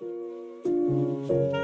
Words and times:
So 0.00 1.63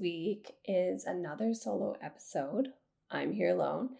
week 0.00 0.52
is 0.64 1.04
another 1.04 1.54
solo 1.54 1.96
episode. 2.02 2.68
I'm 3.10 3.32
here 3.32 3.50
alone. 3.50 3.90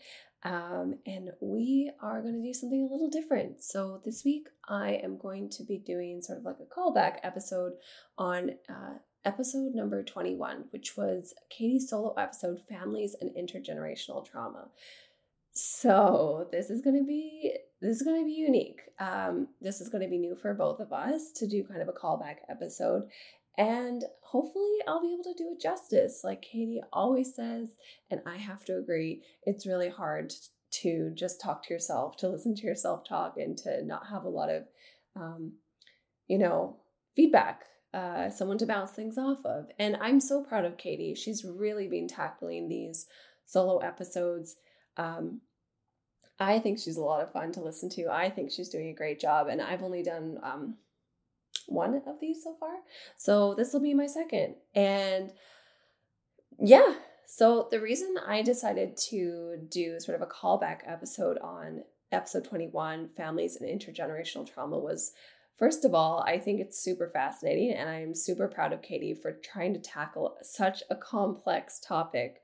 Um, 0.45 0.99
and 1.07 1.31
we 1.41 1.93
are 2.01 2.21
going 2.21 2.35
to 2.35 2.43
do 2.43 2.53
something 2.53 2.83
a 2.83 2.93
little 2.93 3.09
different. 3.09 3.63
So, 3.63 4.01
this 4.05 4.25
week 4.25 4.49
I 4.69 4.95
am 5.03 5.17
going 5.17 5.49
to 5.51 5.63
be 5.63 5.79
doing 5.79 6.21
sort 6.21 6.39
of 6.39 6.45
like 6.45 6.57
a 6.61 6.81
callback 6.81 7.19
episode 7.23 7.75
on 8.19 8.51
uh, 8.69 8.95
episode 9.25 9.75
number 9.75 10.03
21, 10.03 10.65
which 10.71 10.97
was 10.97 11.33
Katie's 11.49 11.89
solo 11.89 12.13
episode 12.15 12.61
Families 12.69 13.15
and 13.21 13.31
Intergenerational 13.37 14.29
Trauma. 14.29 14.69
So, 15.53 16.49
this 16.51 16.71
is 16.71 16.83
going 16.83 16.97
to 16.97 17.05
be 17.05 17.55
this 17.81 17.97
is 17.97 18.03
going 18.03 18.21
to 18.21 18.27
be 18.27 18.33
unique. 18.33 18.81
Um, 18.99 19.49
this 19.61 19.81
is 19.81 19.89
going 19.89 20.03
to 20.03 20.11
be 20.11 20.19
new 20.19 20.35
for 20.35 20.55
both 20.55 20.81
of 20.81 20.93
us 20.93 21.33
to 21.37 21.47
do 21.47 21.65
kind 21.65 21.83
of 21.83 21.89
a 21.89 21.93
callback 21.93 22.37
episode. 22.49 23.09
And 23.59 24.05
hopefully, 24.23 24.79
I'll 24.87 25.03
be 25.03 25.13
able 25.13 25.25
to 25.25 25.35
do 25.37 25.51
it 25.53 25.61
justice. 25.61 26.23
Like 26.25 26.43
Katie 26.43 26.83
always 26.93 27.35
says, 27.35 27.77
and 28.11 28.21
I 28.27 28.37
have 28.37 28.65
to 28.67 28.79
agree, 28.79 29.23
it's 29.45 29.67
really 29.67 29.91
hard 29.91 30.33
to 30.83 31.13
just 31.15 31.41
talk 31.41 31.67
to 31.67 31.75
yourself, 31.75 32.17
to 32.19 32.29
listen 32.29 32.55
to 32.55 32.67
yourself 32.67 33.05
talk, 33.07 33.37
and 33.37 33.57
to 33.59 33.85
not 33.85 34.07
have 34.07 34.25
a 34.25 34.31
lot 34.31 34.49
of, 34.49 34.65
um, 35.15 35.53
you 36.29 36.39
know, 36.39 36.79
feedback, 37.15 37.65
uh, 37.93 38.31
someone 38.31 38.57
to 38.57 38.67
bounce 38.67 38.93
things 38.93 39.19
off 39.19 39.45
of. 39.45 39.67
And 39.79 39.97
I'm 40.01 40.19
so 40.19 40.43
proud 40.43 40.65
of 40.65 40.79
Katie. 40.79 41.15
She's 41.15 41.45
really 41.45 41.89
been 41.89 42.09
tackling 42.09 42.69
these 42.69 43.07
solo 43.45 43.79
episodes. 43.79 44.57
Um, 44.97 45.43
I 46.39 46.59
think 46.59 46.79
she's 46.79 46.97
a 46.97 47.03
lot 47.03 47.23
of 47.23 47.33
fun 47.33 47.53
to 47.53 47.63
listen 47.63 47.91
to. 47.91 48.09
I 48.11 48.31
think 48.31 48.51
she's 48.51 48.71
doing 48.71 48.89
a 48.89 48.95
great 48.95 49.21
job, 49.21 49.49
and 49.49 49.61
I've 49.61 49.83
only 49.83 50.03
done 50.03 50.39
um, 50.43 50.77
one 51.67 51.95
of 51.95 52.21
these 52.21 52.43
so 52.43 52.55
far. 52.59 52.75
So 53.17 53.55
this 53.55 53.73
will 53.73 53.81
be 53.81 53.95
my 53.95 54.07
second. 54.07 54.57
And 54.75 55.33
yeah, 56.59 56.95
so 57.27 57.69
the 57.71 57.81
reason 57.81 58.15
I 58.27 58.43
decided 58.43 58.97
to 59.09 59.57
do 59.69 59.99
sort 60.01 60.21
of 60.21 60.23
a 60.23 60.31
callback 60.31 60.81
episode 60.87 61.39
on 61.39 61.83
episode 62.11 62.45
21, 62.45 63.11
families 63.17 63.57
and 63.57 63.69
intergenerational 63.69 64.53
trauma, 64.53 64.79
was 64.79 65.13
first 65.59 65.85
of 65.85 65.95
all, 65.95 66.23
I 66.27 66.39
think 66.39 66.61
it's 66.61 66.79
super 66.79 67.11
fascinating, 67.13 67.73
and 67.73 67.89
I'm 67.89 68.15
super 68.15 68.49
proud 68.49 68.73
of 68.73 68.83
Katie 68.83 69.15
for 69.15 69.33
trying 69.33 69.73
to 69.75 69.81
tackle 69.81 70.37
such 70.43 70.83
a 70.91 70.97
complex 70.97 71.81
topic 71.81 72.43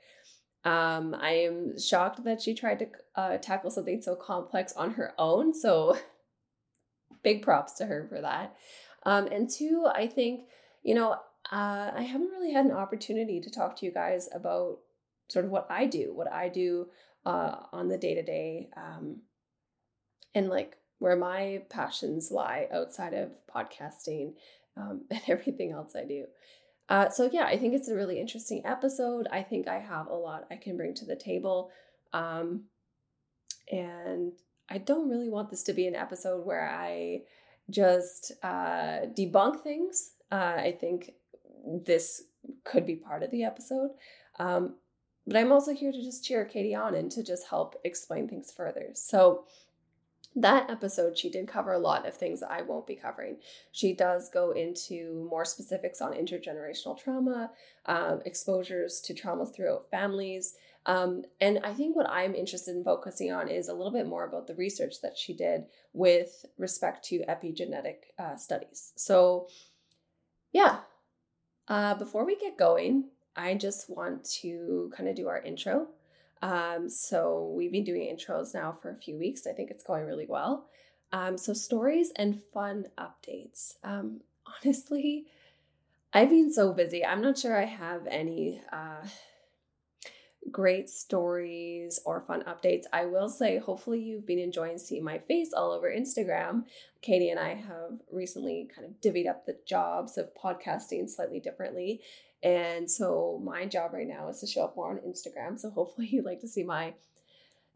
um, 0.65 1.15
I 1.19 1.31
am 1.31 1.79
shocked 1.79 2.25
that 2.25 2.43
she 2.43 2.55
tried 2.55 2.81
to 2.81 2.87
uh, 3.15 3.39
tackle 3.39 3.71
something 3.71 4.03
so 4.03 4.17
complex 4.17 4.73
on 4.73 4.93
her 4.93 5.15
own. 5.19 5.55
So, 5.55 5.97
big 7.23 7.43
props 7.43 7.75
to 7.75 7.87
her 7.87 8.07
for 8.09 8.21
that. 8.21 8.57
Um, 9.09 9.27
and 9.29 9.49
two, 9.49 9.87
I 9.91 10.07
think, 10.07 10.43
you 10.83 10.95
know, 10.95 11.13
uh, 11.51 11.93
I 11.97 12.03
haven't 12.03 12.29
really 12.29 12.53
had 12.53 12.67
an 12.67 12.73
opportunity 12.73 13.41
to 13.41 13.51
talk 13.51 13.75
to 13.77 13.87
you 13.87 13.91
guys 13.91 14.29
about 14.35 14.81
sort 15.31 15.47
of 15.47 15.51
what 15.51 15.67
I 15.71 15.87
do, 15.87 16.13
what 16.15 16.31
I 16.31 16.51
do 16.51 16.89
uh, 17.25 17.57
on 17.73 17.89
the 17.89 17.97
day 17.97 18.15
to 18.15 18.23
day, 18.23 18.69
and 20.35 20.51
like 20.51 20.77
where 20.99 21.17
my 21.17 21.63
passions 21.71 22.31
lie 22.31 22.69
outside 22.71 23.15
of 23.15 23.31
podcasting 23.55 24.35
um, 24.77 25.07
and 25.11 25.23
everything 25.27 25.73
else 25.73 25.97
I 25.97 26.05
do. 26.05 26.27
Uh, 26.91 27.09
so 27.09 27.31
yeah, 27.33 27.45
I 27.45 27.57
think 27.57 27.73
it's 27.73 27.89
a 27.89 27.95
really 27.95 28.21
interesting 28.21 28.61
episode. 28.67 29.27
I 29.33 29.43
think 29.43 29.69
I 29.69 29.79
have 29.79 30.09
a 30.09 30.15
lot 30.15 30.47
I 30.51 30.57
can 30.57 30.77
bring 30.77 30.93
to 30.97 31.07
the 31.07 31.17
table. 31.17 31.71
Um, 32.13 32.65
and 33.73 34.33
I 34.69 34.77
don't 34.77 35.09
really 35.09 35.31
want 35.31 35.49
this 35.49 35.63
to 35.65 35.73
be 35.73 35.87
an 35.87 35.95
episode 35.95 36.45
where 36.45 36.69
I 36.69 37.23
just 37.71 38.33
uh, 38.43 39.07
debunk 39.17 39.63
things. 39.63 40.13
Uh, 40.31 40.57
I 40.57 40.77
think 40.81 41.13
this 41.65 42.23
could 42.65 42.87
be 42.87 42.97
part 42.97 43.23
of 43.23 43.31
the 43.31 43.45
episode. 43.45 43.91
Um, 44.39 44.77
but 45.27 45.37
I'm 45.37 45.53
also 45.53 45.75
here 45.75 45.93
to 45.93 46.03
just 46.03 46.25
cheer 46.25 46.45
Katie 46.45 46.75
on 46.75 46.95
and 46.95 47.11
to 47.13 47.23
just 47.23 47.49
help 47.49 47.77
explain 47.85 48.29
things 48.29 48.51
further. 48.51 48.91
So 48.95 49.45
that 50.37 50.71
episode, 50.71 51.19
she 51.19 51.31
did 51.31 51.49
cover 51.49 51.73
a 51.73 51.79
lot 51.79 52.07
of 52.07 52.15
things 52.15 52.43
I 52.43 52.63
won't 52.63 52.87
be 52.87 52.95
covering. 52.95 53.37
She 53.73 53.93
does 53.93 54.31
go 54.31 54.53
into 54.53 55.27
more 55.29 55.45
specifics 55.45 56.01
on 56.01 56.13
intergenerational 56.13 56.99
trauma, 56.99 57.51
um, 57.87 58.21
exposures 58.25 59.01
to 59.03 59.15
trauma 59.15 59.47
throughout 59.47 59.91
families. 59.91 60.55
Um, 60.89 61.25
and 61.39 61.61
I 61.63 61.75
think 61.75 61.95
what 61.95 62.09
I'm 62.09 62.35
interested 62.35 62.75
in 62.75 62.83
focusing 62.83 63.31
on 63.31 63.49
is 63.49 63.69
a 63.69 63.75
little 63.75 63.93
bit 63.93 64.07
more 64.07 64.25
about 64.25 64.47
the 64.47 64.55
research 64.55 65.03
that 65.03 65.19
she 65.19 65.35
did 65.35 65.67
with 65.93 66.47
respect 66.57 67.05
to 67.09 67.25
epigenetic 67.29 68.15
uh, 68.19 68.37
studies. 68.37 68.95
So, 68.97 69.49
yeah, 70.51 70.79
uh, 71.69 71.95
before 71.95 72.25
we 72.25 72.37
get 72.37 72.57
going, 72.57 73.05
I 73.37 73.55
just 73.55 73.91
want 73.91 74.25
to 74.41 74.91
kind 74.97 75.11
of 75.11 75.15
do 75.15 75.29
our 75.29 75.43
intro. 75.43 75.89
Um, 76.41 76.89
so 76.89 77.53
we've 77.55 77.73
been 77.73 77.85
doing 77.85 78.09
intros 78.09 78.55
now 78.55 78.79
for 78.81 78.91
a 78.91 78.97
few 78.97 79.19
weeks. 79.19 79.47
I 79.47 79.53
think 79.53 79.71
it's 79.71 79.85
going 79.85 80.07
really 80.07 80.27
well. 80.27 80.69
Um, 81.13 81.37
so 81.37 81.53
stories 81.53 82.13
and 82.17 82.43
fun 82.55 82.87
updates. 82.97 83.75
Um, 83.85 84.23
honestly, 84.65 85.27
I've 86.15 86.31
been 86.31 86.51
so 86.51 86.73
busy. 86.73 87.05
I'm 87.05 87.21
not 87.21 87.37
sure 87.37 87.61
I 87.61 87.67
have 87.67 88.07
any 88.07 88.63
uh, 88.73 89.07
great 90.51 90.89
stories 90.89 92.01
or 92.05 92.21
fun 92.21 92.43
updates. 92.43 92.85
I 92.93 93.07
will 93.07 93.29
say, 93.29 93.59
hopefully, 93.59 94.01
you've 94.01 94.27
been 94.27 94.39
enjoying 94.39 94.79
seeing 94.79 95.05
my 95.05 95.19
face 95.19 95.53
all 95.53 95.73
over 95.73 95.91
Instagram. 95.91 96.65
Katie 97.03 97.31
and 97.31 97.41
I 97.41 97.55
have 97.55 98.01
recently 98.11 98.69
kind 98.75 98.87
of 98.87 99.01
divvied 99.01 99.29
up 99.29 99.47
the 99.47 99.59
jobs 99.67 100.19
of 100.19 100.35
podcasting 100.35 101.09
slightly 101.09 101.41
differently. 101.41 102.01
And 102.43 102.91
so 102.91 103.41
my 103.43 103.67
job 103.67 103.93
right 103.93 104.07
now 104.07 104.29
is 104.29 104.41
to 104.41 104.47
show 104.47 104.65
up 104.65 104.77
more 104.77 104.91
on 104.91 104.99
Instagram. 104.99 105.59
So 105.59 105.71
hopefully 105.71 106.09
you 106.09 106.23
like 106.23 106.41
to 106.41 106.49
see 106.49 106.63
my 106.63 106.95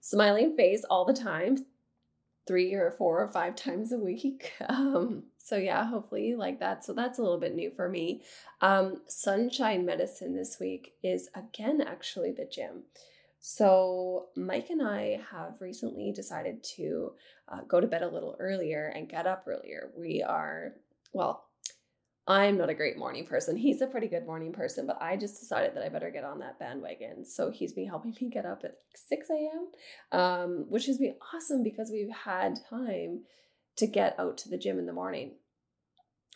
smiling 0.00 0.56
face 0.56 0.84
all 0.88 1.04
the 1.04 1.12
time, 1.12 1.58
three 2.46 2.74
or 2.74 2.90
four 2.90 3.22
or 3.22 3.28
five 3.28 3.56
times 3.56 3.92
a 3.92 3.98
week. 3.98 4.52
Um, 4.68 5.24
so 5.42 5.56
yeah, 5.56 5.84
hopefully 5.86 6.26
you 6.26 6.36
like 6.38 6.60
that. 6.60 6.84
So 6.84 6.92
that's 6.92 7.18
a 7.18 7.22
little 7.22 7.40
bit 7.40 7.54
new 7.54 7.70
for 7.74 7.88
me. 7.88 8.22
Um, 8.60 9.02
sunshine 9.08 9.84
medicine 9.84 10.36
this 10.36 10.58
week 10.60 10.94
is 11.02 11.28
again 11.34 11.80
actually 11.80 12.32
the 12.32 12.44
gym. 12.44 12.84
So 13.40 14.28
Mike 14.36 14.70
and 14.70 14.80
I 14.80 15.20
have 15.32 15.60
recently 15.60 16.12
decided 16.12 16.62
to 16.76 17.12
uh, 17.48 17.62
go 17.66 17.80
to 17.80 17.88
bed 17.88 18.02
a 18.02 18.08
little 18.08 18.36
earlier 18.38 18.92
and 18.94 19.08
get 19.08 19.26
up 19.26 19.44
earlier. 19.48 19.90
We 19.96 20.22
are 20.22 20.74
well 21.12 21.46
I'm 22.28 22.56
not 22.56 22.70
a 22.70 22.74
great 22.74 22.96
morning 22.96 23.26
person. 23.26 23.56
He's 23.56 23.80
a 23.80 23.88
pretty 23.88 24.06
good 24.06 24.26
morning 24.26 24.52
person, 24.52 24.86
but 24.86 25.02
I 25.02 25.16
just 25.16 25.40
decided 25.40 25.74
that 25.74 25.84
I 25.84 25.88
better 25.88 26.10
get 26.10 26.22
on 26.22 26.38
that 26.38 26.56
bandwagon. 26.56 27.24
So 27.24 27.50
he's 27.50 27.72
been 27.72 27.88
helping 27.88 28.14
me 28.20 28.30
get 28.30 28.46
up 28.46 28.62
at 28.62 28.76
6 28.94 29.26
a.m., 29.28 30.20
um, 30.20 30.66
which 30.68 30.86
has 30.86 30.98
been 30.98 31.16
awesome 31.34 31.64
because 31.64 31.90
we've 31.90 32.14
had 32.14 32.60
time 32.70 33.22
to 33.76 33.86
get 33.86 34.18
out 34.18 34.38
to 34.38 34.48
the 34.48 34.58
gym 34.58 34.78
in 34.78 34.86
the 34.86 34.92
morning. 34.92 35.32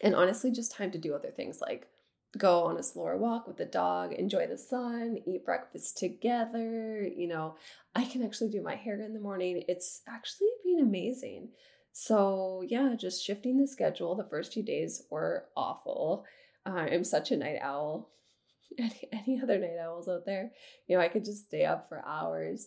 And 0.03 0.15
honestly, 0.15 0.51
just 0.51 0.73
time 0.73 0.91
to 0.93 0.99
do 0.99 1.15
other 1.15 1.31
things 1.31 1.61
like 1.61 1.89
go 2.37 2.65
on 2.65 2.77
a 2.77 2.83
slower 2.83 3.17
walk 3.17 3.47
with 3.47 3.57
the 3.57 3.65
dog, 3.65 4.13
enjoy 4.13 4.47
the 4.47 4.59
sun, 4.59 5.19
eat 5.27 5.45
breakfast 5.45 5.99
together. 5.99 7.03
You 7.07 7.29
know, 7.29 7.57
I 7.95 8.05
can 8.05 8.23
actually 8.23 8.51
do 8.51 8.63
my 8.63 8.75
hair 8.75 9.01
in 9.01 9.15
the 9.15 9.21
morning. 9.21 9.65
It's 9.69 10.03
actually 10.09 10.49
been 10.65 10.81
amazing. 10.81 11.51
So, 11.93 12.63
yeah, 12.69 12.95
just 12.99 13.25
shifting 13.25 13.59
the 13.59 13.67
schedule. 13.67 14.15
The 14.15 14.29
first 14.29 14.53
few 14.53 14.63
days 14.63 15.05
were 15.11 15.47
awful. 15.57 16.27
Uh, 16.67 16.87
I'm 16.91 17.05
such 17.05 17.31
a 17.31 17.37
night 17.37 17.59
owl. 17.63 18.11
Any, 18.79 19.09
any 19.13 19.41
other 19.41 19.59
night 19.59 19.79
owls 19.81 20.09
out 20.09 20.27
there? 20.27 20.51
You 20.87 20.97
know, 20.97 21.03
I 21.03 21.09
could 21.09 21.25
just 21.25 21.47
stay 21.47 21.65
up 21.65 21.89
for 21.89 22.05
hours. 22.05 22.67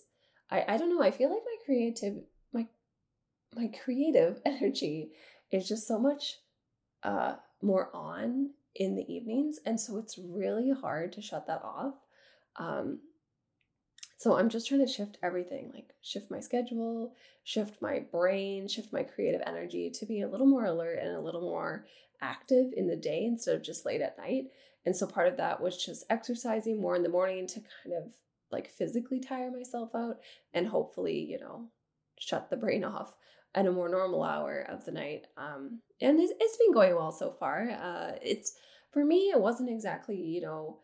I, 0.50 0.64
I 0.68 0.78
don't 0.78 0.90
know. 0.90 1.04
I 1.04 1.12
feel 1.12 1.30
like 1.30 1.44
my 1.46 1.56
creative 1.66 2.24
my 3.56 3.70
creative 3.84 4.42
energy 4.46 5.12
is 5.52 5.68
just 5.68 5.88
so 5.88 6.00
much 6.00 6.38
uh 7.04 7.36
more 7.62 7.90
on 7.94 8.52
in 8.76 8.96
the 8.96 9.14
evenings. 9.14 9.60
And 9.66 9.80
so 9.80 9.98
it's 9.98 10.18
really 10.18 10.72
hard 10.72 11.14
to 11.14 11.22
shut 11.22 11.48
that 11.48 11.62
off. 11.64 11.96
Um, 12.56 13.00
so 14.18 14.38
I'm 14.38 14.50
just 14.50 14.68
trying 14.68 14.86
to 14.86 14.92
shift 14.92 15.18
everything, 15.24 15.72
like 15.74 15.94
shift 16.02 16.30
my 16.30 16.40
schedule, 16.40 17.14
shift 17.44 17.82
my 17.82 18.00
brain, 18.12 18.68
shift 18.68 18.92
my 18.92 19.04
creative 19.04 19.42
energy 19.46 19.90
to 19.92 20.06
be 20.06 20.22
a 20.22 20.28
little 20.28 20.48
more 20.48 20.66
alert 20.66 21.00
and 21.02 21.16
a 21.16 21.22
little 21.22 21.42
more 21.42 21.86
active 22.22 22.74
in 22.76 22.88
the 22.88 22.98
day 22.98 23.24
instead 23.24 23.56
of 23.56 23.64
just 23.64 23.86
late 23.86 24.02
at 24.02 24.18
night. 24.18 24.46
And 24.86 24.96
so 24.96 25.08
part 25.08 25.28
of 25.28 25.38
that 25.38 25.62
was 25.62 25.84
just 25.84 26.06
exercising 26.10 26.82
more 26.82 26.96
in 26.96 27.04
the 27.04 27.10
morning 27.10 27.48
to 27.48 27.62
kind 27.84 27.96
of 27.96 28.12
like 28.52 28.68
physically 28.68 29.20
tire 29.20 29.52
myself 29.52 29.92
out 29.96 30.18
and 30.54 30.68
hopefully, 30.68 31.20
you 31.20 31.40
know, 31.40 31.68
shut 32.18 32.50
the 32.50 32.58
brain 32.58 32.84
off 32.84 33.14
at 33.56 33.66
a 33.66 33.72
more 33.72 33.90
normal 33.90 34.24
hour 34.24 34.66
of 34.70 34.86
the 34.86 34.92
night. 34.92 35.26
Um, 35.38 35.80
and 36.02 36.20
it's, 36.20 36.34
it's 36.40 36.58
been 36.58 36.74
going 36.74 36.96
well 36.96 37.12
so 37.12 37.32
far. 37.32 37.70
Uh, 37.70 38.12
it's 38.22 38.54
for 38.92 39.04
me, 39.04 39.32
it 39.32 39.40
wasn't 39.40 39.70
exactly, 39.70 40.20
you 40.20 40.42
know, 40.42 40.78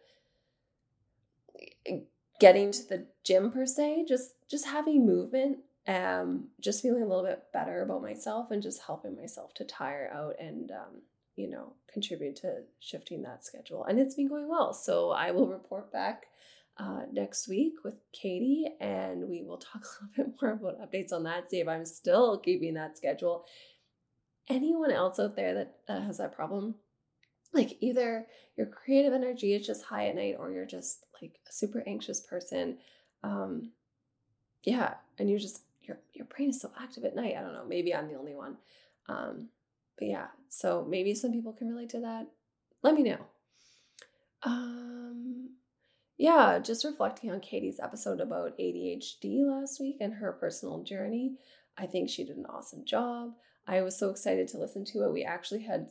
getting 2.40 2.72
to 2.72 2.88
the 2.88 3.06
gym 3.24 3.52
per 3.52 3.66
se, 3.66 4.06
just 4.08 4.32
just 4.50 4.66
having 4.66 5.06
movement, 5.06 5.60
um, 5.88 6.46
just 6.60 6.82
feeling 6.82 7.04
a 7.04 7.08
little 7.08 7.24
bit 7.24 7.44
better 7.54 7.82
about 7.82 8.02
myself 8.02 8.52
and 8.52 8.62
just 8.62 8.82
helping 8.86 9.16
myself 9.16 9.54
to 9.56 9.64
tire 9.64 10.12
out 10.14 10.36
and 10.40 10.72
um, 10.72 11.02
you 11.36 11.50
know, 11.50 11.74
contribute 11.92 12.36
to 12.38 12.62
shifting 12.80 13.22
that 13.24 13.46
schedule. 13.46 13.84
And 13.86 14.00
it's 14.00 14.16
been 14.16 14.28
going 14.28 14.48
well. 14.48 14.74
So 14.74 15.12
I 15.12 15.32
will 15.32 15.48
report 15.48 15.92
back 15.92 16.28
uh, 16.78 17.02
next 17.12 17.48
week 17.48 17.76
with 17.84 17.96
Katie 18.12 18.68
and 18.80 19.30
we 19.30 19.44
will 19.44 19.58
talk 19.58 19.84
a 20.18 20.20
little 20.20 20.32
bit 20.32 20.42
more 20.42 20.52
about 20.52 20.82
updates 20.82 21.14
on 21.14 21.24
that, 21.24 21.50
see 21.50 21.60
if 21.60 21.68
I'm 21.68 21.86
still 21.86 22.38
keeping 22.40 22.74
that 22.74 22.98
schedule. 22.98 23.46
Anyone 24.48 24.92
else 24.92 25.20
out 25.20 25.36
there 25.36 25.54
that 25.54 25.76
uh, 25.88 26.02
has 26.02 26.18
that 26.18 26.36
problem? 26.36 26.76
Like 27.54 27.78
either 27.80 28.28
your 28.58 28.68
creative 28.68 29.14
energy 29.14 29.54
is 29.54 29.66
just 29.66 29.86
high 29.86 30.08
at 30.08 30.16
night 30.16 30.36
or 30.38 30.52
you're 30.52 30.66
just 30.66 31.06
like 31.22 31.40
a 31.48 31.52
super 31.52 31.84
anxious 31.88 32.20
person. 32.20 32.78
Um, 33.24 33.72
yeah, 34.64 34.96
and 35.18 35.30
you're 35.30 35.40
just 35.40 35.62
your 35.84 35.98
your 36.14 36.26
brain 36.26 36.50
is 36.50 36.62
so 36.62 36.72
active 36.80 37.06
at 37.06 37.16
night. 37.16 37.36
I 37.38 37.42
don't 37.42 37.54
know, 37.54 37.66
maybe 37.68 37.94
I'm 37.96 38.08
the 38.08 38.18
only 38.18 38.36
one. 38.36 38.58
Um, 39.08 39.50
but 39.98 40.08
yeah, 40.08 40.28
so 40.50 40.86
maybe 40.88 41.16
some 41.16 41.32
people 41.32 41.54
can 41.54 41.70
relate 41.70 41.90
to 41.92 42.02
that. 42.02 42.28
Let 42.84 42.96
me 42.96 43.04
know. 43.04 43.26
Um, 44.44 45.50
yeah, 46.18 46.60
just 46.60 46.86
reflecting 46.86 47.32
on 47.32 47.40
Katie's 47.42 47.80
episode 47.80 48.22
about 48.22 48.58
ADHD 48.58 49.46
last 49.46 49.80
week 49.80 49.98
and 50.00 50.14
her 50.14 50.32
personal 50.34 50.84
journey. 50.84 51.36
I 51.78 51.86
think 51.86 52.10
she 52.10 52.24
did 52.24 52.38
an 52.38 52.46
awesome 52.46 52.86
job. 52.86 53.34
I 53.68 53.82
was 53.82 53.98
so 53.98 54.10
excited 54.10 54.48
to 54.50 54.58
listen 54.58 54.86
to 54.86 55.04
it. 55.04 55.12
We 55.12 55.24
actually 55.24 55.64
had 55.64 55.90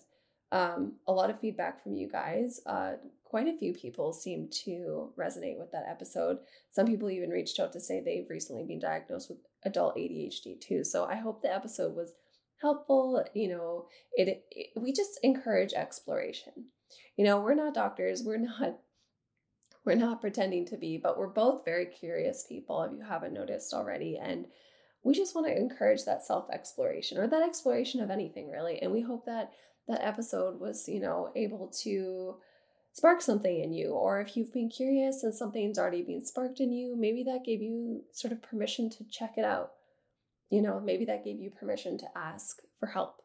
um, 0.51 0.95
a 1.07 1.13
lot 1.13 1.31
of 1.31 1.41
feedback 1.41 1.83
from 1.83 1.95
you 1.95 2.09
guys. 2.09 2.61
Uh, 2.65 2.93
quite 3.25 3.49
a 3.49 3.59
few 3.59 3.75
people 3.75 4.13
seemed 4.13 4.53
to 4.53 5.13
resonate 5.19 5.59
with 5.59 5.73
that 5.73 5.87
episode. 5.89 6.39
Some 6.71 6.87
people 6.87 7.11
even 7.11 7.31
reached 7.31 7.59
out 7.59 7.73
to 7.73 7.81
say 7.81 8.01
they've 8.01 8.31
recently 8.31 8.63
been 8.65 8.79
diagnosed 8.79 9.29
with 9.29 9.39
adult 9.65 9.97
ADHD 9.97 10.61
too. 10.61 10.85
So 10.85 11.05
I 11.05 11.17
hope 11.17 11.43
the 11.43 11.53
episode 11.53 11.97
was 11.97 12.15
helpful. 12.63 13.25
You 13.35 13.49
know, 13.49 13.87
it, 14.13 14.45
it 14.51 14.69
we 14.77 14.93
just 14.93 15.19
encourage 15.23 15.73
exploration. 15.73 16.53
You 17.17 17.25
know, 17.25 17.41
we're 17.41 17.55
not 17.55 17.75
doctors. 17.75 18.23
We're 18.25 18.39
not 18.61 18.79
we're 19.87 19.95
not 19.95 20.21
pretending 20.21 20.67
to 20.67 20.77
be, 20.77 20.99
but 21.03 21.19
we're 21.19 21.27
both 21.27 21.65
very 21.65 21.87
curious 21.87 22.45
people, 22.49 22.83
if 22.83 22.93
you 22.93 23.03
haven't 23.03 23.35
noticed 23.35 23.73
already. 23.75 24.19
And 24.21 24.47
we 25.03 25.15
just 25.15 25.35
want 25.35 25.47
to 25.47 25.57
encourage 25.57 26.05
that 26.05 26.25
self 26.25 26.49
exploration 26.51 27.19
or 27.19 27.27
that 27.27 27.43
exploration 27.43 28.01
of 28.01 28.11
anything, 28.11 28.51
really. 28.51 28.81
And 28.81 28.93
we 28.93 29.03
hope 29.03 29.27
that 29.27 29.53
that 29.89 30.05
episode 30.05 30.61
was, 30.61 30.89
you 30.89 31.01
know, 31.01 31.31
able 31.37 31.71
to 31.83 32.37
spark 32.93 33.21
something 33.21 33.61
in 33.61 33.73
you. 33.73 33.91
Or 33.91 34.21
if 34.21 34.37
you've 34.37 34.53
been 34.53 34.71
curious 34.71 35.23
and 35.23 35.35
something's 35.35 35.79
already 35.79 36.03
been 36.03 36.25
sparked 36.25 36.61
in 36.61 36.73
you, 36.73 36.97
maybe 36.97 37.23
that 37.25 37.45
gave 37.45 37.61
you 37.61 38.05
sort 38.13 38.33
of 38.33 38.43
permission 38.43 38.89
to 38.91 39.05
check 39.11 39.35
it 39.37 39.45
out 39.45 39.73
you 40.55 40.63
know, 40.63 40.81
maybe 40.81 41.05
that 41.07 41.25
gave 41.25 41.41
you 41.41 41.51
permission 41.51 41.99
to 41.99 42.07
ask 42.17 42.61
for 42.79 42.87
help. 42.87 43.23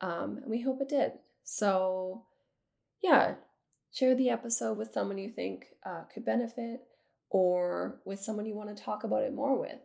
Um, 0.00 0.38
and 0.38 0.46
we 0.50 0.62
hope 0.62 0.80
it 0.80 0.88
did. 0.88 1.12
So, 1.44 2.24
yeah, 3.02 3.34
share 3.92 4.14
the 4.14 4.30
episode 4.30 4.78
with 4.78 4.92
someone 4.92 5.18
you 5.18 5.30
think 5.30 5.66
uh, 5.84 6.02
could 6.12 6.24
benefit 6.24 6.82
or 7.30 8.00
with 8.04 8.20
someone 8.20 8.46
you 8.46 8.54
want 8.54 8.74
to 8.76 8.82
talk 8.82 9.04
about 9.04 9.22
it 9.22 9.34
more 9.34 9.58
with. 9.58 9.78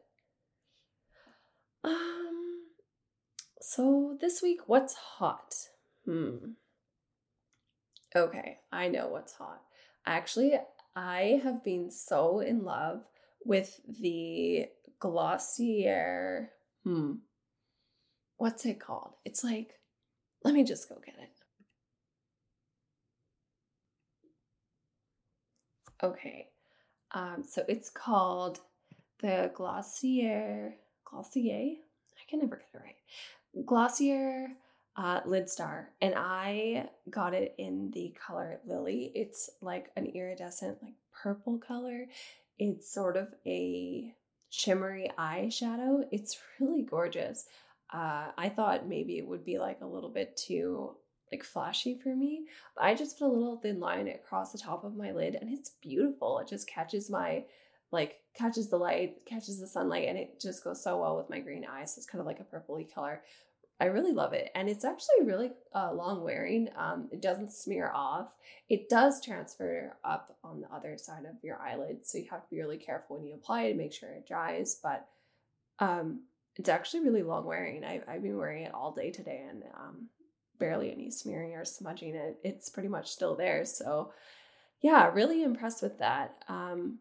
Um, 1.84 2.66
so 3.62 4.18
this 4.20 4.42
week, 4.42 4.62
what's 4.68 4.94
hot? 4.96 5.54
Hmm. 6.06 6.52
Okay, 8.16 8.60
I 8.72 8.88
know 8.88 9.08
what's 9.08 9.34
hot. 9.34 9.62
Actually, 10.06 10.54
I 10.96 11.42
have 11.44 11.64
been 11.64 11.92
so 11.92 12.40
in 12.40 12.64
love 12.64 13.04
with 13.46 13.80
the 14.02 14.68
Glossier 15.00 16.50
hmm, 16.88 17.16
what's 18.38 18.66
it 18.66 18.80
called? 18.80 19.14
It's 19.26 19.44
like, 19.44 19.74
let 20.44 20.54
me 20.54 20.64
just 20.64 20.88
go 20.88 20.96
get 21.06 21.16
it. 21.20 21.30
Okay, 26.04 26.50
um, 27.12 27.44
so 27.48 27.64
it's 27.68 27.90
called 27.90 28.60
the 29.22 29.52
Glossier, 29.56 30.76
Glossier? 31.06 31.78
I 32.18 32.30
can 32.30 32.40
never 32.40 32.58
get 32.58 32.68
it 32.74 32.84
right. 32.84 33.66
Glossier 33.66 34.50
uh, 34.96 35.22
Lid 35.26 35.50
Star, 35.50 35.90
and 36.02 36.14
I 36.16 36.90
got 37.10 37.34
it 37.34 37.56
in 37.58 37.92
the 37.92 38.16
color 38.26 38.60
Lily. 38.66 39.12
It's 39.16 39.50
like 39.62 39.92
an 39.96 40.08
iridescent, 40.08 40.78
like 40.84 40.94
purple 41.24 41.58
color. 41.58 42.06
It's 42.60 42.92
sort 42.92 43.18
of 43.18 43.30
a 43.46 44.14
shimmery 44.50 45.10
eyeshadow. 45.18 46.04
It's 46.12 46.38
really 46.60 46.84
gorgeous. 46.84 47.46
Uh, 47.94 48.28
I 48.38 48.50
thought 48.50 48.88
maybe 48.88 49.18
it 49.18 49.28
would 49.28 49.46
be 49.46 49.60
like 49.60 49.82
a 49.82 49.88
little 49.88 50.10
bit 50.10 50.36
too 50.36 50.96
like 51.32 51.44
flashy 51.44 52.00
for 52.02 52.16
me. 52.16 52.46
But 52.76 52.86
I 52.86 52.96
just 52.96 53.18
put 53.20 53.28
a 53.28 53.34
little 53.34 53.58
thin 53.58 53.80
line 53.80 54.08
across 54.08 54.52
the 54.52 54.58
top 54.58 54.84
of 54.84 54.96
my 54.96 55.12
lid 55.12 55.36
and 55.36 55.52
it's 55.52 55.72
beautiful. 55.82 56.40
It 56.40 56.48
just 56.48 56.68
catches 56.68 57.10
my 57.10 57.44
like 57.92 58.20
catches 58.34 58.68
the 58.68 58.78
light, 58.78 59.26
catches 59.26 59.60
the 59.60 59.68
sunlight, 59.68 60.10
and 60.10 60.18
it 60.18 60.42
just 60.42 60.64
goes 60.64 60.84
so 60.84 61.00
well 61.00 61.16
with 61.16 61.30
my 61.30 61.40
green 61.40 61.66
eyes. 61.70 61.96
So 61.96 62.00
it's 62.00 62.06
kind 62.06 62.20
of 62.20 62.26
like 62.26 62.40
a 62.40 62.44
purpley 62.44 62.94
color. 62.94 63.24
I 63.80 63.86
really 63.86 64.12
love 64.12 64.34
it. 64.34 64.50
And 64.56 64.68
it's 64.68 64.84
actually 64.84 65.26
really 65.26 65.52
uh, 65.74 65.94
long 65.94 66.24
wearing. 66.24 66.68
Um, 66.76 67.10
it 67.12 67.22
doesn't 67.22 67.54
smear 67.54 67.92
off. 67.94 68.30
It 68.70 68.90
does 68.90 69.24
transfer 69.24 69.96
up 70.04 70.36
on 70.44 70.62
the 70.62 70.68
other 70.74 70.98
side 70.98 71.26
of 71.26 71.36
your 71.44 71.62
eyelid. 71.62 72.00
So 72.06 72.18
you 72.18 72.26
have 72.32 72.44
to 72.44 72.50
be 72.50 72.60
really 72.60 72.78
careful 72.78 73.18
when 73.18 73.26
you 73.26 73.36
apply 73.36 73.64
it 73.64 73.74
to 73.74 73.78
make 73.78 73.94
sure 73.94 74.10
it 74.10 74.28
dries. 74.28 74.80
But 74.82 75.08
um, 75.80 76.22
it's 76.56 76.70
actually 76.70 77.02
really 77.02 77.22
long 77.22 77.46
wearing. 77.46 77.86
I, 77.86 78.02
I've 78.08 78.24
been 78.24 78.38
wearing 78.38 78.64
it 78.64 78.74
all 78.74 78.94
day 78.94 79.12
today 79.12 79.46
and 79.48 79.64
um, 79.76 80.10
barely 80.60 80.92
any 80.92 81.10
smearing 81.10 81.54
or 81.54 81.66
smudging 81.66 82.16
it. 82.16 82.38
It's 82.44 82.70
pretty 82.70 82.90
much 82.90 83.12
still 83.12 83.36
there. 83.36 83.66
So 83.66 84.12
yeah, 84.82 85.10
really 85.12 85.44
impressed 85.44 85.82
with 85.82 86.00
that. 86.00 86.44
Um, 86.48 87.00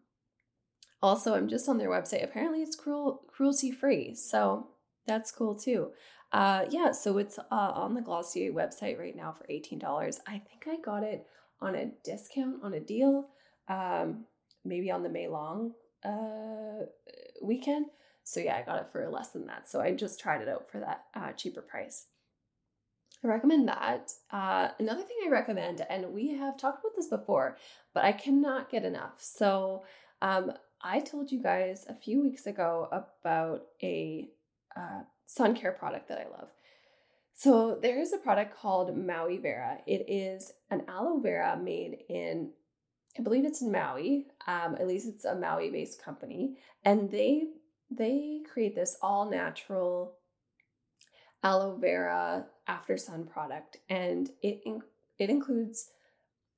also, 1.01 1.35
I'm 1.35 1.47
just 1.47 1.69
on 1.69 1.77
their 1.77 1.89
website. 1.89 2.23
Apparently, 2.23 2.61
it's 2.63 2.75
cruel 2.75 3.21
cruelty 3.27 3.71
free. 3.71 4.15
So 4.15 4.67
that's 5.05 5.31
cool 5.31 5.55
too. 5.55 5.91
Uh, 6.31 6.65
yeah, 6.69 6.91
so 6.91 7.17
it's 7.17 7.39
uh, 7.39 7.45
on 7.51 7.93
the 7.93 8.01
Glossier 8.01 8.51
website 8.51 8.99
right 8.99 9.15
now 9.15 9.31
for 9.31 9.45
$18. 9.47 10.19
I 10.27 10.31
think 10.39 10.65
I 10.67 10.77
got 10.83 11.03
it 11.03 11.25
on 11.61 11.75
a 11.75 11.91
discount, 12.03 12.63
on 12.63 12.73
a 12.73 12.79
deal, 12.79 13.29
um, 13.69 14.25
maybe 14.65 14.91
on 14.91 15.03
the 15.03 15.09
May 15.09 15.27
Long 15.27 15.71
uh, 16.03 16.85
weekend. 17.41 17.85
So 18.23 18.41
yeah, 18.41 18.57
I 18.57 18.63
got 18.63 18.81
it 18.81 18.89
for 18.91 19.07
less 19.09 19.29
than 19.29 19.45
that. 19.45 19.69
So 19.69 19.79
I 19.79 19.93
just 19.93 20.19
tried 20.19 20.41
it 20.41 20.49
out 20.49 20.69
for 20.69 20.79
that 20.79 21.05
uh, 21.15 21.31
cheaper 21.31 21.61
price. 21.61 22.07
I 23.23 23.27
recommend 23.27 23.67
that. 23.67 24.11
Uh, 24.31 24.69
another 24.79 25.01
thing 25.01 25.17
I 25.25 25.29
recommend, 25.29 25.85
and 25.89 26.13
we 26.13 26.35
have 26.35 26.57
talked 26.57 26.79
about 26.79 26.95
this 26.95 27.07
before, 27.07 27.57
but 27.93 28.03
I 28.03 28.11
cannot 28.11 28.69
get 28.69 28.83
enough. 28.83 29.15
So 29.17 29.83
um, 30.21 30.51
I 30.81 30.99
told 30.99 31.31
you 31.31 31.41
guys 31.41 31.85
a 31.89 31.95
few 31.95 32.21
weeks 32.21 32.45
ago 32.45 32.87
about 32.91 33.63
a 33.81 34.29
uh, 34.75 35.01
sun 35.25 35.55
care 35.55 35.71
product 35.71 36.07
that 36.09 36.19
I 36.19 36.29
love. 36.29 36.49
So 37.33 37.77
there 37.81 37.99
is 37.99 38.13
a 38.13 38.17
product 38.17 38.55
called 38.55 38.97
Maui 38.97 39.37
Vera. 39.37 39.77
It 39.85 40.05
is 40.07 40.51
an 40.71 40.83
aloe 40.87 41.19
vera 41.19 41.55
made 41.55 41.99
in, 42.09 42.51
I 43.17 43.21
believe 43.21 43.45
it's 43.45 43.61
in 43.61 43.71
Maui. 43.71 44.27
Um, 44.47 44.75
at 44.75 44.87
least 44.87 45.07
it's 45.07 45.25
a 45.25 45.35
Maui-based 45.35 46.01
company, 46.01 46.57
and 46.83 47.11
they 47.11 47.43
they 47.89 48.41
create 48.51 48.75
this 48.75 48.97
all 49.01 49.29
natural 49.29 50.15
aloe 51.43 51.77
vera 51.77 52.47
after 52.67 52.97
sun 52.97 53.25
product, 53.25 53.77
and 53.89 54.29
it 54.41 54.61
it 55.19 55.29
includes 55.29 55.89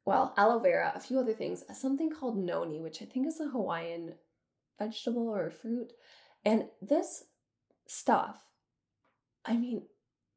well 0.05 0.33
aloe 0.37 0.59
vera, 0.59 0.91
a 0.95 0.99
few 0.99 1.19
other 1.19 1.33
things, 1.33 1.63
uh, 1.69 1.73
something 1.73 2.09
called 2.09 2.37
noni, 2.37 2.79
which 2.79 3.01
I 3.01 3.05
think 3.05 3.27
is 3.27 3.39
a 3.39 3.49
Hawaiian 3.49 4.15
vegetable 4.77 5.27
or 5.27 5.49
fruit, 5.49 5.93
and 6.45 6.65
this 6.81 7.25
stuff 7.87 8.49
I 9.45 9.57
mean, 9.57 9.83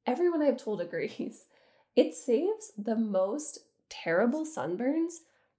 everyone 0.07 0.43
I've 0.43 0.63
told 0.63 0.81
agrees. 0.81 1.45
It 1.95 2.15
saves 2.15 2.73
the 2.79 2.97
most 2.97 3.59
terrible 3.91 4.47
sunburns, 4.47 5.17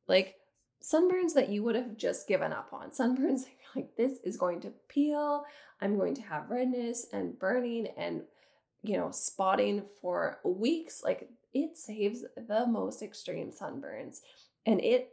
like 0.07 0.33
sunburns 0.81 1.35
that 1.35 1.49
you 1.49 1.61
would 1.61 1.75
have 1.75 1.95
just 1.95 2.27
given 2.27 2.51
up 2.51 2.69
on. 2.73 2.89
Sunburns 2.99 3.43
like 3.75 3.95
this 3.97 4.17
is 4.23 4.35
going 4.35 4.59
to 4.61 4.73
peel. 4.89 5.45
I'm 5.79 5.95
going 5.95 6.15
to 6.15 6.23
have 6.23 6.49
redness 6.49 7.05
and 7.13 7.37
burning 7.37 7.85
and 7.95 8.23
you 8.83 8.97
know, 8.97 9.09
spotting 9.11 9.83
for 10.01 10.39
weeks. 10.43 11.01
Like 11.03 11.29
it 11.53 11.77
saves 11.77 12.25
the 12.35 12.67
most 12.67 13.01
extreme 13.01 13.51
sunburns 13.51 14.19
and 14.65 14.81
it 14.81 15.09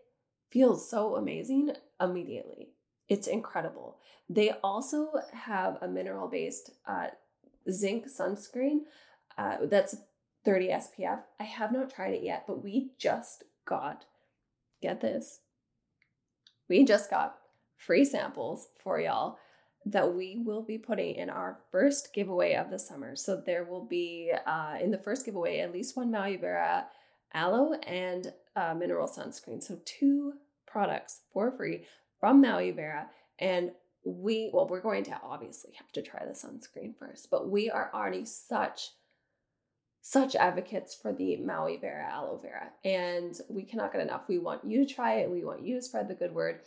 feels 0.50 0.88
so 0.88 1.16
amazing 1.16 1.72
immediately. 2.00 2.70
It's 3.08 3.26
incredible. 3.26 3.98
They 4.28 4.50
also 4.62 5.12
have 5.32 5.78
a 5.80 5.88
mineral 5.88 6.28
based 6.28 6.70
uh, 6.86 7.08
zinc 7.70 8.06
sunscreen 8.06 8.80
uh, 9.38 9.58
that's 9.62 9.96
30 10.44 10.68
SPF. 10.68 11.20
I 11.38 11.44
have 11.44 11.72
not 11.72 11.94
tried 11.94 12.14
it 12.14 12.22
yet, 12.22 12.44
but 12.46 12.62
we 12.62 12.92
just 12.98 13.44
got, 13.64 14.04
get 14.80 15.00
this, 15.00 15.40
we 16.68 16.84
just 16.84 17.10
got 17.10 17.36
free 17.76 18.04
samples 18.04 18.68
for 18.82 19.00
y'all 19.00 19.38
that 19.86 20.14
we 20.14 20.42
will 20.44 20.62
be 20.62 20.78
putting 20.78 21.14
in 21.14 21.30
our 21.30 21.58
first 21.70 22.12
giveaway 22.12 22.54
of 22.54 22.70
the 22.70 22.78
summer. 22.78 23.16
So 23.16 23.42
there 23.44 23.64
will 23.64 23.84
be 23.84 24.32
uh, 24.46 24.76
in 24.80 24.90
the 24.90 24.98
first 24.98 25.24
giveaway 25.24 25.60
at 25.60 25.72
least 25.72 25.96
one 25.96 26.10
Maui 26.10 26.36
Vera 26.36 26.86
aloe 27.32 27.72
and 27.86 28.32
uh, 28.56 28.74
mineral 28.74 29.08
sunscreen. 29.08 29.62
So 29.62 29.78
two 29.84 30.34
products 30.66 31.20
for 31.32 31.50
free 31.50 31.84
from 32.18 32.40
Maui 32.40 32.70
Vera. 32.70 33.06
And 33.38 33.72
we, 34.04 34.50
well, 34.52 34.68
we're 34.68 34.80
going 34.80 35.04
to 35.04 35.20
obviously 35.22 35.72
have 35.78 35.90
to 35.92 36.02
try 36.02 36.24
the 36.24 36.32
sunscreen 36.32 36.94
first, 36.98 37.30
but 37.30 37.48
we 37.48 37.70
are 37.70 37.90
already 37.94 38.24
such 38.24 38.90
such 40.02 40.34
advocates 40.34 40.94
for 40.94 41.12
the 41.12 41.36
Maui 41.36 41.76
Vera 41.76 42.08
aloe 42.10 42.38
vera, 42.38 42.70
and 42.84 43.38
we 43.50 43.62
cannot 43.62 43.92
get 43.92 44.00
enough. 44.00 44.22
We 44.28 44.38
want 44.38 44.64
you 44.64 44.86
to 44.86 44.94
try 44.94 45.16
it. 45.16 45.30
We 45.30 45.44
want 45.44 45.62
you 45.62 45.76
to 45.76 45.82
spread 45.82 46.08
the 46.08 46.14
good 46.14 46.34
word. 46.34 46.60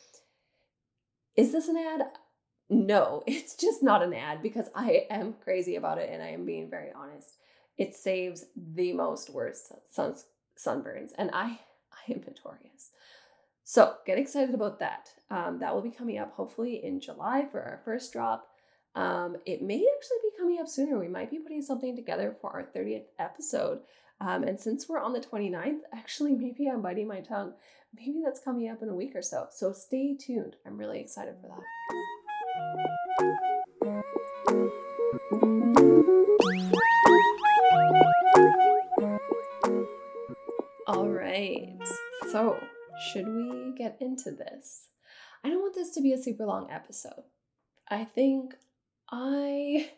Is 1.36 1.52
this 1.52 1.68
an 1.68 1.78
ad? 1.78 2.04
No, 2.74 3.24
it's 3.28 3.56
just 3.56 3.84
not 3.84 4.04
an 4.04 4.14
ad 4.14 4.42
because 4.42 4.70
I 4.76 5.06
am 5.10 5.36
crazy 5.44 5.76
about 5.76 5.98
it 5.98 6.10
and 6.12 6.22
I 6.22 6.30
am 6.30 6.46
being 6.46 6.70
very 6.70 6.92
honest. 6.96 7.38
It 7.78 7.96
saves 7.96 8.46
the 8.56 8.94
most 8.94 9.30
worst 9.30 9.72
sun, 9.92 10.16
sunburns, 10.58 11.12
and 11.18 11.30
I 11.34 11.60
I 11.92 12.12
am 12.12 12.22
notorious. 12.22 12.92
So 13.64 13.96
get 14.06 14.18
excited 14.18 14.54
about 14.54 14.80
that. 14.80 15.10
Um, 15.30 15.60
that 15.60 15.74
will 15.74 15.82
be 15.82 15.92
coming 15.92 16.18
up 16.18 16.34
hopefully 16.34 16.84
in 16.84 17.00
July 17.00 17.48
for 17.52 17.62
our 17.62 17.82
first 17.86 18.12
drop. 18.12 18.48
Um, 18.96 19.38
it 19.46 19.62
may 19.62 19.76
actually 19.96 20.18
be 20.22 20.38
coming 20.38 20.60
up 20.60 20.68
sooner. 20.68 21.00
We 21.00 21.08
might 21.08 21.32
be 21.32 21.40
putting 21.40 21.62
something 21.62 21.96
together 21.96 22.36
for 22.42 22.52
our 22.52 22.64
30th 22.64 23.06
episode. 23.20 23.80
Um, 24.20 24.44
and 24.44 24.60
since 24.60 24.88
we're 24.88 25.00
on 25.00 25.14
the 25.14 25.20
29th, 25.20 25.80
actually, 25.94 26.34
maybe 26.36 26.68
I'm 26.68 26.82
biting 26.82 27.08
my 27.08 27.22
tongue. 27.22 27.54
Maybe 27.96 28.22
that's 28.24 28.40
coming 28.40 28.70
up 28.70 28.84
in 28.84 28.90
a 28.90 28.96
week 28.96 29.16
or 29.16 29.22
so. 29.22 29.48
So 29.52 29.72
stay 29.74 30.16
tuned. 30.16 30.56
I'm 30.66 30.78
really 30.78 31.00
excited 31.00 31.36
for 31.42 31.48
that. 31.48 32.23
All 40.88 41.10
right. 41.10 41.78
So, 42.32 42.60
should 43.12 43.28
we 43.28 43.74
get 43.78 43.98
into 44.00 44.32
this? 44.32 44.88
I 45.44 45.50
don't 45.50 45.62
want 45.62 45.76
this 45.76 45.92
to 45.96 46.02
be 46.02 46.14
a 46.14 46.22
super 46.22 46.46
long 46.46 46.70
episode. 46.72 47.24
I 47.90 48.06
think 48.06 48.56
I 49.10 49.92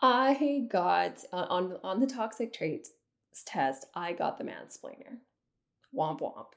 I 0.00 0.66
got 0.70 1.24
uh, 1.32 1.46
on 1.48 1.78
on 1.82 2.00
the 2.00 2.06
toxic 2.06 2.52
traits 2.52 2.90
test, 3.44 3.86
I 3.94 4.12
got 4.12 4.38
the 4.38 4.44
mansplainer. 4.44 5.18
Womp 5.94 6.20
womp. 6.20 6.52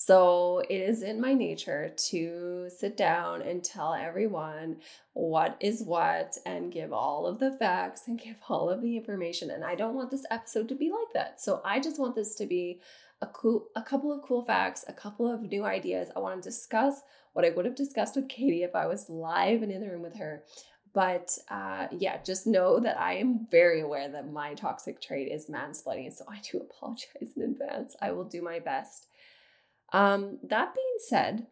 So 0.00 0.62
it 0.70 0.76
is 0.76 1.02
in 1.02 1.20
my 1.20 1.34
nature 1.34 1.92
to 2.10 2.70
sit 2.70 2.96
down 2.96 3.42
and 3.42 3.64
tell 3.64 3.94
everyone 3.94 4.76
what 5.14 5.56
is 5.58 5.82
what 5.82 6.36
and 6.46 6.70
give 6.70 6.92
all 6.92 7.26
of 7.26 7.40
the 7.40 7.50
facts 7.50 8.06
and 8.06 8.16
give 8.16 8.36
all 8.48 8.70
of 8.70 8.80
the 8.80 8.96
information. 8.96 9.50
And 9.50 9.64
I 9.64 9.74
don't 9.74 9.96
want 9.96 10.12
this 10.12 10.24
episode 10.30 10.68
to 10.68 10.76
be 10.76 10.88
like 10.88 11.12
that. 11.14 11.40
So 11.40 11.60
I 11.64 11.80
just 11.80 11.98
want 11.98 12.14
this 12.14 12.36
to 12.36 12.46
be 12.46 12.80
a 13.22 13.26
cool 13.26 13.66
a 13.74 13.82
couple 13.82 14.12
of 14.12 14.22
cool 14.22 14.44
facts, 14.44 14.84
a 14.86 14.92
couple 14.92 15.28
of 15.28 15.42
new 15.42 15.64
ideas. 15.64 16.10
I 16.14 16.20
want 16.20 16.40
to 16.40 16.48
discuss 16.48 17.00
what 17.32 17.44
I 17.44 17.50
would 17.50 17.64
have 17.64 17.74
discussed 17.74 18.14
with 18.14 18.28
Katie 18.28 18.62
if 18.62 18.76
I 18.76 18.86
was 18.86 19.10
live 19.10 19.62
and 19.64 19.72
in 19.72 19.80
the 19.80 19.90
room 19.90 20.02
with 20.02 20.16
her. 20.18 20.44
But 20.94 21.36
uh, 21.50 21.88
yeah, 21.90 22.22
just 22.22 22.46
know 22.46 22.78
that 22.78 23.00
I 23.00 23.14
am 23.14 23.48
very 23.50 23.80
aware 23.80 24.08
that 24.08 24.30
my 24.30 24.54
toxic 24.54 25.00
trait 25.00 25.26
is 25.32 25.50
mansplaining. 25.50 26.16
So 26.16 26.24
I 26.30 26.40
do 26.48 26.58
apologize 26.70 27.32
in 27.34 27.42
advance. 27.42 27.96
I 28.00 28.12
will 28.12 28.22
do 28.22 28.42
my 28.42 28.60
best. 28.60 29.07
Um, 29.92 30.38
that 30.42 30.74
being 30.74 30.96
said, 31.08 31.46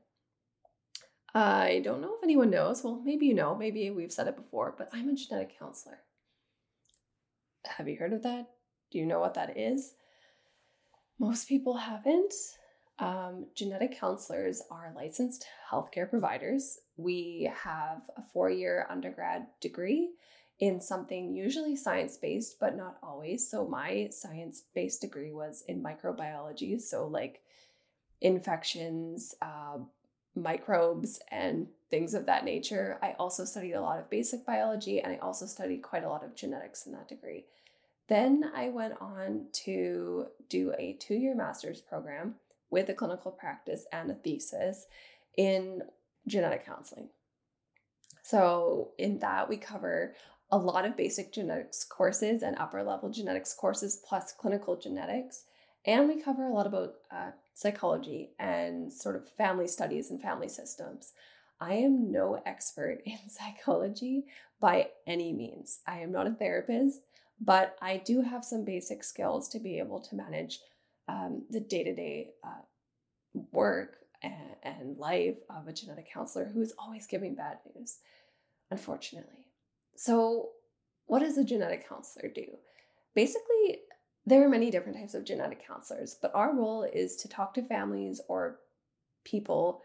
I 1.35 1.81
don't 1.85 2.01
know 2.01 2.15
if 2.17 2.25
anyone 2.25 2.51
knows. 2.51 2.83
Well, 2.83 3.03
maybe 3.05 3.27
you 3.27 3.35
know, 3.35 3.55
maybe 3.55 3.91
we've 3.91 4.13
said 4.13 4.27
it 4.27 4.37
before, 4.37 4.75
but 4.77 4.89
I'm 4.93 5.09
a 5.09 5.15
genetic 5.15 5.59
counselor. 5.59 5.99
Have 7.67 7.89
you 7.89 7.97
heard 7.97 8.13
of 8.13 8.23
that? 8.23 8.47
Do 8.91 8.99
you 8.99 9.07
know 9.07 9.21
what 9.21 9.35
that 9.35 9.59
is? 9.59 9.95
Most 11.19 11.49
people 11.49 11.77
haven't. 11.77 12.33
Um, 12.99 13.47
genetic 13.55 13.99
counselors 13.99 14.63
are 14.71 14.93
licensed 14.97 15.45
healthcare 15.71 16.09
providers. 16.09 16.79
We 16.97 17.51
have 17.63 18.01
a 18.17 18.23
four 18.33 18.49
year 18.49 18.87
undergrad 18.89 19.47
degree 19.61 20.11
in 20.61 20.81
something 20.81 21.35
usually 21.35 21.77
science 21.77 22.17
based, 22.17 22.57
but 22.59 22.77
not 22.77 22.97
always. 23.03 23.51
So, 23.51 23.67
my 23.67 24.09
science 24.11 24.63
based 24.75 25.03
degree 25.03 25.33
was 25.33 25.65
in 25.69 25.83
microbiology. 25.83 26.81
So, 26.81 27.07
like 27.07 27.43
infections, 28.21 29.35
uh, 29.43 29.79
microbes, 30.35 31.21
and 31.31 31.67
things 31.91 32.15
of 32.15 32.27
that 32.27 32.45
nature. 32.45 32.99
I 33.03 33.15
also 33.19 33.45
studied 33.45 33.75
a 33.75 33.81
lot 33.81 33.99
of 33.99 34.11
basic 34.11 34.45
biology 34.45 35.01
and 35.01 35.13
I 35.13 35.17
also 35.19 35.47
studied 35.47 35.83
quite 35.83 36.05
a 36.05 36.09
lot 36.09 36.25
of 36.25 36.35
genetics 36.35 36.87
in 36.87 36.93
that 36.93 37.09
degree. 37.09 37.45
Then 38.09 38.51
I 38.55 38.69
went 38.69 38.95
on 39.01 39.47
to 39.65 40.27
do 40.49 40.73
a 40.79 40.95
two 40.95 41.15
year 41.15 41.35
master's 41.35 41.81
program 41.81 42.35
with 42.71 42.89
a 42.89 42.95
clinical 42.95 43.31
practice 43.31 43.85
and 43.93 44.11
a 44.11 44.15
thesis 44.15 44.87
in 45.37 45.83
genetic 46.27 46.65
counseling. 46.65 47.09
So, 48.23 48.91
in 48.99 49.21
that, 49.21 49.49
we 49.49 49.57
cover 49.57 50.15
a 50.51 50.59
lot 50.59 50.85
of 50.85 50.97
basic 50.97 51.33
genetics 51.33 51.85
courses 51.85 52.43
and 52.43 52.57
upper 52.59 52.83
level 52.83 53.09
genetics 53.09 53.55
courses, 53.55 54.01
plus 54.05 54.33
clinical 54.33 54.77
genetics. 54.77 55.45
And 55.87 56.09
we 56.09 56.21
cover 56.21 56.45
a 56.45 56.53
lot 56.53 56.67
about 56.67 56.95
uh, 57.11 57.31
psychology 57.55 58.31
and 58.39 58.93
sort 58.93 59.17
of 59.17 59.29
family 59.29 59.69
studies 59.69 60.11
and 60.11 60.21
family 60.21 60.49
systems. 60.49 61.13
I 61.61 61.75
am 61.75 62.11
no 62.11 62.43
expert 62.45 63.03
in 63.07 63.19
psychology 63.29 64.27
by 64.61 64.89
any 65.07 65.33
means. 65.33 65.81
I 65.87 66.01
am 66.01 66.13
not 66.13 66.27
a 66.27 66.33
therapist, 66.33 67.01
but 67.41 67.77
I 67.81 67.99
do 67.99 68.23
have 68.23 68.45
some 68.45 68.65
basic 68.65 69.05
skills 69.05 69.49
to 69.51 69.61
be 69.61 69.79
able 69.79 70.01
to 70.01 70.17
manage 70.17 70.59
um, 71.09 71.45
the 71.51 71.61
day 71.61 71.85
to 71.85 71.95
day 71.95 72.31
work 73.53 73.99
and, 74.23 74.35
and 74.63 74.99
life 74.99 75.37
of 75.51 75.69
a 75.69 75.73
genetic 75.73 76.11
counselor 76.13 76.47
who 76.47 76.63
is 76.63 76.73
always 76.79 77.07
giving 77.07 77.35
bad 77.35 77.59
news, 77.75 77.99
unfortunately. 78.71 79.47
So, 79.97 80.51
what 81.07 81.21
does 81.21 81.39
a 81.39 81.45
genetic 81.45 81.89
counselor 81.89 82.29
do? 82.35 82.47
Basically, 83.15 83.81
there 84.27 84.45
are 84.45 84.49
many 84.49 84.71
different 84.71 84.99
types 84.99 85.15
of 85.15 85.25
genetic 85.25 85.65
counselors, 85.65 86.17
but 86.21 86.35
our 86.35 86.55
role 86.55 86.83
is 86.83 87.17
to 87.17 87.29
talk 87.29 87.55
to 87.55 87.63
families 87.63 88.21
or 88.29 88.59
people 89.25 89.83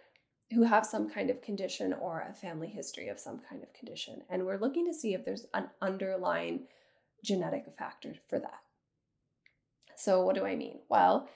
who 0.51 0.63
have 0.63 0.85
some 0.85 1.09
kind 1.09 1.29
of 1.29 1.41
condition 1.41 1.93
or 1.93 2.25
a 2.27 2.33
family 2.33 2.67
history 2.67 3.07
of 3.07 3.19
some 3.19 3.39
kind 3.47 3.63
of 3.63 3.71
condition. 3.73 4.21
And 4.29 4.45
we're 4.45 4.59
looking 4.59 4.85
to 4.87 4.93
see 4.93 5.13
if 5.13 5.23
there's 5.23 5.45
an 5.53 5.69
underlying 5.81 6.67
genetic 7.23 7.65
factor 7.77 8.15
for 8.27 8.39
that. 8.39 8.59
So, 9.95 10.23
what 10.23 10.35
do 10.35 10.45
I 10.45 10.55
mean? 10.55 10.79
Well, 10.89 11.29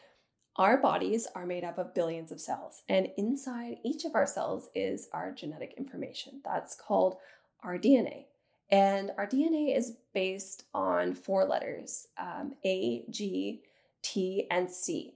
our 0.57 0.77
bodies 0.77 1.27
are 1.35 1.45
made 1.45 1.63
up 1.63 1.77
of 1.77 1.93
billions 1.93 2.31
of 2.31 2.41
cells, 2.41 2.81
and 2.89 3.09
inside 3.17 3.77
each 3.83 4.05
of 4.05 4.15
our 4.15 4.25
cells 4.25 4.69
is 4.73 5.09
our 5.13 5.31
genetic 5.31 5.75
information. 5.77 6.41
That's 6.43 6.75
called 6.75 7.17
our 7.63 7.77
DNA. 7.77 8.25
And 8.71 9.11
our 9.17 9.27
DNA 9.27 9.77
is 9.77 9.97
based 10.13 10.63
on 10.73 11.13
four 11.13 11.45
letters 11.45 12.07
um, 12.17 12.53
A, 12.63 13.05
G, 13.09 13.61
T, 14.01 14.47
and 14.49 14.69
C. 14.69 15.15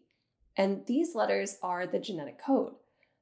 And 0.55 0.85
these 0.85 1.15
letters 1.15 1.57
are 1.63 1.87
the 1.87 1.99
genetic 1.99 2.43
code. 2.43 2.73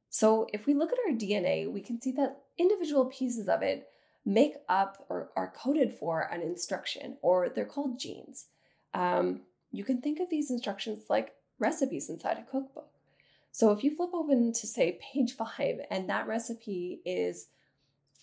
So 0.10 0.48
if 0.54 0.66
we 0.66 0.74
look 0.74 0.92
at 0.92 1.00
our 1.08 1.16
DNA, 1.16 1.72
we 1.72 1.82
can 1.82 2.02
see 2.02 2.12
that 2.14 2.42
individual 2.58 3.06
pieces 3.06 3.48
of 3.48 3.62
it 3.62 3.88
make 4.26 4.56
up 4.68 5.06
or 5.10 5.30
are 5.36 5.54
coded 5.56 5.94
for 5.94 6.22
an 6.22 6.42
instruction, 6.42 7.18
or 7.22 7.50
they're 7.50 7.66
called 7.66 8.00
genes. 8.00 8.48
Um, 8.94 9.42
you 9.72 9.84
can 9.84 10.02
think 10.02 10.20
of 10.20 10.30
these 10.30 10.52
instructions 10.52 11.04
like 11.10 11.34
recipes 11.60 12.10
inside 12.10 12.38
a 12.38 12.52
cookbook. 12.52 12.90
So 13.52 13.72
if 13.72 13.84
you 13.84 13.96
flip 13.96 14.12
open 14.14 14.54
to 14.54 14.68
say 14.68 15.00
page 15.02 15.34
five 15.38 15.80
and 15.90 16.10
that 16.10 16.28
recipe 16.28 17.02
is 17.06 17.48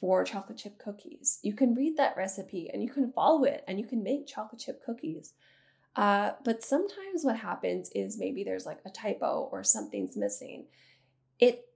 for 0.00 0.24
chocolate 0.24 0.58
chip 0.58 0.78
cookies, 0.78 1.38
you 1.42 1.54
can 1.54 1.74
read 1.74 1.96
that 1.96 2.16
recipe 2.16 2.68
and 2.72 2.82
you 2.82 2.90
can 2.90 3.12
follow 3.12 3.44
it 3.44 3.64
and 3.68 3.78
you 3.78 3.86
can 3.86 4.02
make 4.02 4.26
chocolate 4.26 4.60
chip 4.60 4.84
cookies. 4.84 5.34
Uh, 5.96 6.32
but 6.44 6.62
sometimes 6.62 7.22
what 7.22 7.36
happens 7.36 7.90
is 7.94 8.18
maybe 8.18 8.42
there's 8.42 8.66
like 8.66 8.80
a 8.84 8.90
typo 8.90 9.48
or 9.52 9.62
something's 9.62 10.16
missing. 10.16 10.66
It, 11.38 11.66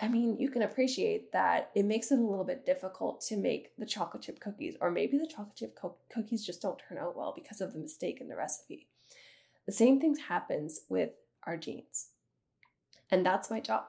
I 0.00 0.08
mean, 0.08 0.36
you 0.38 0.50
can 0.50 0.62
appreciate 0.62 1.32
that 1.32 1.70
it 1.74 1.84
makes 1.84 2.10
it 2.10 2.18
a 2.18 2.22
little 2.22 2.44
bit 2.44 2.66
difficult 2.66 3.22
to 3.28 3.36
make 3.36 3.74
the 3.78 3.86
chocolate 3.86 4.24
chip 4.24 4.40
cookies, 4.40 4.76
or 4.80 4.90
maybe 4.90 5.16
the 5.16 5.26
chocolate 5.26 5.56
chip 5.56 5.76
co- 5.80 5.96
cookies 6.12 6.44
just 6.44 6.60
don't 6.60 6.80
turn 6.86 6.98
out 6.98 7.16
well 7.16 7.32
because 7.34 7.60
of 7.60 7.72
the 7.72 7.78
mistake 7.78 8.20
in 8.20 8.28
the 8.28 8.36
recipe. 8.36 8.88
The 9.66 9.72
same 9.72 10.00
thing 10.00 10.16
happens 10.16 10.82
with 10.88 11.10
our 11.44 11.56
genes. 11.56 12.08
And 13.10 13.24
that's 13.24 13.50
my 13.50 13.60
job. 13.60 13.84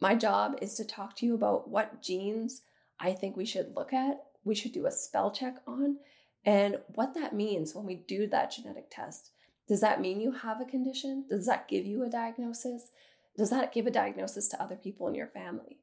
My 0.00 0.14
job 0.14 0.56
is 0.60 0.74
to 0.74 0.84
talk 0.84 1.16
to 1.16 1.26
you 1.26 1.34
about 1.34 1.70
what 1.70 2.02
genes 2.02 2.62
I 3.00 3.12
think 3.12 3.36
we 3.36 3.44
should 3.44 3.74
look 3.74 3.92
at, 3.92 4.22
we 4.44 4.54
should 4.54 4.72
do 4.72 4.86
a 4.86 4.90
spell 4.90 5.30
check 5.30 5.56
on, 5.66 5.96
and 6.44 6.78
what 6.94 7.14
that 7.14 7.34
means 7.34 7.74
when 7.74 7.86
we 7.86 7.94
do 7.94 8.26
that 8.28 8.52
genetic 8.52 8.90
test. 8.90 9.30
Does 9.66 9.80
that 9.80 10.00
mean 10.00 10.20
you 10.20 10.32
have 10.32 10.60
a 10.60 10.66
condition? 10.66 11.24
Does 11.28 11.46
that 11.46 11.68
give 11.68 11.86
you 11.86 12.04
a 12.04 12.10
diagnosis? 12.10 12.90
Does 13.36 13.50
that 13.50 13.72
give 13.72 13.86
a 13.86 13.90
diagnosis 13.90 14.48
to 14.48 14.62
other 14.62 14.76
people 14.76 15.08
in 15.08 15.14
your 15.14 15.26
family? 15.28 15.80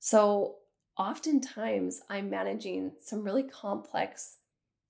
So, 0.00 0.56
oftentimes, 0.98 2.02
I'm 2.10 2.28
managing 2.28 2.92
some 3.00 3.24
really 3.24 3.44
complex 3.44 4.38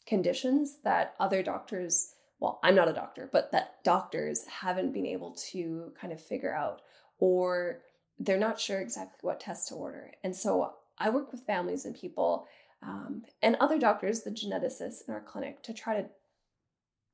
conditions 0.07 0.79
that 0.85 1.15
other 1.21 1.43
doctors, 1.43 2.15
well, 2.41 2.61
I'm 2.63 2.75
not 2.75 2.89
a 2.89 2.95
doctor, 2.95 3.29
but 3.31 3.53
that 3.53 3.85
doctors 3.85 4.45
haven't 4.47 4.93
been 4.93 5.07
able 5.07 5.37
to 5.53 5.93
kind 6.01 6.13
of 6.13 6.21
figure 6.21 6.55
out, 6.55 6.81
or 7.19 7.81
they're 8.19 8.39
not 8.39 8.59
sure 8.59 8.81
exactly 8.81 9.19
what 9.23 9.41
test 9.41 9.69
to 9.69 9.75
order. 9.75 10.13
And 10.23 10.35
so, 10.35 10.73
I 10.99 11.11
work 11.11 11.33
with 11.33 11.47
families 11.47 11.85
and 11.85 11.95
people 11.95 12.47
um, 12.83 13.23
and 13.43 13.57
other 13.57 13.79
doctors, 13.79 14.23
the 14.23 14.31
geneticists 14.31 15.09
in 15.09 15.15
our 15.15 15.21
clinic, 15.21 15.63
to 15.63 15.73
try 15.73 16.01
to, 16.01 16.07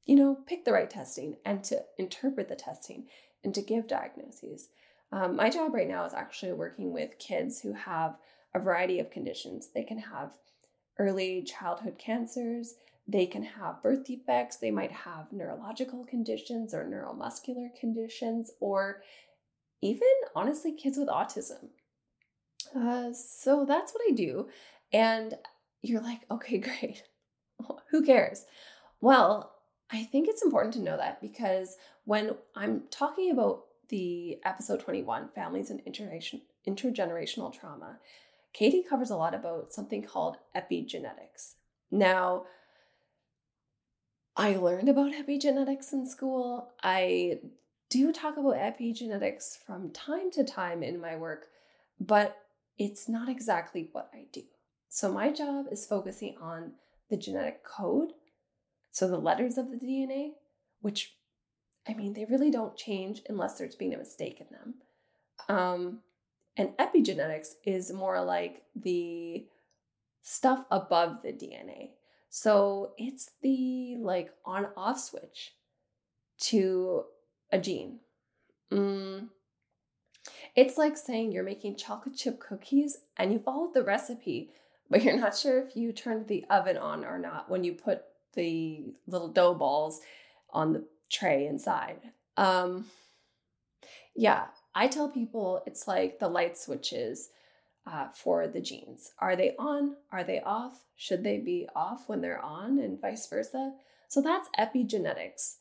you 0.05 0.17
know, 0.17 0.39
pick 0.47 0.65
the 0.65 0.73
right 0.73 0.91
testing 0.91 1.37
and 1.45 1.63
to 1.65 1.83
interpret 1.99 2.49
the 2.49 2.57
testing 2.57 3.07
and 3.45 3.55
to 3.55 3.63
give 3.63 3.87
diagnoses. 3.87 4.69
Um, 5.13 5.37
my 5.37 5.51
job 5.51 5.75
right 5.75 5.89
now 5.89 6.05
is 6.05 6.15
actually 6.15 6.53
working 6.53 6.93
with 6.93 7.19
kids 7.19 7.61
who 7.61 7.73
have 7.73 8.17
a 8.55 8.61
variety 8.61 8.99
of 8.99 9.11
conditions. 9.11 9.69
They 9.73 9.85
can 9.85 9.99
have 9.99 10.31
early 10.99 11.43
childhood 11.43 11.99
cancers, 11.99 12.75
they 13.09 13.27
can 13.27 13.43
have 13.43 13.83
birth 13.83 14.05
defects, 14.05 14.57
they 14.57 14.71
might 14.71 14.93
have 14.93 15.33
neurological 15.33 16.05
conditions 16.05 16.75
or 16.75 16.85
neuromuscular 16.85 17.69
conditions, 17.79 18.51
or 18.61 19.03
even 19.83 20.09
honestly, 20.35 20.73
kids 20.73 20.99
with 20.99 21.09
autism. 21.09 21.71
Uh, 22.77 23.13
so 23.13 23.65
that's 23.65 23.93
what 23.93 24.03
I 24.09 24.13
do. 24.13 24.49
And 24.93 25.35
you're 25.83 26.03
like, 26.03 26.21
okay, 26.31 26.59
great. 26.81 27.05
Who 27.91 28.05
cares? 28.05 28.47
Well, 29.01 29.53
I 29.91 30.05
think 30.05 30.29
it's 30.29 30.43
important 30.43 30.75
to 30.75 30.81
know 30.81 30.97
that 30.97 31.21
because 31.21 31.77
when 32.05 32.35
I'm 32.55 32.85
talking 32.91 33.31
about 33.31 33.65
the 33.89 34.39
episode 34.45 34.81
21, 34.81 35.31
families 35.35 35.71
and 35.71 35.85
intergeneration, 35.85 36.43
intergenerational 36.67 37.53
trauma, 37.53 37.99
Katie 38.53 38.85
covers 38.89 39.11
a 39.11 39.17
lot 39.17 39.35
about 39.35 39.73
something 39.73 40.03
called 40.03 40.37
epigenetics. 40.57 41.55
Now, 41.91 42.45
I 44.37 44.57
learned 44.57 44.89
about 44.89 45.13
epigenetics 45.13 45.93
in 45.93 46.07
school. 46.07 46.71
I 46.83 47.41
do 47.91 48.13
talk 48.13 48.37
about 48.37 48.55
epigenetics 48.55 49.59
from 49.67 49.91
time 49.91 50.31
to 50.33 50.45
time 50.45 50.83
in 50.83 51.01
my 51.01 51.17
work, 51.17 51.49
but 51.99 52.37
it's 52.81 53.11
not 53.11 53.29
exactly 53.29 53.91
what 53.93 54.11
I 54.15 54.25
do. 54.33 54.43
So 54.89 55.13
my 55.13 55.31
job 55.31 55.67
is 55.71 55.87
focusing 55.87 56.37
on 56.41 56.73
the 57.11 57.17
genetic 57.17 57.63
code, 57.63 58.15
so 58.91 59.07
the 59.07 59.19
letters 59.19 59.59
of 59.59 59.71
the 59.71 59.77
DNA, 59.77 60.31
which 60.81 61.15
I 61.87 61.93
mean, 61.93 62.15
they 62.15 62.25
really 62.25 62.51
don't 62.51 62.77
change 62.77 63.21
unless 63.29 63.59
there's 63.59 63.75
been 63.75 63.93
a 63.93 63.99
mistake 63.99 64.41
in 64.41 64.47
them. 64.51 64.75
Um, 65.49 65.99
and 66.57 66.71
epigenetics 66.79 67.55
is 67.65 67.93
more 67.93 68.23
like 68.23 68.63
the 68.75 69.47
stuff 70.23 70.65
above 70.71 71.23
the 71.23 71.33
DNA. 71.33 71.91
So 72.31 72.93
it's 72.97 73.31
the 73.43 73.97
like 74.01 74.33
on 74.45 74.69
off 74.77 75.01
switch 75.01 75.53
to 76.41 77.05
a 77.53 77.59
gene. 77.59 78.01
Mm. 78.71 79.29
It's 80.57 80.77
like 80.79 80.97
saying 80.97 81.33
you're 81.33 81.43
making 81.43 81.77
chocolate 81.77 82.17
chip 82.17 82.41
cookies 82.41 82.99
and 83.17 83.33
you 83.33 83.39
followed 83.39 83.75
the 83.75 83.83
recipe, 83.83 84.51
but 84.89 85.03
you're 85.03 85.19
not 85.19 85.37
sure 85.37 85.59
if 85.59 85.77
you 85.77 85.93
turned 85.93 86.29
the 86.29 86.45
oven 86.51 86.77
on 86.77 87.05
or 87.05 87.19
not 87.19 87.49
when 87.49 87.65
you 87.65 87.73
put 87.73 88.03
the 88.35 88.85
little 89.07 89.29
dough 89.29 89.55
balls 89.55 90.01
on 90.51 90.73
the 90.73 90.85
tray 91.09 91.47
inside. 91.47 92.01
Um, 92.37 92.87
yeah, 94.15 94.47
I 94.75 94.89
tell 94.89 95.09
people 95.09 95.63
it's 95.67 95.87
like 95.87 96.19
the 96.19 96.29
light 96.29 96.57
switches 96.57 97.31
uh, 97.87 98.09
for 98.15 98.47
the 98.47 98.61
genes. 98.61 99.13
Are 99.19 99.37
they 99.37 99.55
on? 99.59 99.97
Are 100.13 100.25
they 100.25 100.41
off? 100.41 100.85
Should 100.97 101.25
they 101.25 101.39
be 101.39 101.69
off 101.75 102.09
when 102.09 102.21
they're 102.21 102.43
on, 102.45 102.79
and 102.79 103.01
vice 103.01 103.27
versa? 103.27 103.73
So 104.09 104.21
that's 104.21 104.49
epigenetics. 104.59 105.57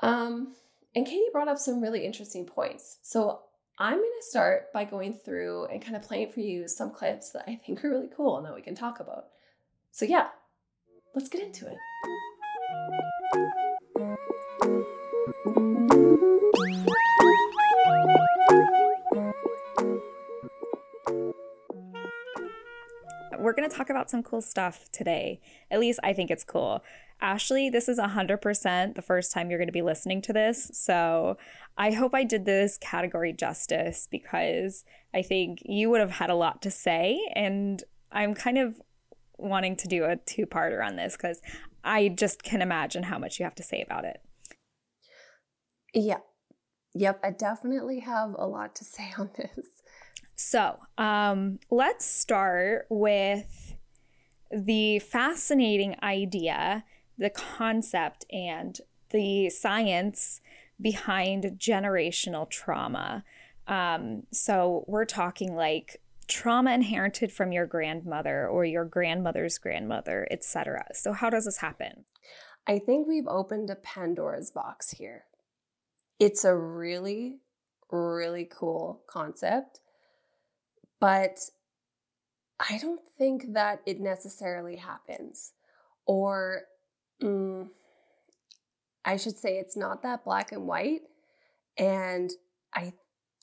Um, 0.00 0.54
and 0.94 1.06
Katie 1.06 1.26
brought 1.32 1.48
up 1.48 1.58
some 1.58 1.80
really 1.80 2.06
interesting 2.06 2.46
points. 2.46 2.98
So 3.02 3.40
I'm 3.78 3.98
going 3.98 4.10
to 4.18 4.26
start 4.26 4.72
by 4.72 4.84
going 4.84 5.12
through 5.12 5.66
and 5.66 5.82
kind 5.82 5.96
of 5.96 6.02
playing 6.02 6.30
for 6.32 6.40
you 6.40 6.66
some 6.66 6.90
clips 6.90 7.32
that 7.32 7.44
I 7.46 7.56
think 7.56 7.84
are 7.84 7.90
really 7.90 8.08
cool 8.16 8.38
and 8.38 8.46
that 8.46 8.54
we 8.54 8.62
can 8.62 8.74
talk 8.74 9.00
about. 9.00 9.26
So, 9.90 10.06
yeah, 10.06 10.28
let's 11.14 11.28
get 11.28 11.42
into 11.42 11.66
it. 11.66 11.76
We're 23.38 23.52
going 23.52 23.68
to 23.68 23.76
talk 23.76 23.90
about 23.90 24.08
some 24.10 24.22
cool 24.22 24.40
stuff 24.40 24.90
today. 24.90 25.42
At 25.70 25.80
least 25.80 26.00
I 26.02 26.14
think 26.14 26.30
it's 26.30 26.44
cool. 26.44 26.82
Ashleigh, 27.22 27.72
this 27.72 27.88
is 27.88 27.98
100% 27.98 28.94
the 28.94 29.02
first 29.02 29.32
time 29.32 29.50
you're 29.50 29.58
going 29.58 29.68
to 29.68 29.72
be 29.72 29.82
listening 29.82 30.20
to 30.22 30.32
this. 30.32 30.70
So 30.74 31.38
I 31.78 31.92
hope 31.92 32.14
I 32.14 32.24
did 32.24 32.44
this 32.44 32.78
category 32.78 33.32
justice 33.32 34.06
because 34.10 34.84
I 35.14 35.22
think 35.22 35.60
you 35.64 35.90
would 35.90 36.00
have 36.00 36.10
had 36.10 36.30
a 36.30 36.34
lot 36.34 36.62
to 36.62 36.70
say. 36.70 37.18
And 37.34 37.82
I'm 38.12 38.34
kind 38.34 38.58
of 38.58 38.80
wanting 39.38 39.76
to 39.76 39.88
do 39.88 40.04
a 40.04 40.16
two 40.16 40.46
parter 40.46 40.84
on 40.84 40.96
this 40.96 41.16
because 41.16 41.40
I 41.84 42.08
just 42.08 42.42
can 42.42 42.62
imagine 42.62 43.04
how 43.04 43.18
much 43.18 43.38
you 43.38 43.44
have 43.44 43.54
to 43.56 43.62
say 43.62 43.82
about 43.82 44.04
it. 44.04 44.20
Yeah. 45.94 46.18
Yep. 46.94 47.20
I 47.22 47.30
definitely 47.30 48.00
have 48.00 48.34
a 48.36 48.46
lot 48.46 48.74
to 48.76 48.84
say 48.84 49.12
on 49.18 49.30
this. 49.36 49.66
So 50.34 50.78
um, 50.98 51.58
let's 51.70 52.04
start 52.04 52.86
with 52.90 53.74
the 54.50 54.98
fascinating 55.00 55.96
idea 56.02 56.84
the 57.18 57.30
concept 57.30 58.24
and 58.30 58.80
the 59.10 59.48
science 59.50 60.40
behind 60.80 61.44
generational 61.58 62.48
trauma. 62.48 63.24
Um, 63.66 64.24
so 64.32 64.84
we're 64.86 65.06
talking 65.06 65.54
like 65.54 66.00
trauma 66.28 66.72
inherited 66.72 67.32
from 67.32 67.52
your 67.52 67.66
grandmother 67.66 68.46
or 68.46 68.64
your 68.64 68.84
grandmother's 68.84 69.58
grandmother, 69.58 70.26
etc. 70.30 70.86
So 70.92 71.12
how 71.12 71.30
does 71.30 71.44
this 71.44 71.58
happen? 71.58 72.04
I 72.66 72.78
think 72.78 73.06
we've 73.06 73.28
opened 73.28 73.70
a 73.70 73.76
Pandora's 73.76 74.50
box 74.50 74.90
here. 74.90 75.24
It's 76.18 76.44
a 76.44 76.56
really, 76.56 77.38
really 77.90 78.48
cool 78.50 79.02
concept, 79.08 79.80
but 81.00 81.38
I 82.58 82.78
don't 82.78 83.02
think 83.18 83.52
that 83.52 83.82
it 83.86 84.00
necessarily 84.00 84.76
happens. 84.76 85.52
Or 86.06 86.62
Mm, 87.22 87.68
I 89.04 89.16
should 89.16 89.38
say 89.38 89.58
it's 89.58 89.76
not 89.76 90.02
that 90.02 90.24
black 90.24 90.52
and 90.52 90.66
white. 90.66 91.02
And 91.78 92.30
I 92.74 92.92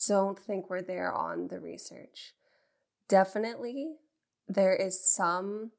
don't 0.07 0.38
think 0.38 0.69
we're 0.69 0.81
there 0.81 1.12
on 1.13 1.47
the 1.47 1.59
research. 1.59 2.33
Definitely, 3.07 3.95
there 4.47 4.75
is 4.75 5.09
some 5.09 5.71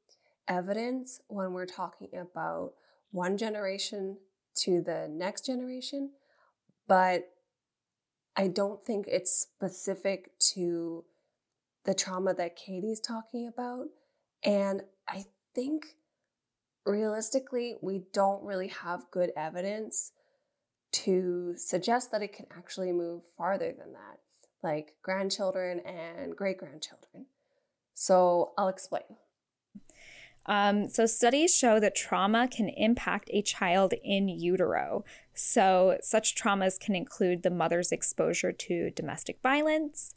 evidence 0.47 1.21
when 1.27 1.53
we're 1.53 1.65
talking 1.65 2.09
about 2.17 2.73
one 3.11 3.37
generation 3.37 4.17
to 4.55 4.81
the 4.81 5.07
next 5.09 5.45
generation, 5.45 6.11
but 6.87 7.29
I 8.35 8.47
don't 8.47 8.83
think 8.83 9.05
it's 9.07 9.31
specific 9.31 10.31
to 10.53 11.05
the 11.85 11.93
trauma 11.93 12.33
that 12.33 12.55
Katie's 12.55 12.99
talking 12.99 13.47
about. 13.47 13.87
And 14.43 14.81
I 15.07 15.25
think 15.53 15.85
realistically, 16.85 17.75
we 17.81 18.03
don't 18.13 18.43
really 18.43 18.67
have 18.67 19.11
good 19.11 19.31
evidence 19.35 20.11
to 20.91 21.53
suggest 21.57 22.11
that 22.11 22.21
it 22.21 22.33
can 22.33 22.45
actually 22.55 22.91
move 22.91 23.23
farther 23.37 23.73
than 23.77 23.93
that, 23.93 24.19
like 24.63 24.93
grandchildren 25.01 25.81
and 25.81 26.35
great 26.35 26.57
grandchildren. 26.57 27.25
So 27.93 28.53
I'll 28.57 28.69
explain. 28.69 29.03
Um, 30.47 30.89
so, 30.89 31.07
studies 31.07 31.55
show 31.55 31.79
that 31.79 31.95
trauma 31.95 32.47
can 32.47 32.69
impact 32.69 33.31
a 33.33 33.41
child 33.41 33.95
in 34.03 34.29
utero. 34.29 35.03
So, 35.33 35.97
such 36.01 36.35
traumas 36.35 36.79
can 36.79 36.95
include 36.95 37.41
the 37.41 37.49
mother's 37.49 37.91
exposure 37.91 38.51
to 38.51 38.91
domestic 38.91 39.39
violence, 39.41 40.13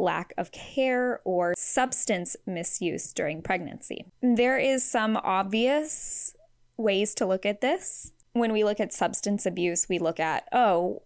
lack 0.00 0.32
of 0.38 0.50
care, 0.52 1.20
or 1.24 1.54
substance 1.56 2.36
misuse 2.46 3.12
during 3.12 3.42
pregnancy. 3.42 4.06
There 4.22 4.58
is 4.58 4.88
some 4.88 5.16
obvious 5.16 6.34
ways 6.76 7.14
to 7.14 7.26
look 7.26 7.44
at 7.44 7.60
this. 7.60 8.12
When 8.32 8.52
we 8.52 8.64
look 8.64 8.80
at 8.80 8.92
substance 8.92 9.46
abuse, 9.46 9.88
we 9.88 9.98
look 9.98 10.18
at, 10.20 10.48
oh, 10.52 11.02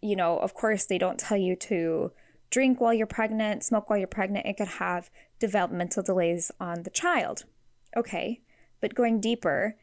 you 0.00 0.16
know, 0.16 0.38
of 0.38 0.54
course, 0.54 0.86
they 0.86 0.98
don't 0.98 1.18
tell 1.18 1.36
you 1.36 1.56
to 1.56 2.12
drink 2.50 2.80
while 2.80 2.94
you're 2.94 3.06
pregnant, 3.06 3.64
smoke 3.64 3.90
while 3.90 3.98
you're 3.98 4.06
pregnant. 4.06 4.46
It 4.46 4.56
could 4.56 4.68
have 4.68 5.10
developmental 5.38 6.02
delays 6.02 6.50
on 6.60 6.82
the 6.82 6.90
child. 6.90 7.44
Okay, 7.96 8.42
but 8.80 8.94
going 8.94 9.20
deeper, 9.20 9.76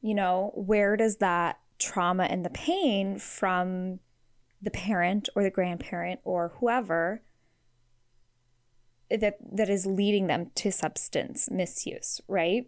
you 0.00 0.14
know, 0.14 0.52
where 0.54 0.96
does 0.96 1.16
that 1.16 1.58
trauma 1.78 2.24
and 2.24 2.44
the 2.44 2.50
pain 2.50 3.18
from 3.18 3.98
the 4.60 4.70
parent 4.70 5.28
or 5.34 5.42
the 5.42 5.50
grandparent 5.50 6.20
or 6.24 6.52
whoever 6.60 7.22
that 9.20 9.38
that 9.52 9.68
is 9.68 9.86
leading 9.86 10.26
them 10.26 10.50
to 10.56 10.70
substance 10.72 11.50
misuse, 11.50 12.20
right? 12.28 12.66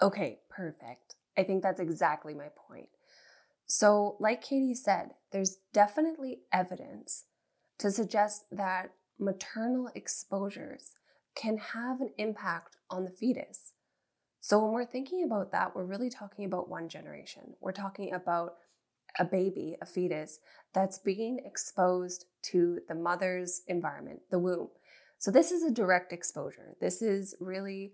Okay, 0.00 0.40
perfect. 0.50 1.14
I 1.38 1.42
think 1.42 1.62
that's 1.62 1.80
exactly 1.80 2.34
my 2.34 2.48
point. 2.68 2.88
So, 3.66 4.16
like 4.20 4.42
Katie 4.42 4.74
said, 4.74 5.10
there's 5.32 5.58
definitely 5.72 6.40
evidence 6.52 7.24
to 7.78 7.90
suggest 7.90 8.44
that 8.52 8.92
maternal 9.18 9.90
exposures 9.94 10.92
can 11.34 11.58
have 11.58 12.00
an 12.00 12.10
impact 12.16 12.76
on 12.90 13.04
the 13.04 13.10
fetus. 13.10 13.72
So, 14.40 14.58
when 14.62 14.72
we're 14.72 14.84
thinking 14.84 15.24
about 15.24 15.50
that, 15.52 15.74
we're 15.74 15.84
really 15.84 16.10
talking 16.10 16.44
about 16.44 16.68
one 16.68 16.88
generation. 16.88 17.54
We're 17.60 17.72
talking 17.72 18.12
about 18.14 18.54
a 19.18 19.24
baby, 19.24 19.76
a 19.80 19.86
fetus, 19.86 20.40
that's 20.74 20.98
being 20.98 21.40
exposed 21.44 22.26
to 22.42 22.80
the 22.88 22.94
mother's 22.94 23.62
environment, 23.66 24.20
the 24.30 24.38
womb. 24.38 24.68
So, 25.18 25.30
this 25.30 25.50
is 25.50 25.62
a 25.62 25.70
direct 25.70 26.12
exposure. 26.12 26.76
This 26.80 27.02
is 27.02 27.34
really 27.40 27.92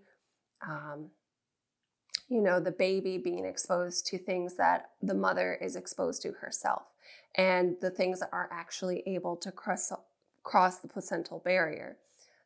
um, 0.67 1.09
you 2.29 2.41
know, 2.41 2.59
the 2.59 2.71
baby 2.71 3.17
being 3.17 3.45
exposed 3.45 4.07
to 4.07 4.17
things 4.17 4.55
that 4.55 4.91
the 5.01 5.13
mother 5.13 5.57
is 5.61 5.75
exposed 5.75 6.21
to 6.23 6.31
herself 6.31 6.83
and 7.35 7.75
the 7.81 7.91
things 7.91 8.19
that 8.19 8.29
are 8.31 8.49
actually 8.51 9.03
able 9.05 9.35
to 9.37 9.51
cross, 9.51 9.91
cross 10.43 10.79
the 10.79 10.87
placental 10.87 11.39
barrier. 11.39 11.97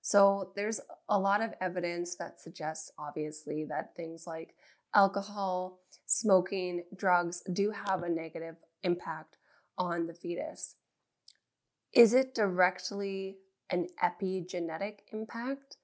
So 0.02 0.52
there's 0.56 0.80
a 1.10 1.20
lot 1.20 1.42
of 1.42 1.54
evidence 1.62 2.16
that 2.16 2.42
suggests, 2.42 2.92
obviously, 2.98 3.66
that 3.66 3.96
things 3.96 4.26
like 4.26 4.56
alcohol, 4.96 5.80
smoking, 6.06 6.84
drugs 6.96 7.42
do 7.54 7.72
have 7.72 8.04
a 8.04 8.10
negative 8.10 8.56
impact 8.84 9.38
on 9.78 10.08
the 10.08 10.14
fetus. 10.14 10.76
Is 11.94 12.14
it 12.14 12.36
directly 12.36 13.38
an 13.70 13.88
epigenetic 14.04 15.00
impact? 15.12 15.78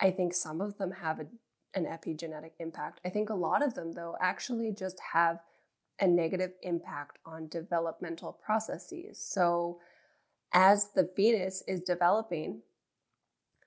I 0.00 0.10
think 0.10 0.34
some 0.34 0.60
of 0.60 0.78
them 0.78 0.92
have 0.92 1.20
a 1.20 1.26
an 1.74 1.86
epigenetic 1.86 2.52
impact. 2.58 3.00
I 3.04 3.08
think 3.08 3.30
a 3.30 3.34
lot 3.34 3.62
of 3.62 3.74
them, 3.74 3.92
though, 3.92 4.16
actually 4.20 4.72
just 4.72 4.98
have 5.12 5.40
a 6.00 6.06
negative 6.06 6.52
impact 6.62 7.18
on 7.24 7.48
developmental 7.48 8.32
processes. 8.32 9.18
So, 9.18 9.78
as 10.52 10.90
the 10.94 11.08
fetus 11.16 11.62
is 11.66 11.82
developing, 11.82 12.62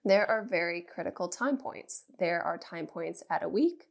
there 0.04 0.30
are 0.30 0.44
very 0.44 0.82
critical 0.82 1.28
time 1.28 1.58
points. 1.58 2.04
There 2.20 2.42
are 2.42 2.58
time 2.58 2.86
points 2.86 3.24
at 3.30 3.44
a 3.44 3.50
week, 3.50 3.88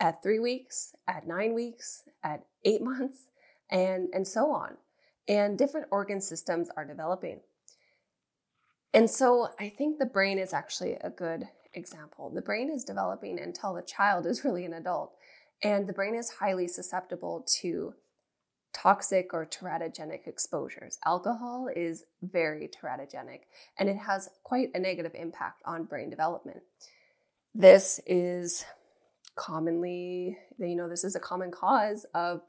at 0.00 0.22
three 0.22 0.40
weeks, 0.40 0.94
at 1.06 1.26
nine 1.26 1.54
weeks, 1.54 2.02
at 2.24 2.44
eight 2.64 2.82
months, 2.82 3.26
and, 3.72 4.08
and 4.12 4.28
so 4.28 4.52
on. 4.52 4.76
And 5.26 5.58
different 5.58 5.88
organ 5.90 6.20
systems 6.20 6.68
are 6.76 6.84
developing. 6.84 7.40
And 8.94 9.10
so 9.10 9.48
I 9.58 9.70
think 9.70 9.98
the 9.98 10.06
brain 10.06 10.38
is 10.38 10.52
actually 10.52 10.92
a 11.00 11.10
good 11.10 11.48
example, 11.74 12.30
the 12.30 12.42
brain 12.42 12.70
is 12.70 12.84
developing 12.84 13.40
until 13.40 13.72
the 13.72 13.82
child 13.82 14.26
is 14.26 14.44
really 14.44 14.64
an 14.64 14.74
adult. 14.74 15.14
And 15.64 15.88
the 15.88 15.92
brain 15.92 16.14
is 16.14 16.30
highly 16.30 16.68
susceptible 16.68 17.46
to 17.60 17.94
toxic 18.74 19.32
or 19.32 19.46
teratogenic 19.46 20.26
exposures. 20.26 20.98
Alcohol 21.04 21.68
is 21.74 22.04
very 22.22 22.68
teratogenic 22.68 23.40
and 23.78 23.88
it 23.88 23.96
has 23.96 24.28
quite 24.42 24.70
a 24.74 24.78
negative 24.78 25.12
impact 25.14 25.62
on 25.64 25.84
brain 25.84 26.10
development. 26.10 26.62
This 27.54 28.00
is 28.06 28.64
commonly, 29.36 30.38
you 30.58 30.74
know, 30.74 30.88
this 30.88 31.04
is 31.04 31.14
a 31.14 31.20
common 31.20 31.50
cause 31.50 32.06
of 32.14 32.42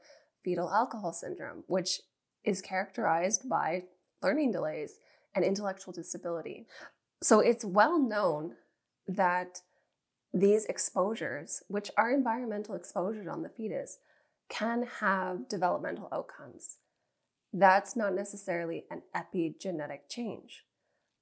fetal 0.44 0.70
alcohol 0.70 1.12
syndrome, 1.12 1.64
which 1.66 2.00
is 2.44 2.60
characterized 2.60 3.48
by 3.48 3.84
learning 4.22 4.52
delays 4.52 4.98
and 5.34 5.44
intellectual 5.44 5.92
disability. 5.92 6.66
So 7.22 7.40
it's 7.40 7.64
well 7.64 7.98
known 7.98 8.54
that 9.08 9.62
these 10.32 10.64
exposures, 10.66 11.62
which 11.68 11.90
are 11.96 12.12
environmental 12.12 12.74
exposures 12.74 13.28
on 13.28 13.42
the 13.42 13.48
fetus, 13.48 13.98
can 14.48 14.86
have 15.00 15.48
developmental 15.48 16.08
outcomes. 16.12 16.78
That's 17.52 17.96
not 17.96 18.14
necessarily 18.14 18.84
an 18.90 19.02
epigenetic 19.14 20.00
change, 20.08 20.64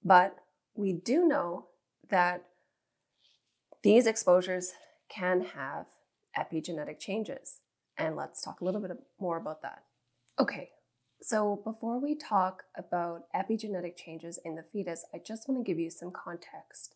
but 0.02 0.36
we 0.74 0.92
do 0.92 1.26
know 1.26 1.66
that 2.08 2.46
these 3.82 4.06
exposures 4.06 4.72
can 5.08 5.42
have 5.54 5.86
epigenetic 6.36 6.98
changes. 6.98 7.61
And 7.98 8.16
let's 8.16 8.42
talk 8.42 8.60
a 8.60 8.64
little 8.64 8.80
bit 8.80 8.92
more 9.20 9.36
about 9.36 9.62
that. 9.62 9.84
Okay, 10.38 10.70
so 11.20 11.60
before 11.62 12.00
we 12.00 12.14
talk 12.14 12.64
about 12.76 13.24
epigenetic 13.34 13.96
changes 13.96 14.38
in 14.44 14.54
the 14.54 14.64
fetus, 14.72 15.04
I 15.14 15.18
just 15.24 15.48
want 15.48 15.64
to 15.64 15.70
give 15.70 15.78
you 15.78 15.90
some 15.90 16.10
context 16.10 16.94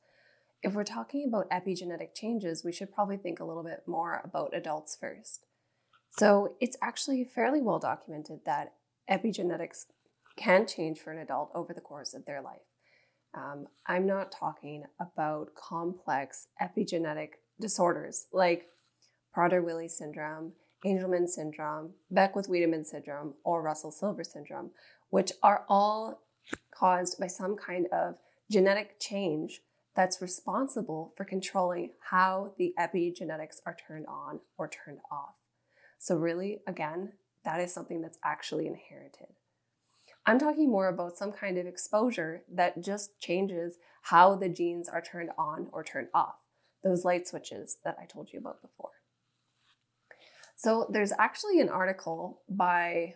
if 0.62 0.74
we're 0.74 0.84
talking 0.84 1.24
about 1.28 1.48
epigenetic 1.50 2.14
changes, 2.14 2.64
we 2.64 2.72
should 2.72 2.92
probably 2.92 3.16
think 3.16 3.38
a 3.40 3.44
little 3.44 3.62
bit 3.62 3.84
more 3.86 4.20
about 4.24 4.52
adults 4.52 4.96
first. 5.00 5.46
So 6.18 6.56
it's 6.60 6.76
actually 6.82 7.24
fairly 7.24 7.60
well 7.60 7.78
documented 7.78 8.40
that 8.46 8.72
epigenetics 9.10 9.86
can 10.36 10.66
change 10.66 10.98
for 10.98 11.12
an 11.12 11.18
adult 11.18 11.50
over 11.54 11.72
the 11.72 11.80
course 11.80 12.14
of 12.14 12.24
their 12.24 12.42
life. 12.42 12.66
Um, 13.34 13.66
I'm 13.86 14.06
not 14.06 14.32
talking 14.32 14.84
about 14.98 15.54
complex 15.54 16.48
epigenetic 16.60 17.34
disorders 17.60 18.26
like 18.32 18.66
Prader-Willi 19.36 19.88
syndrome, 19.88 20.52
Angelman 20.86 21.28
syndrome, 21.28 21.94
Beckwith-Wiedemann 22.10 22.84
syndrome, 22.84 23.34
or 23.44 23.60
Russell-Silver 23.60 24.22
syndrome, 24.24 24.70
which 25.10 25.32
are 25.42 25.64
all 25.68 26.22
caused 26.70 27.18
by 27.18 27.26
some 27.26 27.56
kind 27.56 27.86
of 27.92 28.16
genetic 28.50 29.00
change 29.00 29.62
that's 29.96 30.22
responsible 30.22 31.12
for 31.16 31.24
controlling 31.24 31.90
how 32.10 32.52
the 32.58 32.72
epigenetics 32.78 33.56
are 33.64 33.76
turned 33.88 34.06
on 34.06 34.40
or 34.56 34.68
turned 34.68 34.98
off. 35.10 35.34
So, 35.98 36.16
really, 36.16 36.60
again, 36.66 37.14
that 37.44 37.60
is 37.60 37.72
something 37.72 38.02
that's 38.02 38.18
actually 38.22 38.66
inherited. 38.66 39.34
I'm 40.26 40.38
talking 40.38 40.70
more 40.70 40.88
about 40.88 41.16
some 41.16 41.32
kind 41.32 41.56
of 41.56 41.66
exposure 41.66 42.42
that 42.52 42.82
just 42.82 43.18
changes 43.20 43.78
how 44.02 44.36
the 44.36 44.48
genes 44.48 44.88
are 44.88 45.00
turned 45.00 45.30
on 45.38 45.68
or 45.72 45.82
turned 45.82 46.08
off, 46.12 46.36
those 46.84 47.04
light 47.04 47.26
switches 47.26 47.78
that 47.84 47.96
I 48.00 48.04
told 48.04 48.32
you 48.32 48.40
about 48.40 48.60
before. 48.60 48.90
So, 50.56 50.86
there's 50.90 51.12
actually 51.18 51.60
an 51.60 51.68
article 51.68 52.42
by 52.48 53.14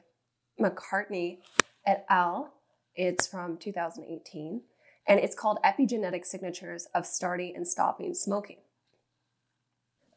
McCartney 0.60 1.38
et 1.86 2.04
al. 2.08 2.52
It's 2.94 3.26
from 3.26 3.56
2018 3.56 4.62
and 5.06 5.18
it's 5.18 5.34
called 5.34 5.58
Epigenetic 5.64 6.24
Signatures 6.24 6.86
of 6.94 7.06
Starting 7.06 7.56
and 7.56 7.66
Stopping 7.66 8.14
Smoking. 8.14 8.58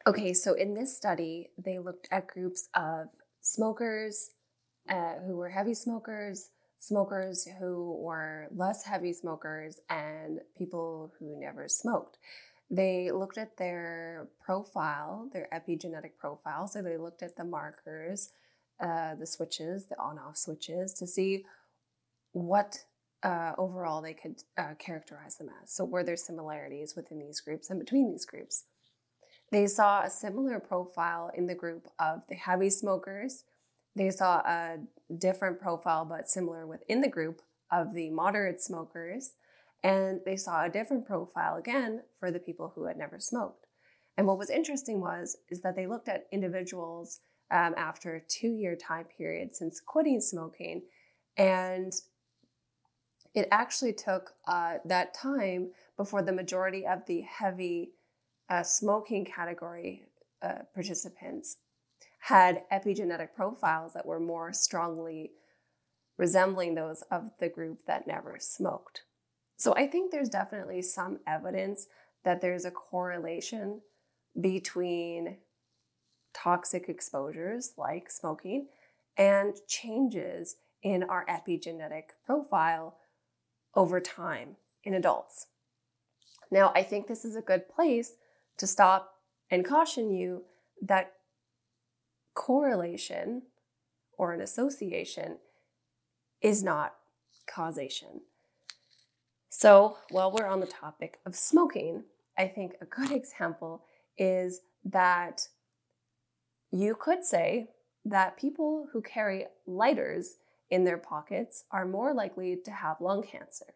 Okay, 0.06 0.34
so 0.34 0.52
in 0.52 0.74
this 0.74 0.94
study, 0.94 1.50
they 1.56 1.78
looked 1.78 2.08
at 2.12 2.26
groups 2.26 2.68
of 2.74 3.08
smokers 3.40 4.30
uh, 4.88 5.14
who 5.26 5.36
were 5.36 5.48
heavy 5.48 5.74
smokers, 5.74 6.50
smokers 6.78 7.48
who 7.58 7.96
were 8.00 8.48
less 8.54 8.84
heavy 8.84 9.14
smokers, 9.14 9.80
and 9.88 10.40
people 10.58 11.12
who 11.18 11.40
never 11.40 11.68
smoked. 11.68 12.18
They 12.74 13.12
looked 13.12 13.38
at 13.38 13.56
their 13.56 14.26
profile, 14.44 15.28
their 15.32 15.48
epigenetic 15.52 16.16
profile. 16.18 16.66
So 16.66 16.82
they 16.82 16.96
looked 16.96 17.22
at 17.22 17.36
the 17.36 17.44
markers, 17.44 18.30
uh, 18.80 19.14
the 19.14 19.26
switches, 19.26 19.86
the 19.86 19.98
on 19.98 20.18
off 20.18 20.36
switches 20.36 20.92
to 20.94 21.06
see 21.06 21.44
what 22.32 22.84
uh, 23.22 23.52
overall 23.56 24.02
they 24.02 24.12
could 24.12 24.42
uh, 24.58 24.74
characterize 24.78 25.36
them 25.36 25.50
as. 25.62 25.72
So, 25.72 25.84
were 25.84 26.02
there 26.02 26.16
similarities 26.16 26.94
within 26.96 27.20
these 27.20 27.40
groups 27.40 27.70
and 27.70 27.78
between 27.78 28.10
these 28.10 28.26
groups? 28.26 28.64
They 29.50 29.66
saw 29.68 30.02
a 30.02 30.10
similar 30.10 30.58
profile 30.58 31.30
in 31.32 31.46
the 31.46 31.54
group 31.54 31.88
of 31.98 32.22
the 32.28 32.34
heavy 32.34 32.70
smokers. 32.70 33.44
They 33.94 34.10
saw 34.10 34.38
a 34.40 34.78
different 35.16 35.60
profile, 35.60 36.04
but 36.04 36.28
similar 36.28 36.66
within 36.66 37.00
the 37.00 37.08
group 37.08 37.40
of 37.70 37.94
the 37.94 38.10
moderate 38.10 38.60
smokers. 38.60 39.34
And 39.84 40.20
they 40.24 40.36
saw 40.36 40.64
a 40.64 40.70
different 40.70 41.06
profile 41.06 41.56
again 41.56 42.02
for 42.18 42.30
the 42.32 42.40
people 42.40 42.72
who 42.74 42.86
had 42.86 42.96
never 42.96 43.20
smoked. 43.20 43.66
And 44.16 44.26
what 44.26 44.38
was 44.38 44.50
interesting 44.50 45.00
was 45.00 45.36
is 45.50 45.60
that 45.60 45.76
they 45.76 45.86
looked 45.86 46.08
at 46.08 46.26
individuals 46.32 47.20
um, 47.50 47.74
after 47.76 48.14
a 48.14 48.20
two-year 48.20 48.76
time 48.76 49.04
period 49.16 49.54
since 49.54 49.80
quitting 49.80 50.20
smoking, 50.20 50.82
and 51.36 51.92
it 53.34 53.46
actually 53.50 53.92
took 53.92 54.32
uh, 54.46 54.78
that 54.86 55.12
time 55.12 55.72
before 55.96 56.22
the 56.22 56.32
majority 56.32 56.86
of 56.86 57.04
the 57.06 57.20
heavy 57.20 57.90
uh, 58.48 58.62
smoking 58.62 59.24
category 59.24 60.04
uh, 60.40 60.60
participants 60.72 61.58
had 62.20 62.62
epigenetic 62.72 63.34
profiles 63.34 63.92
that 63.92 64.06
were 64.06 64.20
more 64.20 64.52
strongly 64.52 65.32
resembling 66.16 66.74
those 66.74 67.02
of 67.10 67.32
the 67.38 67.48
group 67.48 67.82
that 67.86 68.06
never 68.06 68.36
smoked. 68.38 69.02
So 69.64 69.74
I 69.74 69.86
think 69.86 70.10
there's 70.10 70.28
definitely 70.28 70.82
some 70.82 71.20
evidence 71.26 71.86
that 72.22 72.42
there's 72.42 72.66
a 72.66 72.70
correlation 72.70 73.80
between 74.38 75.38
toxic 76.34 76.90
exposures 76.90 77.72
like 77.78 78.10
smoking 78.10 78.68
and 79.16 79.56
changes 79.66 80.56
in 80.82 81.02
our 81.02 81.24
epigenetic 81.24 82.10
profile 82.26 82.98
over 83.74 84.02
time 84.02 84.56
in 84.82 84.92
adults. 84.92 85.46
Now, 86.50 86.70
I 86.74 86.82
think 86.82 87.06
this 87.06 87.24
is 87.24 87.34
a 87.34 87.40
good 87.40 87.66
place 87.66 88.12
to 88.58 88.66
stop 88.66 89.14
and 89.50 89.64
caution 89.64 90.12
you 90.12 90.44
that 90.82 91.14
correlation 92.34 93.44
or 94.18 94.34
an 94.34 94.42
association 94.42 95.38
is 96.42 96.62
not 96.62 96.96
causation. 97.46 98.20
So, 99.56 99.98
while 100.10 100.32
we're 100.32 100.48
on 100.48 100.58
the 100.58 100.66
topic 100.66 101.20
of 101.24 101.36
smoking, 101.36 102.02
I 102.36 102.48
think 102.48 102.72
a 102.80 102.86
good 102.86 103.12
example 103.12 103.84
is 104.18 104.62
that 104.84 105.46
you 106.72 106.96
could 106.96 107.24
say 107.24 107.68
that 108.04 108.36
people 108.36 108.88
who 108.92 109.00
carry 109.00 109.46
lighters 109.64 110.38
in 110.70 110.82
their 110.82 110.98
pockets 110.98 111.66
are 111.70 111.86
more 111.86 112.12
likely 112.12 112.58
to 112.64 112.72
have 112.72 113.00
lung 113.00 113.22
cancer. 113.22 113.74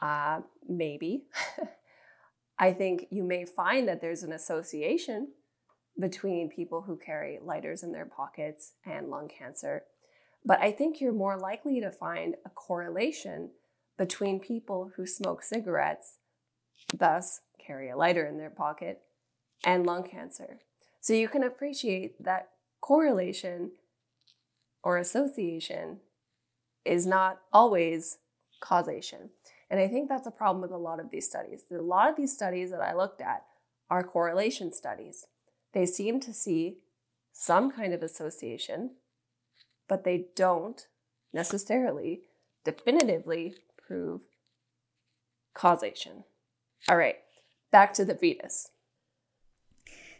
Uh, 0.00 0.42
maybe. 0.68 1.24
I 2.58 2.72
think 2.72 3.08
you 3.10 3.24
may 3.24 3.44
find 3.44 3.88
that 3.88 4.00
there's 4.00 4.22
an 4.22 4.32
association 4.32 5.32
between 5.98 6.48
people 6.48 6.82
who 6.82 6.96
carry 6.96 7.40
lighters 7.42 7.82
in 7.82 7.90
their 7.90 8.06
pockets 8.06 8.74
and 8.86 9.08
lung 9.08 9.28
cancer. 9.28 9.82
But 10.44 10.60
I 10.60 10.70
think 10.70 11.00
you're 11.00 11.12
more 11.12 11.36
likely 11.36 11.80
to 11.80 11.90
find 11.90 12.36
a 12.46 12.50
correlation 12.50 13.50
between 13.98 14.40
people 14.40 14.92
who 14.96 15.06
smoke 15.06 15.42
cigarettes, 15.42 16.18
thus 16.92 17.40
carry 17.64 17.90
a 17.90 17.96
lighter 17.96 18.26
in 18.26 18.38
their 18.38 18.50
pocket, 18.50 19.02
and 19.64 19.86
lung 19.86 20.02
cancer. 20.02 20.58
So 21.00 21.12
you 21.12 21.28
can 21.28 21.42
appreciate 21.42 22.22
that 22.22 22.50
correlation 22.80 23.72
or 24.82 24.98
association 24.98 25.98
is 26.84 27.06
not 27.06 27.40
always 27.52 28.18
causation. 28.60 29.30
And 29.70 29.80
I 29.80 29.88
think 29.88 30.08
that's 30.08 30.26
a 30.26 30.32
problem 30.32 30.60
with 30.60 30.72
a 30.72 30.76
lot 30.76 31.00
of 31.00 31.10
these 31.10 31.28
studies. 31.28 31.64
A 31.70 31.76
lot 31.76 32.10
of 32.10 32.16
these 32.16 32.34
studies 32.34 32.70
that 32.70 32.80
I 32.80 32.94
looked 32.94 33.20
at 33.20 33.44
are 33.88 34.02
correlation 34.02 34.72
studies. 34.72 35.26
They 35.72 35.86
seem 35.86 36.20
to 36.20 36.32
see 36.32 36.78
some 37.32 37.70
kind 37.70 37.94
of 37.94 38.02
association, 38.02 38.96
but 39.88 40.04
they 40.04 40.26
don't 40.36 40.86
necessarily 41.32 42.22
definitively 42.64 43.54
prove 43.92 44.22
causation. 45.54 46.24
All 46.88 46.96
right, 46.96 47.16
back 47.70 47.92
to 47.94 48.04
the 48.04 48.14
fetus. 48.14 48.70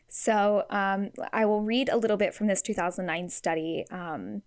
So 0.09 0.65
um, 0.69 1.11
I 1.33 1.47
will 1.47 1.63
read 1.63 1.89
a 1.89 1.97
little 1.97 2.19
bit 2.19 2.35
from 2.35 2.49
this 2.49 2.61
2009 2.61 3.31
study. 3.31 3.87
Um, 3.91 4.43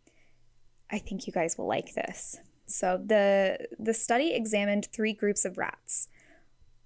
I 0.92 1.00
think 1.00 1.26
you 1.26 1.34
guys 1.34 1.58
will 1.58 1.68
like 1.68 1.96
this. 1.96 2.38
So 2.68 3.02
the 3.04 3.58
the 3.80 3.94
study 3.94 4.34
examined 4.34 4.90
three 4.94 5.14
groups 5.14 5.44
of 5.44 5.58
rats. 5.58 6.08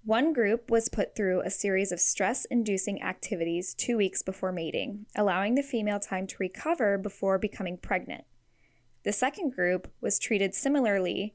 One 0.02 0.32
group 0.32 0.70
was 0.70 0.88
put 0.88 1.14
through 1.14 1.42
a 1.42 1.50
series 1.50 1.92
of 1.92 2.00
stress 2.00 2.46
inducing 2.46 3.02
activities 3.02 3.74
two 3.74 3.98
weeks 3.98 4.22
before 4.22 4.50
mating, 4.50 5.04
allowing 5.14 5.56
the 5.56 5.62
female 5.62 6.00
time 6.00 6.26
to 6.28 6.36
recover 6.40 6.96
before 6.96 7.38
becoming 7.38 7.76
pregnant. 7.76 8.24
The 9.04 9.12
second 9.12 9.54
group 9.54 9.92
was 10.00 10.18
treated 10.18 10.54
similarly 10.54 11.34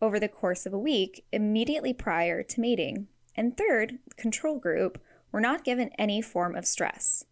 over 0.00 0.20
the 0.20 0.28
course 0.28 0.66
of 0.66 0.72
a 0.72 0.78
week 0.78 1.24
immediately 1.32 1.92
prior 1.92 2.42
to 2.42 2.60
mating. 2.60 3.08
And 3.36 3.56
third, 3.56 3.98
the 4.08 4.14
control 4.14 4.58
group 4.58 5.00
were 5.32 5.40
not 5.40 5.64
given 5.64 5.90
any 5.98 6.22
form 6.22 6.56
of 6.56 6.66
stress. 6.66 7.24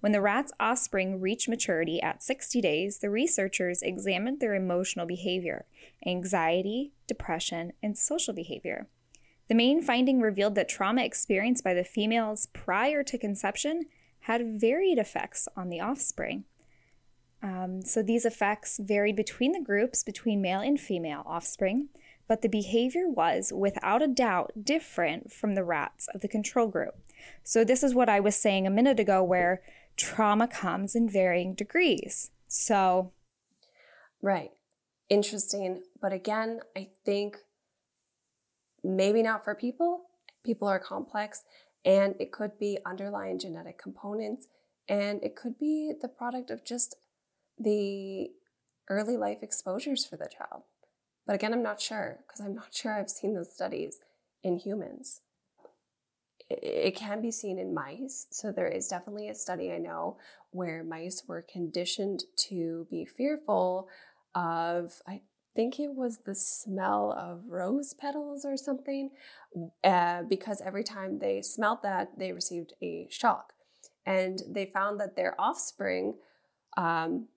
When 0.00 0.10
the 0.10 0.20
rat's 0.20 0.52
offspring 0.58 1.20
reached 1.20 1.48
maturity 1.48 2.02
at 2.02 2.24
60 2.24 2.60
days, 2.60 2.98
the 2.98 3.10
researchers 3.10 3.82
examined 3.82 4.40
their 4.40 4.54
emotional 4.54 5.06
behavior, 5.06 5.64
anxiety, 6.04 6.92
depression, 7.06 7.72
and 7.82 7.96
social 7.96 8.34
behavior. 8.34 8.88
The 9.48 9.54
main 9.54 9.80
finding 9.80 10.20
revealed 10.20 10.56
that 10.56 10.68
trauma 10.68 11.04
experienced 11.04 11.62
by 11.62 11.74
the 11.74 11.84
females 11.84 12.46
prior 12.52 13.04
to 13.04 13.18
conception 13.18 13.84
had 14.20 14.60
varied 14.60 14.98
effects 14.98 15.46
on 15.56 15.68
the 15.68 15.80
offspring. 15.80 16.44
Um, 17.42 17.82
so 17.82 18.02
these 18.02 18.24
effects 18.24 18.78
varied 18.82 19.14
between 19.14 19.52
the 19.52 19.60
groups, 19.60 20.02
between 20.02 20.40
male 20.40 20.60
and 20.60 20.80
female 20.80 21.22
offspring, 21.26 21.88
but 22.32 22.40
the 22.40 22.48
behavior 22.48 23.06
was, 23.06 23.52
without 23.54 24.00
a 24.00 24.08
doubt, 24.08 24.52
different 24.64 25.30
from 25.30 25.54
the 25.54 25.62
rats 25.62 26.08
of 26.14 26.22
the 26.22 26.28
control 26.28 26.66
group. 26.66 26.94
So 27.44 27.62
this 27.62 27.82
is 27.82 27.94
what 27.94 28.08
I 28.08 28.20
was 28.20 28.34
saying 28.36 28.66
a 28.66 28.70
minute 28.70 28.98
ago, 28.98 29.22
where 29.22 29.60
trauma 29.98 30.48
comes 30.48 30.94
in 30.94 31.10
varying 31.10 31.52
degrees. 31.52 32.30
So, 32.48 33.12
right. 34.22 34.50
Interesting. 35.10 35.82
But 36.00 36.14
again, 36.14 36.60
I 36.74 36.88
think 37.04 37.36
maybe 38.82 39.22
not 39.22 39.44
for 39.44 39.54
people. 39.54 40.04
People 40.42 40.68
are 40.68 40.80
complex, 40.80 41.42
and 41.84 42.14
it 42.18 42.32
could 42.32 42.58
be 42.58 42.78
underlying 42.86 43.38
genetic 43.38 43.76
components, 43.76 44.46
and 44.88 45.22
it 45.22 45.36
could 45.36 45.58
be 45.58 45.92
the 46.00 46.08
product 46.08 46.50
of 46.50 46.64
just 46.64 46.96
the 47.58 48.30
early 48.88 49.18
life 49.18 49.42
exposures 49.42 50.06
for 50.06 50.16
the 50.16 50.30
child. 50.34 50.62
But 51.26 51.34
again, 51.34 51.52
I'm 51.52 51.62
not 51.62 51.80
sure 51.80 52.18
because 52.26 52.40
I'm 52.40 52.54
not 52.54 52.74
sure 52.74 52.92
I've 52.92 53.10
seen 53.10 53.34
those 53.34 53.52
studies 53.52 53.98
in 54.42 54.58
humans. 54.58 55.20
It 56.50 56.96
can 56.96 57.22
be 57.22 57.30
seen 57.30 57.58
in 57.58 57.72
mice. 57.72 58.26
So, 58.30 58.52
there 58.52 58.68
is 58.68 58.88
definitely 58.88 59.28
a 59.28 59.34
study 59.34 59.72
I 59.72 59.78
know 59.78 60.18
where 60.50 60.84
mice 60.84 61.22
were 61.26 61.42
conditioned 61.42 62.24
to 62.48 62.86
be 62.90 63.04
fearful 63.06 63.88
of, 64.34 65.00
I 65.06 65.22
think 65.54 65.78
it 65.78 65.94
was 65.94 66.18
the 66.18 66.34
smell 66.34 67.12
of 67.12 67.44
rose 67.48 67.94
petals 67.94 68.44
or 68.44 68.56
something, 68.56 69.10
uh, 69.84 70.22
because 70.22 70.60
every 70.60 70.84
time 70.84 71.18
they 71.18 71.40
smelled 71.42 71.82
that, 71.82 72.18
they 72.18 72.32
received 72.32 72.74
a 72.82 73.06
shock. 73.10 73.52
And 74.04 74.42
they 74.48 74.66
found 74.66 74.98
that 75.00 75.16
their 75.16 75.40
offspring, 75.40 76.14
um, 76.76 77.28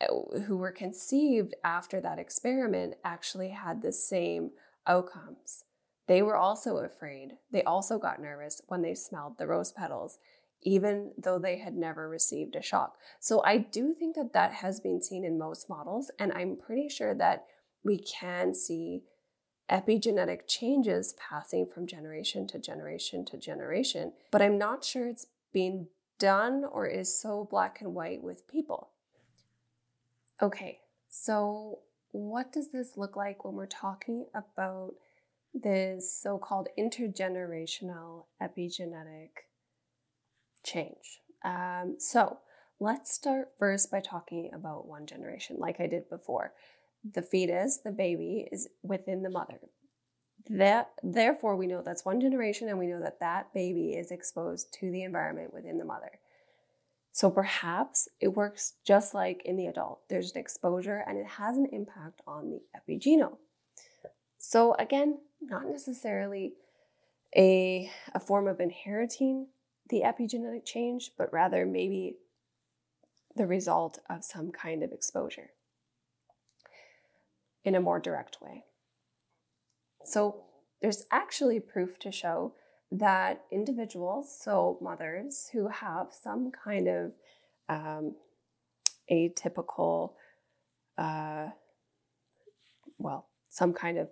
Uh, 0.00 0.38
who 0.46 0.56
were 0.56 0.70
conceived 0.70 1.54
after 1.64 2.00
that 2.00 2.18
experiment, 2.18 2.94
actually 3.04 3.48
had 3.48 3.82
the 3.82 3.92
same 3.92 4.50
outcomes. 4.86 5.64
They 6.06 6.22
were 6.22 6.36
also 6.36 6.78
afraid. 6.78 7.32
They 7.50 7.62
also 7.64 7.98
got 7.98 8.22
nervous 8.22 8.62
when 8.68 8.82
they 8.82 8.94
smelled 8.94 9.38
the 9.38 9.46
rose 9.46 9.72
petals 9.72 10.18
even 10.62 11.12
though 11.16 11.38
they 11.38 11.58
had 11.58 11.76
never 11.76 12.08
received 12.08 12.56
a 12.56 12.62
shock. 12.62 12.96
So 13.20 13.42
I 13.44 13.58
do 13.58 13.94
think 13.94 14.16
that 14.16 14.32
that 14.32 14.54
has 14.54 14.80
been 14.80 15.02
seen 15.02 15.24
in 15.24 15.38
most 15.38 15.68
models, 15.68 16.10
and 16.18 16.32
I'm 16.32 16.56
pretty 16.56 16.88
sure 16.88 17.14
that 17.14 17.46
we 17.84 17.98
can 17.98 18.54
see 18.54 19.02
epigenetic 19.70 20.40
changes 20.46 21.14
passing 21.18 21.66
from 21.66 21.86
generation 21.86 22.46
to 22.48 22.58
generation 22.58 23.24
to 23.26 23.36
generation, 23.36 24.12
but 24.30 24.42
I'm 24.42 24.58
not 24.58 24.84
sure 24.84 25.06
it's 25.06 25.26
being 25.52 25.88
done 26.18 26.64
or 26.70 26.86
is 26.86 27.20
so 27.20 27.46
black 27.50 27.80
and 27.80 27.94
white 27.94 28.22
with 28.22 28.48
people. 28.48 28.90
Okay, 30.40 30.80
so 31.08 31.80
what 32.12 32.52
does 32.52 32.70
this 32.70 32.96
look 32.96 33.16
like 33.16 33.44
when 33.44 33.54
we're 33.54 33.66
talking 33.66 34.26
about 34.34 34.94
this 35.54 36.12
so 36.22 36.38
called 36.38 36.68
intergenerational 36.78 38.26
epigenetic 38.42 39.30
change. 40.64 41.20
Um, 41.44 41.96
so 41.98 42.38
let's 42.80 43.12
start 43.12 43.50
first 43.58 43.90
by 43.90 44.00
talking 44.00 44.50
about 44.52 44.86
one 44.86 45.06
generation, 45.06 45.56
like 45.58 45.80
I 45.80 45.86
did 45.86 46.08
before. 46.08 46.52
The 47.12 47.22
fetus, 47.22 47.78
the 47.78 47.92
baby, 47.92 48.48
is 48.50 48.68
within 48.82 49.22
the 49.22 49.30
mother. 49.30 49.60
That, 50.50 50.90
therefore, 51.02 51.56
we 51.56 51.66
know 51.66 51.82
that's 51.82 52.04
one 52.04 52.20
generation, 52.20 52.68
and 52.68 52.78
we 52.78 52.86
know 52.86 53.00
that 53.00 53.20
that 53.20 53.52
baby 53.54 53.90
is 53.90 54.10
exposed 54.10 54.72
to 54.80 54.90
the 54.90 55.02
environment 55.02 55.52
within 55.52 55.78
the 55.78 55.84
mother. 55.84 56.10
So 57.18 57.30
perhaps 57.30 58.08
it 58.20 58.28
works 58.28 58.74
just 58.86 59.12
like 59.12 59.42
in 59.44 59.56
the 59.56 59.66
adult. 59.66 60.08
There's 60.08 60.30
an 60.30 60.38
exposure 60.38 61.02
and 61.04 61.18
it 61.18 61.26
has 61.26 61.56
an 61.56 61.66
impact 61.72 62.22
on 62.28 62.48
the 62.48 62.60
epigenome. 62.78 63.38
So, 64.38 64.74
again, 64.74 65.18
not 65.40 65.66
necessarily 65.66 66.52
a, 67.36 67.90
a 68.14 68.20
form 68.20 68.46
of 68.46 68.60
inheriting 68.60 69.48
the 69.88 70.02
epigenetic 70.02 70.64
change, 70.64 71.10
but 71.18 71.32
rather 71.32 71.66
maybe 71.66 72.18
the 73.34 73.48
result 73.48 73.98
of 74.08 74.22
some 74.22 74.52
kind 74.52 74.84
of 74.84 74.92
exposure 74.92 75.50
in 77.64 77.74
a 77.74 77.80
more 77.80 77.98
direct 77.98 78.40
way. 78.40 78.62
So, 80.04 80.44
there's 80.80 81.06
actually 81.10 81.58
proof 81.58 81.98
to 81.98 82.12
show 82.12 82.54
that 82.90 83.44
individuals, 83.50 84.34
so 84.42 84.78
mothers 84.80 85.50
who 85.52 85.68
have 85.68 86.08
some 86.10 86.50
kind 86.50 86.88
of 86.88 87.12
um, 87.68 88.14
atypical, 89.10 90.12
uh, 90.96 91.48
well, 92.98 93.26
some 93.50 93.72
kind 93.72 93.98
of 93.98 94.08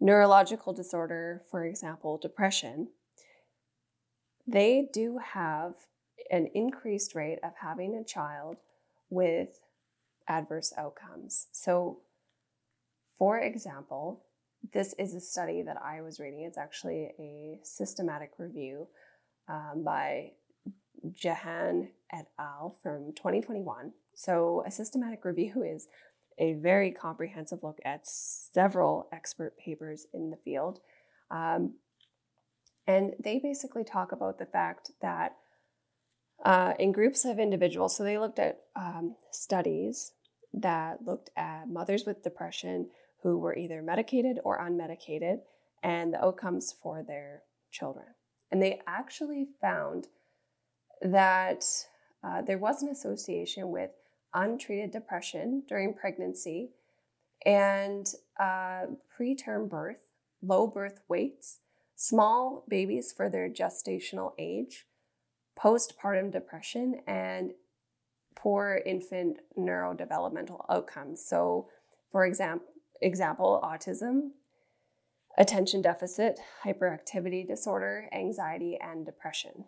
neurological 0.00 0.72
disorder, 0.72 1.42
for 1.50 1.64
example, 1.64 2.18
depression, 2.18 2.88
they 4.46 4.88
do 4.92 5.18
have 5.18 5.74
an 6.30 6.48
increased 6.54 7.14
rate 7.14 7.38
of 7.42 7.52
having 7.60 7.94
a 7.94 8.04
child 8.04 8.56
with 9.08 9.60
adverse 10.28 10.72
outcomes. 10.76 11.48
So, 11.52 11.98
for 13.18 13.38
example, 13.38 14.24
this 14.72 14.94
is 14.98 15.14
a 15.14 15.20
study 15.20 15.62
that 15.62 15.76
I 15.82 16.02
was 16.02 16.20
reading. 16.20 16.42
It's 16.42 16.58
actually 16.58 17.10
a 17.18 17.58
systematic 17.62 18.32
review 18.38 18.88
um, 19.48 19.82
by 19.84 20.32
Jahan 21.12 21.88
et 22.12 22.26
al. 22.38 22.76
from 22.82 23.12
2021. 23.16 23.92
So, 24.14 24.62
a 24.66 24.70
systematic 24.70 25.24
review 25.24 25.62
is 25.62 25.88
a 26.38 26.54
very 26.54 26.90
comprehensive 26.90 27.60
look 27.62 27.78
at 27.84 28.06
several 28.06 29.08
expert 29.12 29.56
papers 29.58 30.06
in 30.12 30.30
the 30.30 30.36
field. 30.36 30.80
Um, 31.30 31.74
and 32.86 33.12
they 33.22 33.38
basically 33.38 33.84
talk 33.84 34.12
about 34.12 34.38
the 34.38 34.46
fact 34.46 34.90
that 35.00 35.36
uh, 36.44 36.72
in 36.78 36.92
groups 36.92 37.24
of 37.24 37.38
individuals, 37.38 37.96
so 37.96 38.02
they 38.02 38.18
looked 38.18 38.38
at 38.38 38.60
um, 38.74 39.16
studies 39.30 40.12
that 40.52 41.04
looked 41.04 41.30
at 41.36 41.68
mothers 41.68 42.04
with 42.06 42.22
depression 42.22 42.88
who 43.22 43.38
were 43.38 43.56
either 43.56 43.82
medicated 43.82 44.38
or 44.44 44.58
unmedicated 44.58 45.40
and 45.82 46.12
the 46.12 46.24
outcomes 46.24 46.74
for 46.82 47.02
their 47.02 47.42
children. 47.70 48.06
And 48.50 48.62
they 48.62 48.80
actually 48.86 49.46
found 49.60 50.08
that 51.02 51.64
uh, 52.22 52.42
there 52.42 52.58
was 52.58 52.82
an 52.82 52.88
association 52.88 53.70
with 53.70 53.90
untreated 54.34 54.90
depression 54.90 55.62
during 55.68 55.94
pregnancy 55.94 56.70
and 57.46 58.06
uh, 58.38 58.86
preterm 59.18 59.68
birth, 59.68 60.04
low 60.42 60.66
birth 60.66 61.00
weights, 61.08 61.60
small 61.96 62.64
babies 62.68 63.12
for 63.16 63.28
their 63.28 63.48
gestational 63.48 64.32
age, 64.38 64.86
postpartum 65.58 66.30
depression, 66.32 67.00
and 67.06 67.52
poor 68.36 68.80
infant 68.86 69.38
neurodevelopmental 69.58 70.64
outcomes. 70.68 71.24
So, 71.24 71.68
for 72.10 72.24
example, 72.24 72.66
example, 73.00 73.60
autism, 73.62 74.30
attention 75.38 75.82
deficit, 75.82 76.38
hyperactivity 76.64 77.46
disorder, 77.46 78.08
anxiety, 78.12 78.78
and 78.80 79.06
depression. 79.06 79.64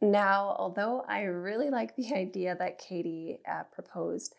Now, 0.00 0.54
although 0.58 1.04
I 1.08 1.22
really 1.22 1.70
like 1.70 1.96
the 1.96 2.14
idea 2.16 2.56
that 2.58 2.78
Katie 2.78 3.38
uh, 3.50 3.64
proposed, 3.72 4.34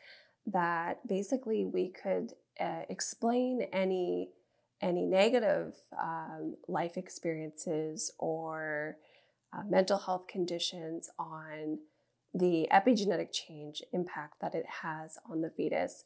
that 0.47 1.07
basically 1.07 1.65
we 1.65 1.89
could 1.89 2.33
uh, 2.59 2.81
explain 2.89 3.67
any 3.73 4.29
any 4.81 5.05
negative 5.05 5.73
um, 5.99 6.57
life 6.67 6.97
experiences 6.97 8.11
or 8.19 8.97
uh, 9.53 9.61
mental 9.67 9.97
health 9.97 10.27
conditions 10.27 11.09
on 11.17 11.79
the 12.35 12.67
epigenetic 12.71 13.31
change 13.31 13.81
impact 13.93 14.41
that 14.41 14.53
it 14.53 14.65
has 14.81 15.17
on 15.29 15.41
the 15.41 15.49
fetus, 15.49 16.03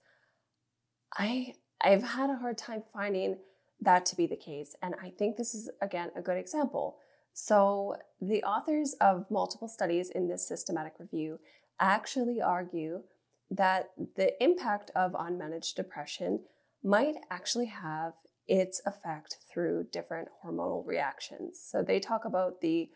I 1.18 1.56
I've 1.82 2.04
had 2.04 2.30
a 2.30 2.36
hard 2.36 2.58
time 2.58 2.84
finding 2.94 3.38
that 3.82 4.06
to 4.08 4.15
be 4.15 4.28
the 4.28 4.36
case, 4.36 4.76
and 4.82 4.94
I 5.02 5.10
think 5.10 5.38
this 5.38 5.56
is 5.56 5.70
again 5.82 6.12
a 6.15 6.22
good 6.22 6.38
example. 6.38 6.98
So 7.34 7.96
the 8.22 8.44
authors 8.44 8.96
of 9.02 9.26
multiple 9.32 9.68
studies 9.68 10.10
in 10.10 10.28
this 10.28 10.48
systematic 10.48 10.94
review 11.00 11.39
actually 11.80 12.42
argue 12.42 13.04
that 13.50 13.92
the 14.15 14.42
impact 14.44 14.92
of 14.96 15.13
unmanaged 15.13 15.76
depression 15.76 16.42
might 16.84 17.15
actually 17.32 17.68
have 17.68 18.13
its 18.48 18.82
effect 18.86 19.38
through 19.52 19.88
different 19.92 20.28
hormonal 20.44 20.86
reactions. 20.86 21.60
So 21.63 21.82
they 21.82 22.00
talk 22.00 22.26
about 22.26 22.62
the 22.62 22.89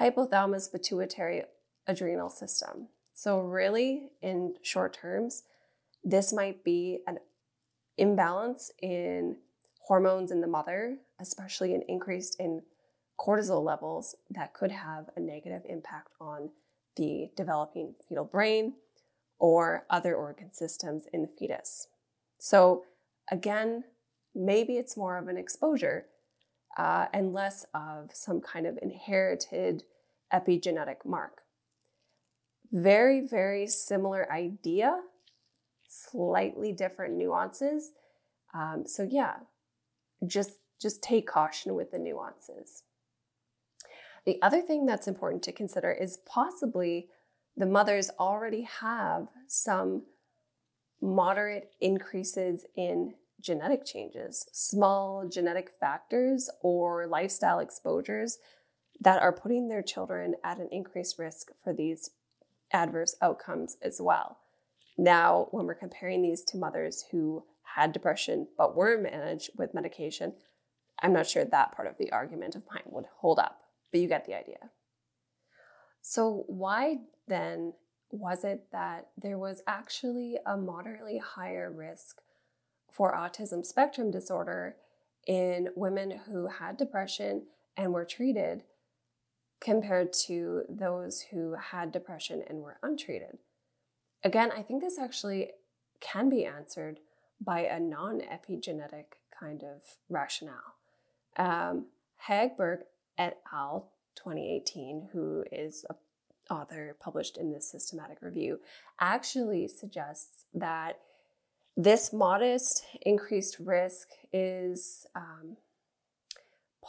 hypothalamus 0.00 0.70
pituitary 0.70 1.42
adrenal 1.88 2.30
system. 2.30 2.88
So, 3.14 3.40
really, 3.40 4.12
in 4.22 4.54
short 4.62 4.92
terms, 4.92 5.42
this 6.04 6.32
might 6.32 6.62
be 6.62 7.00
an 7.06 7.18
imbalance 7.96 8.70
in 8.80 9.38
hormones 9.80 10.30
in 10.30 10.40
the 10.40 10.46
mother, 10.46 10.98
especially 11.18 11.74
an 11.74 11.82
increase 11.88 12.36
in 12.36 12.62
cortisol 13.18 13.64
levels 13.64 14.14
that 14.30 14.54
could 14.54 14.70
have 14.70 15.06
a 15.16 15.20
negative 15.20 15.62
impact 15.68 16.10
on 16.20 16.50
the 16.96 17.30
developing 17.36 17.94
fetal 18.08 18.24
brain 18.24 18.74
or 19.38 19.84
other 19.90 20.14
organ 20.14 20.52
systems 20.52 21.06
in 21.12 21.22
the 21.22 21.28
fetus. 21.28 21.88
So, 22.38 22.84
again, 23.30 23.84
maybe 24.34 24.74
it's 24.74 24.96
more 24.96 25.18
of 25.18 25.28
an 25.28 25.36
exposure 25.36 26.06
uh, 26.76 27.06
and 27.12 27.32
less 27.32 27.66
of 27.74 28.10
some 28.12 28.40
kind 28.40 28.66
of 28.66 28.78
inherited 28.80 29.82
epigenetic 30.32 31.04
mark. 31.04 31.42
Very, 32.70 33.20
very 33.20 33.66
similar 33.66 34.30
idea, 34.30 35.00
slightly 35.88 36.72
different 36.72 37.14
nuances. 37.14 37.92
Um, 38.52 38.84
so 38.86 39.06
yeah, 39.08 39.34
just 40.26 40.58
just 40.80 41.02
take 41.02 41.26
caution 41.26 41.74
with 41.74 41.90
the 41.90 41.98
nuances. 41.98 42.82
The 44.24 44.40
other 44.42 44.60
thing 44.60 44.86
that's 44.86 45.08
important 45.08 45.42
to 45.44 45.52
consider 45.52 45.90
is 45.90 46.18
possibly 46.26 47.08
the 47.56 47.66
mothers 47.66 48.10
already 48.18 48.62
have 48.62 49.28
some 49.46 50.02
moderate 51.00 51.72
increases 51.80 52.64
in 52.76 53.14
genetic 53.40 53.84
changes, 53.84 54.46
small 54.52 55.28
genetic 55.28 55.70
factors 55.80 56.50
or 56.60 57.06
lifestyle 57.06 57.58
exposures 57.58 58.38
that 59.00 59.22
are 59.22 59.32
putting 59.32 59.68
their 59.68 59.82
children 59.82 60.34
at 60.44 60.58
an 60.58 60.68
increased 60.70 61.18
risk 61.18 61.50
for 61.62 61.72
these 61.72 62.10
adverse 62.72 63.16
outcomes 63.22 63.76
as 63.82 64.00
well. 64.00 64.38
Now, 64.96 65.48
when 65.50 65.66
we're 65.66 65.74
comparing 65.74 66.22
these 66.22 66.42
to 66.44 66.56
mothers 66.56 67.04
who 67.10 67.44
had 67.76 67.92
depression 67.92 68.48
but 68.56 68.76
were 68.76 68.98
managed 68.98 69.50
with 69.56 69.74
medication, 69.74 70.34
I'm 71.00 71.12
not 71.12 71.28
sure 71.28 71.44
that 71.44 71.72
part 71.72 71.86
of 71.86 71.96
the 71.98 72.10
argument 72.10 72.56
of 72.56 72.64
mine 72.70 72.82
would 72.86 73.06
hold 73.18 73.38
up, 73.38 73.60
but 73.92 74.00
you 74.00 74.08
get 74.08 74.26
the 74.26 74.36
idea. 74.36 74.70
So, 76.02 76.44
why 76.48 76.98
then 77.28 77.74
was 78.10 78.42
it 78.42 78.64
that 78.72 79.08
there 79.16 79.38
was 79.38 79.62
actually 79.66 80.38
a 80.46 80.56
moderately 80.56 81.18
higher 81.18 81.70
risk 81.70 82.20
for 82.90 83.14
autism 83.14 83.64
spectrum 83.64 84.10
disorder 84.10 84.76
in 85.26 85.68
women 85.76 86.20
who 86.26 86.46
had 86.46 86.76
depression 86.76 87.42
and 87.76 87.92
were 87.92 88.04
treated 88.04 88.64
compared 89.60 90.12
to 90.12 90.62
those 90.68 91.20
who 91.30 91.54
had 91.54 91.92
depression 91.92 92.42
and 92.48 92.60
were 92.60 92.78
untreated. 92.82 93.38
Again, 94.24 94.50
I 94.56 94.62
think 94.62 94.82
this 94.82 94.98
actually 94.98 95.50
can 96.00 96.28
be 96.28 96.44
answered 96.44 97.00
by 97.40 97.60
a 97.60 97.78
non 97.78 98.20
epigenetic 98.20 99.18
kind 99.38 99.62
of 99.62 99.82
rationale. 100.08 100.74
Um, 101.36 101.86
Hagberg 102.28 102.80
et 103.16 103.38
al. 103.52 103.90
2018, 104.18 105.10
who 105.12 105.44
is 105.52 105.86
an 105.88 105.96
author 106.50 106.96
published 107.00 107.36
in 107.36 107.52
this 107.52 107.70
systematic 107.70 108.18
review, 108.20 108.58
actually 109.00 109.68
suggests 109.68 110.44
that 110.52 110.98
this 111.76 112.12
modest 112.12 112.84
increased 113.02 113.58
risk 113.60 114.08
is 114.32 115.06
um, 115.14 115.56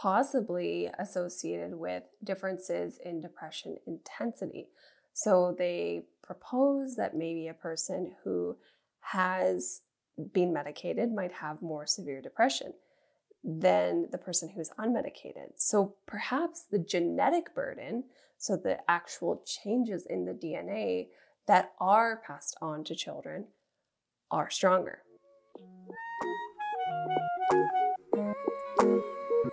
possibly 0.01 0.89
associated 0.97 1.75
with 1.75 2.03
differences 2.23 2.99
in 3.03 3.19
depression 3.19 3.77
intensity. 3.85 4.67
So 5.13 5.55
they 5.57 6.03
propose 6.23 6.95
that 6.95 7.15
maybe 7.15 7.47
a 7.47 7.53
person 7.53 8.15
who 8.23 8.55
has 9.01 9.81
been 10.33 10.53
medicated 10.53 11.11
might 11.11 11.33
have 11.33 11.61
more 11.61 11.85
severe 11.85 12.21
depression 12.21 12.73
than 13.43 14.07
the 14.11 14.17
person 14.17 14.49
who's 14.49 14.69
unmedicated. 14.79 15.51
So 15.57 15.95
perhaps 16.05 16.65
the 16.69 16.79
genetic 16.79 17.53
burden, 17.53 18.05
so 18.37 18.55
the 18.55 18.79
actual 18.89 19.43
changes 19.45 20.05
in 20.09 20.25
the 20.25 20.33
DNA 20.33 21.07
that 21.47 21.73
are 21.79 22.21
passed 22.25 22.55
on 22.61 22.83
to 22.85 22.95
children, 22.95 23.47
are 24.31 24.49
stronger. 24.49 24.99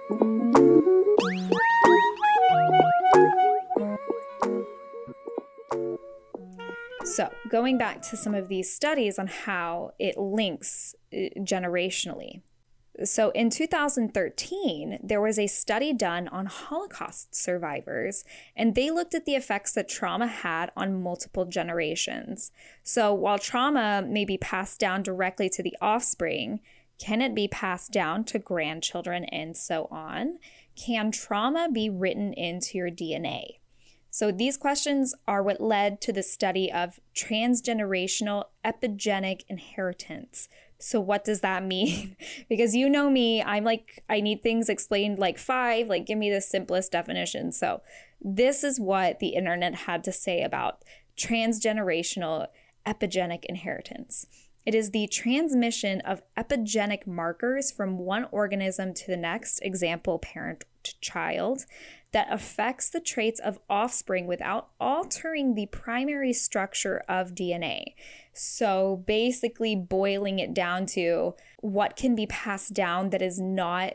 So, 0.08 0.18
going 7.48 7.76
back 7.76 8.02
to 8.02 8.16
some 8.16 8.34
of 8.34 8.48
these 8.48 8.72
studies 8.72 9.18
on 9.18 9.26
how 9.26 9.94
it 9.98 10.16
links 10.16 10.94
uh, 11.12 11.16
generationally. 11.38 12.42
So, 13.04 13.30
in 13.30 13.50
2013, 13.50 15.00
there 15.02 15.20
was 15.20 15.40
a 15.40 15.48
study 15.48 15.92
done 15.92 16.28
on 16.28 16.46
Holocaust 16.46 17.34
survivors, 17.34 18.24
and 18.54 18.76
they 18.76 18.92
looked 18.92 19.14
at 19.14 19.24
the 19.24 19.34
effects 19.34 19.72
that 19.72 19.88
trauma 19.88 20.28
had 20.28 20.70
on 20.76 21.02
multiple 21.02 21.46
generations. 21.46 22.52
So, 22.84 23.12
while 23.12 23.38
trauma 23.38 24.04
may 24.06 24.24
be 24.24 24.38
passed 24.38 24.78
down 24.78 25.02
directly 25.02 25.48
to 25.48 25.64
the 25.64 25.76
offspring, 25.80 26.60
can 26.98 27.20
it 27.20 27.34
be 27.34 27.48
passed 27.48 27.92
down 27.92 28.24
to 28.24 28.38
grandchildren 28.38 29.24
and 29.24 29.56
so 29.56 29.86
on? 29.90 30.38
Can 30.76 31.10
trauma 31.10 31.68
be 31.72 31.90
written 31.90 32.32
into 32.32 32.78
your 32.78 32.90
DNA? 32.90 33.58
So, 34.10 34.32
these 34.32 34.56
questions 34.56 35.14
are 35.28 35.42
what 35.42 35.60
led 35.60 36.00
to 36.00 36.12
the 36.12 36.22
study 36.22 36.72
of 36.72 37.00
transgenerational 37.14 38.44
epigenetic 38.64 39.42
inheritance. 39.46 40.48
So, 40.78 41.00
what 41.00 41.22
does 41.22 41.40
that 41.40 41.62
mean? 41.66 42.16
because 42.48 42.74
you 42.74 42.88
know 42.88 43.10
me, 43.10 43.42
I'm 43.42 43.64
like, 43.64 44.02
I 44.08 44.22
need 44.22 44.42
things 44.42 44.70
explained 44.70 45.18
like 45.18 45.36
five, 45.38 45.88
like, 45.88 46.06
give 46.06 46.16
me 46.16 46.30
the 46.30 46.40
simplest 46.40 46.92
definition. 46.92 47.52
So, 47.52 47.82
this 48.20 48.64
is 48.64 48.80
what 48.80 49.18
the 49.18 49.34
internet 49.34 49.74
had 49.74 50.02
to 50.04 50.12
say 50.12 50.42
about 50.42 50.82
transgenerational 51.18 52.46
epigenetic 52.86 53.44
inheritance. 53.44 54.26
It 54.66 54.74
is 54.74 54.90
the 54.90 55.06
transmission 55.06 56.00
of 56.00 56.22
epigenetic 56.36 57.06
markers 57.06 57.70
from 57.70 57.98
one 57.98 58.26
organism 58.32 58.92
to 58.94 59.06
the 59.06 59.16
next, 59.16 59.60
example, 59.60 60.18
parent 60.18 60.64
to 60.82 61.00
child, 61.00 61.66
that 62.10 62.26
affects 62.32 62.90
the 62.90 63.00
traits 63.00 63.38
of 63.38 63.60
offspring 63.70 64.26
without 64.26 64.70
altering 64.80 65.54
the 65.54 65.66
primary 65.66 66.32
structure 66.32 67.04
of 67.08 67.34
DNA. 67.34 67.94
So 68.32 69.04
basically, 69.06 69.76
boiling 69.76 70.40
it 70.40 70.52
down 70.52 70.86
to 70.86 71.34
what 71.60 71.94
can 71.94 72.16
be 72.16 72.26
passed 72.26 72.74
down 72.74 73.10
that 73.10 73.22
is 73.22 73.40
not 73.40 73.94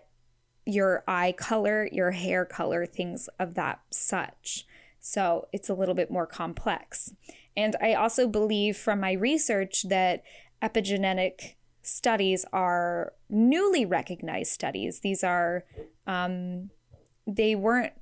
your 0.66 1.04
eye 1.06 1.34
color, 1.38 1.90
your 1.92 2.12
hair 2.12 2.46
color, 2.46 2.86
things 2.86 3.28
of 3.40 3.56
that 3.56 3.82
such. 3.90 4.66
So 5.02 5.48
it's 5.52 5.68
a 5.68 5.74
little 5.74 5.96
bit 5.96 6.12
more 6.12 6.28
complex. 6.28 7.14
And 7.58 7.76
I 7.82 7.96
also 7.96 8.28
believe 8.28 8.78
from 8.78 9.00
my 9.00 9.14
research 9.14 9.84
that 9.90 10.24
epigenetic 10.62 11.56
studies 11.82 12.46
are 12.54 13.14
newly 13.30 13.86
recognized 13.86 14.52
studies. 14.52 15.00
These 15.00 15.24
are, 15.24 15.66
um, 16.06 16.70
they 17.28 17.56
weren't 17.56 17.94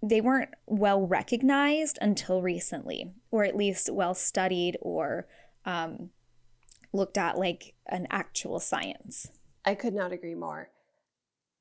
they 0.00 0.20
weren't 0.20 0.50
well 0.66 1.06
recognized 1.06 1.98
until 2.00 2.40
recently, 2.40 3.12
or 3.30 3.44
at 3.44 3.56
least 3.56 3.92
well 3.92 4.14
studied 4.14 4.78
or 4.80 5.26
um, 5.64 6.10
looked 6.92 7.18
at 7.18 7.36
like 7.36 7.74
an 7.86 8.06
actual 8.10 8.60
science. 8.60 9.28
I 9.64 9.74
could 9.74 9.94
not 9.94 10.12
agree 10.12 10.36
more. 10.36 10.70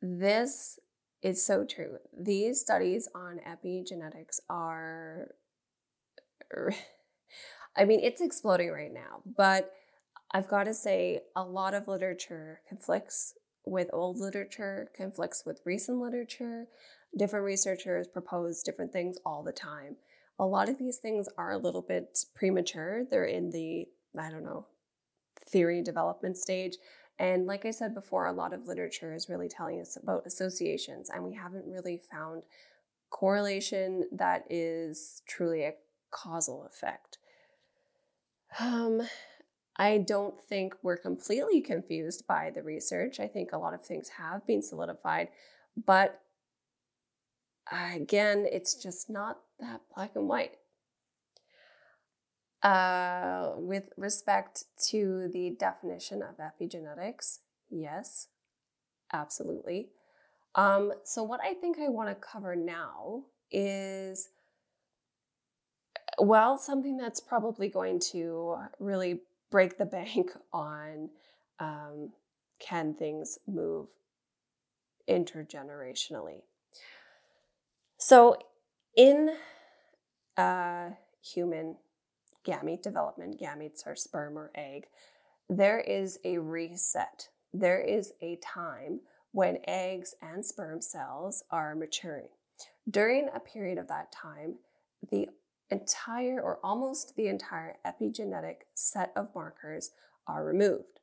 This 0.02 0.80
is 1.24 1.44
so 1.44 1.66
true. 1.66 1.98
These 2.16 2.62
studies 2.62 3.10
on 3.16 3.40
epigenetics 3.40 4.40
are, 4.50 5.30
I 7.78 7.86
mean, 7.86 8.00
it's 8.02 8.22
exploding 8.22 8.72
right 8.72 8.94
now, 8.94 9.22
but 9.38 9.72
I've 10.32 10.48
got 10.48 10.64
to 10.64 10.74
say, 10.74 11.22
a 11.36 11.44
lot 11.44 11.74
of 11.74 11.88
literature 11.88 12.62
conflicts 12.68 13.34
with 13.66 13.90
old 13.94 14.18
literature, 14.18 14.90
conflicts 14.96 15.44
with 15.46 15.62
recent 15.66 16.00
literature 16.00 16.68
different 17.18 17.46
researchers 17.46 18.08
propose 18.08 18.62
different 18.64 18.92
things 18.92 19.18
all 19.26 19.44
the 19.44 19.52
time. 19.52 19.96
A 20.40 20.46
lot 20.46 20.70
of 20.70 20.78
these 20.78 20.98
things 20.98 21.28
are 21.38 21.52
a 21.52 21.58
little 21.58 21.82
bit 21.82 22.20
premature. 22.36 23.04
They're 23.10 23.26
in 23.26 23.50
the, 23.50 23.88
I 24.20 24.30
don't 24.30 24.44
know, 24.44 24.68
theory 25.48 25.82
development 25.82 26.38
stage. 26.38 26.78
And 27.20 27.48
like 27.48 27.66
I 27.66 27.72
said 27.72 27.96
before, 27.96 28.28
a 28.28 28.32
lot 28.32 28.54
of 28.54 28.68
literature 28.68 29.14
is 29.16 29.30
really 29.30 29.50
telling 29.50 29.82
us 29.82 29.98
about 30.02 30.28
associations, 30.28 31.10
and 31.10 31.24
we 31.24 31.34
haven't 31.34 31.66
really 31.66 32.00
found 32.12 32.44
correlation 33.10 34.08
that 34.12 34.44
is 34.50 35.24
truly 35.28 35.64
a 35.64 35.74
causal 36.12 36.66
effect. 36.66 37.18
Um, 38.60 39.02
I 39.78 40.00
don't 40.00 40.42
think 40.42 40.74
we're 40.82 40.98
completely 40.98 41.62
confused 41.62 42.26
by 42.28 42.52
the 42.54 42.64
research. 42.64 43.20
I 43.20 43.28
think 43.28 43.52
a 43.52 43.58
lot 43.58 43.74
of 43.74 43.84
things 43.84 44.10
have 44.18 44.46
been 44.48 44.62
solidified, 44.62 45.30
but 45.86 46.22
again, 47.72 48.48
it's 48.52 48.74
just 48.76 49.10
not 49.10 49.40
that 49.60 49.82
black 49.96 50.16
and 50.16 50.28
white. 50.28 50.58
Uh, 52.64 53.52
with 53.56 53.90
respect 53.98 54.64
to 54.90 55.30
the 55.32 55.56
definition 55.60 56.24
of 56.24 56.38
epigenetics, 56.38 57.40
yes, 57.70 58.30
absolutely. 59.14 59.90
Um, 60.56 60.92
so, 61.04 61.22
what 61.22 61.40
I 61.44 61.54
think 61.54 61.78
I 61.80 61.88
want 61.90 62.10
to 62.10 62.16
cover 62.16 62.56
now 62.56 63.26
is, 63.52 64.30
well, 66.18 66.58
something 66.58 66.98
that's 66.98 67.20
probably 67.20 67.70
going 67.70 68.00
to 68.12 68.58
really 68.80 69.22
break 69.52 69.78
the 69.78 69.86
bank 69.86 70.32
on 70.52 71.10
um, 71.60 72.12
can 72.60 72.94
things 72.94 73.38
move 73.48 73.88
intergenerationally. 75.10 76.42
So, 77.98 78.38
in 78.96 79.32
uh, 80.36 80.90
human 81.22 81.78
gamete 82.46 82.82
development, 82.82 83.40
gametes 83.40 83.86
are 83.86 83.96
sperm 83.96 84.38
or 84.38 84.52
egg, 84.56 84.88
there 85.50 85.80
is 85.80 86.20
a 86.24 86.38
reset. 86.38 87.30
There 87.54 87.82
is 87.82 88.14
a 88.22 88.38
time 88.38 89.02
when 89.32 89.60
eggs 89.68 90.16
and 90.22 90.46
sperm 90.46 90.82
cells 90.82 91.44
are 91.50 91.76
maturing. 91.76 92.30
During 92.90 93.30
a 93.34 93.40
period 93.40 93.78
of 93.78 93.88
that 93.88 94.12
time, 94.12 94.56
the 95.10 95.30
entire 95.70 96.42
or 96.42 96.60
almost 96.64 97.16
the 97.16 97.28
entire 97.28 97.78
epigenetic 97.86 98.58
set 98.74 99.12
of 99.16 99.34
markers 99.36 99.92
are 100.28 100.46
removed. 100.46 101.00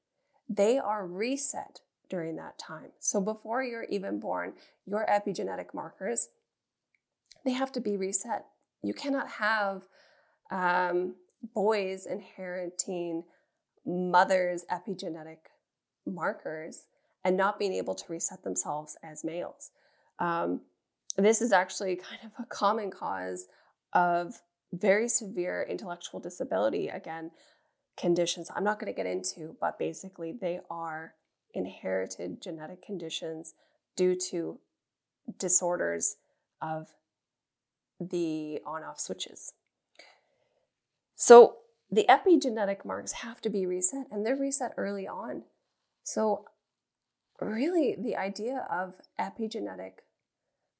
They 0.48 0.78
are 0.78 1.06
reset 1.06 1.80
during 2.08 2.36
that 2.36 2.58
time. 2.58 2.90
So 2.98 3.20
before 3.20 3.62
you're 3.62 3.84
even 3.84 4.20
born, 4.20 4.54
your 4.86 5.06
epigenetic 5.06 5.74
markers 5.74 6.28
they 7.44 7.52
have 7.52 7.72
to 7.72 7.80
be 7.80 7.96
reset. 7.96 8.46
You 8.82 8.94
cannot 8.94 9.28
have 9.28 9.82
um, 10.50 11.14
boys 11.54 12.06
inheriting 12.06 13.24
mother's 13.86 14.64
epigenetic 14.70 15.38
markers 16.06 16.86
and 17.24 17.36
not 17.36 17.58
being 17.58 17.74
able 17.74 17.94
to 17.94 18.04
reset 18.08 18.42
themselves 18.44 18.96
as 19.02 19.24
males. 19.24 19.70
Um, 20.18 20.62
this 21.16 21.40
is 21.40 21.52
actually 21.52 21.96
kind 22.10 22.20
of 22.24 22.32
a 22.38 22.46
common 22.46 22.90
cause 22.90 23.46
of 23.92 24.40
very 24.80 25.08
severe 25.08 25.66
intellectual 25.68 26.20
disability. 26.20 26.88
Again, 26.88 27.30
conditions 27.96 28.50
I'm 28.54 28.64
not 28.64 28.78
going 28.78 28.92
to 28.92 28.96
get 28.96 29.06
into, 29.06 29.56
but 29.60 29.78
basically, 29.78 30.32
they 30.32 30.60
are 30.70 31.14
inherited 31.52 32.42
genetic 32.42 32.82
conditions 32.82 33.54
due 33.96 34.16
to 34.30 34.58
disorders 35.38 36.16
of 36.60 36.88
the 38.00 38.60
on 38.66 38.82
off 38.82 38.98
switches. 38.98 39.52
So 41.14 41.58
the 41.90 42.06
epigenetic 42.08 42.84
marks 42.84 43.12
have 43.12 43.40
to 43.42 43.50
be 43.50 43.66
reset 43.66 44.06
and 44.10 44.26
they're 44.26 44.36
reset 44.36 44.72
early 44.76 45.06
on. 45.06 45.44
So, 46.02 46.46
really, 47.40 47.96
the 47.98 48.16
idea 48.16 48.66
of 48.70 49.00
epigenetic 49.18 49.92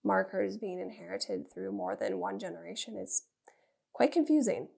markers 0.02 0.56
being 0.56 0.80
inherited 0.80 1.50
through 1.50 1.72
more 1.72 1.96
than 1.96 2.18
one 2.18 2.38
generation 2.38 2.96
is 2.96 3.22
quite 3.94 4.12
confusing. 4.12 4.68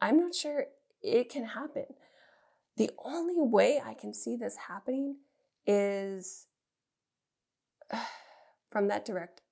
I'm 0.00 0.16
not 0.16 0.34
sure 0.34 0.66
it 1.02 1.28
can 1.28 1.44
happen. 1.44 1.84
The 2.78 2.90
only 3.04 3.34
way 3.36 3.82
I 3.84 3.92
can 3.92 4.14
see 4.14 4.36
this 4.36 4.56
happening 4.68 5.16
is 5.66 6.46
from 8.70 8.88
that 8.88 9.04
direct 9.04 9.42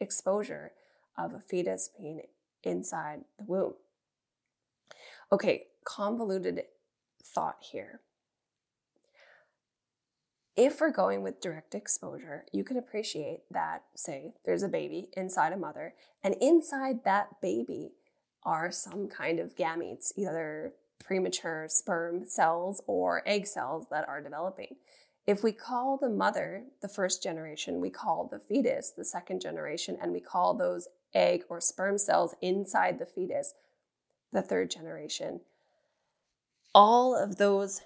exposure 0.00 0.72
of 1.16 1.32
a 1.32 1.40
fetus 1.40 1.88
being 1.98 2.20
inside 2.62 3.20
the 3.38 3.44
womb. 3.44 3.74
Okay, 5.32 5.68
convoluted 5.84 6.62
thought 7.22 7.58
here. 7.60 8.00
If 10.56 10.80
we're 10.80 10.90
going 10.90 11.22
with 11.22 11.40
direct 11.40 11.74
exposure, 11.74 12.44
you 12.52 12.64
can 12.64 12.76
appreciate 12.76 13.42
that, 13.50 13.84
say, 13.94 14.32
there's 14.44 14.64
a 14.64 14.68
baby 14.68 15.08
inside 15.16 15.52
a 15.52 15.56
mother, 15.56 15.94
and 16.24 16.34
inside 16.40 17.04
that 17.04 17.40
baby 17.40 17.92
are 18.44 18.70
some 18.70 19.08
kind 19.08 19.38
of 19.38 19.56
gametes, 19.56 20.12
either 20.16 20.72
premature 21.04 21.66
sperm 21.68 22.26
cells 22.26 22.82
or 22.86 23.22
egg 23.26 23.46
cells 23.46 23.86
that 23.90 24.08
are 24.08 24.22
developing. 24.22 24.76
If 25.26 25.42
we 25.42 25.52
call 25.52 25.98
the 25.98 26.08
mother 26.08 26.64
the 26.80 26.88
first 26.88 27.22
generation, 27.22 27.80
we 27.80 27.90
call 27.90 28.28
the 28.30 28.38
fetus 28.38 28.90
the 28.90 29.04
second 29.04 29.40
generation, 29.40 29.98
and 30.00 30.12
we 30.12 30.20
call 30.20 30.54
those 30.54 30.88
egg 31.14 31.42
or 31.48 31.60
sperm 31.60 31.98
cells 31.98 32.34
inside 32.40 32.98
the 32.98 33.06
fetus 33.06 33.54
the 34.32 34.42
third 34.42 34.70
generation, 34.70 35.40
all 36.74 37.16
of 37.16 37.36
those 37.36 37.82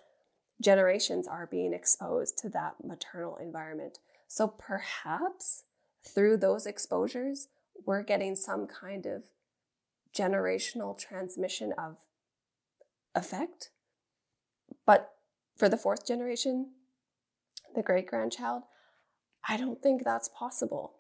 generations 0.61 1.27
are 1.27 1.47
being 1.47 1.73
exposed 1.73 2.39
to 2.39 2.49
that 2.51 2.77
maternal 2.85 3.37
environment. 3.37 3.99
So 4.29 4.49
perhaps 4.49 5.65
through 6.07 6.39
those 6.39 6.67
exposures, 6.67 7.49
we're 7.85 8.03
getting 8.03 8.37
some 8.37 8.67
kind 8.67 9.07
of 9.07 9.25
generational 10.17 10.99
transmission 10.99 11.73
of 11.79 11.97
effect. 13.15 13.71
But 14.87 15.13
for 15.57 15.69
the 15.69 15.77
fourth 15.77 16.07
generation, 16.07 16.73
the 17.75 17.83
great 17.83 18.07
grandchild, 18.07 18.63
I 19.49 19.57
don't 19.57 19.83
think 19.83 20.05
that's 20.05 20.29
possible. 20.29 20.95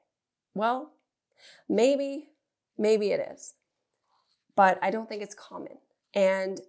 Well, 0.54 0.92
maybe, 1.68 2.30
maybe 2.78 3.12
it 3.12 3.20
is, 3.32 3.54
but 4.56 4.78
I 4.82 4.90
don't 4.90 5.08
think 5.08 5.22
it's 5.22 5.34
common. 5.34 5.78
And 6.14 6.60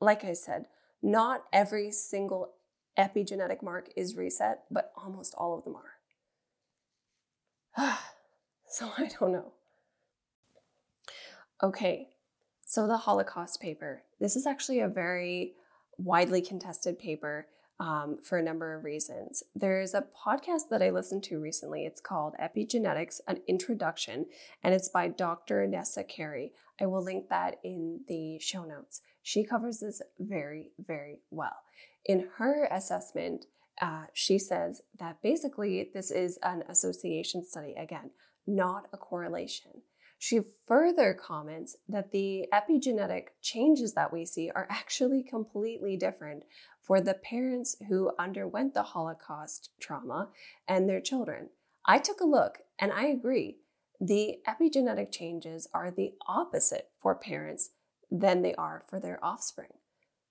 like 0.00 0.24
I 0.24 0.32
said, 0.34 0.66
not 1.02 1.44
every 1.52 1.90
single 1.90 2.52
epigenetic 2.98 3.62
mark 3.62 3.88
is 3.96 4.16
reset, 4.16 4.64
but 4.70 4.92
almost 4.96 5.34
all 5.36 5.56
of 5.56 5.64
them 5.64 5.76
are. 7.76 7.98
so 8.68 8.92
I 8.98 9.08
don't 9.18 9.32
know. 9.32 9.52
Okay, 11.64 12.08
so 12.66 12.88
the 12.88 12.96
Holocaust 12.96 13.60
paper. 13.60 14.02
This 14.18 14.34
is 14.34 14.48
actually 14.48 14.80
a 14.80 14.88
very 14.88 15.52
widely 15.96 16.42
contested 16.42 16.98
paper 16.98 17.46
um, 17.78 18.18
for 18.20 18.36
a 18.36 18.42
number 18.42 18.74
of 18.74 18.82
reasons. 18.82 19.44
There's 19.54 19.94
a 19.94 20.02
podcast 20.26 20.70
that 20.70 20.82
I 20.82 20.90
listened 20.90 21.22
to 21.24 21.38
recently. 21.38 21.84
It's 21.84 22.00
called 22.00 22.34
Epigenetics 22.42 23.20
An 23.28 23.42
Introduction, 23.46 24.26
and 24.64 24.74
it's 24.74 24.88
by 24.88 25.06
Dr. 25.06 25.64
Nessa 25.68 26.02
Carey. 26.02 26.50
I 26.80 26.86
will 26.86 27.04
link 27.04 27.28
that 27.28 27.58
in 27.62 28.00
the 28.08 28.40
show 28.40 28.64
notes. 28.64 29.00
She 29.22 29.44
covers 29.44 29.78
this 29.78 30.02
very, 30.18 30.72
very 30.84 31.20
well. 31.30 31.58
In 32.04 32.28
her 32.38 32.68
assessment, 32.72 33.44
uh, 33.80 34.06
she 34.12 34.36
says 34.36 34.82
that 34.98 35.22
basically 35.22 35.90
this 35.94 36.10
is 36.10 36.40
an 36.42 36.64
association 36.68 37.44
study, 37.46 37.76
again, 37.78 38.10
not 38.48 38.88
a 38.92 38.96
correlation. 38.96 39.82
She 40.22 40.38
further 40.68 41.14
comments 41.14 41.78
that 41.88 42.12
the 42.12 42.46
epigenetic 42.52 43.30
changes 43.40 43.94
that 43.94 44.12
we 44.12 44.24
see 44.24 44.52
are 44.54 44.68
actually 44.70 45.24
completely 45.24 45.96
different 45.96 46.44
for 46.80 47.00
the 47.00 47.14
parents 47.14 47.74
who 47.88 48.12
underwent 48.20 48.72
the 48.72 48.84
Holocaust 48.84 49.70
trauma 49.80 50.28
and 50.68 50.88
their 50.88 51.00
children. 51.00 51.48
I 51.84 51.98
took 51.98 52.20
a 52.20 52.24
look 52.24 52.58
and 52.78 52.92
I 52.92 53.06
agree. 53.06 53.56
The 54.00 54.36
epigenetic 54.46 55.10
changes 55.10 55.66
are 55.74 55.90
the 55.90 56.14
opposite 56.28 56.92
for 57.00 57.16
parents 57.16 57.70
than 58.08 58.42
they 58.42 58.54
are 58.54 58.84
for 58.88 59.00
their 59.00 59.18
offspring. 59.24 59.72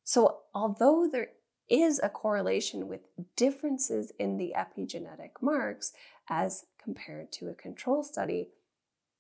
So, 0.05 0.43
although 0.55 1.05
there 1.11 1.31
is 1.69 1.99
a 2.01 2.07
correlation 2.07 2.87
with 2.87 3.01
differences 3.35 4.13
in 4.17 4.37
the 4.37 4.53
epigenetic 4.55 5.31
marks 5.41 5.91
as 6.29 6.67
compared 6.81 7.33
to 7.33 7.49
a 7.49 7.53
control 7.53 8.03
study, 8.03 8.51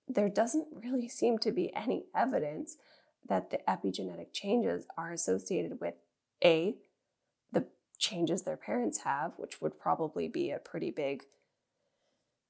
there 0.07 0.29
doesn't 0.29 0.67
really 0.71 1.07
seem 1.07 1.37
to 1.39 1.51
be 1.51 1.73
any 1.75 2.05
evidence 2.15 2.77
that 3.27 3.49
the 3.49 3.59
epigenetic 3.67 4.33
changes 4.33 4.85
are 4.97 5.11
associated 5.11 5.79
with 5.79 5.95
A, 6.43 6.75
the 7.51 7.65
changes 7.97 8.43
their 8.43 8.57
parents 8.57 9.01
have, 9.03 9.33
which 9.37 9.61
would 9.61 9.79
probably 9.79 10.27
be 10.27 10.51
a 10.51 10.59
pretty 10.59 10.91
big 10.91 11.23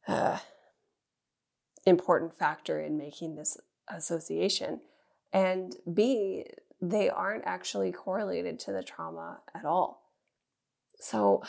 uh, 0.08 0.39
important 1.86 2.34
factor 2.34 2.80
in 2.80 2.97
making 2.97 3.36
this 3.36 3.58
association, 3.89 4.82
and 5.34 5.76
B, 5.91 6.45
they 6.82 7.10
aren't 7.10 7.45
actually 7.45 7.91
correlated 7.91 8.60
to 8.60 8.72
the 8.72 8.84
trauma 8.84 9.39
at 9.54 9.66
all. 9.66 10.10
So, 10.99 11.43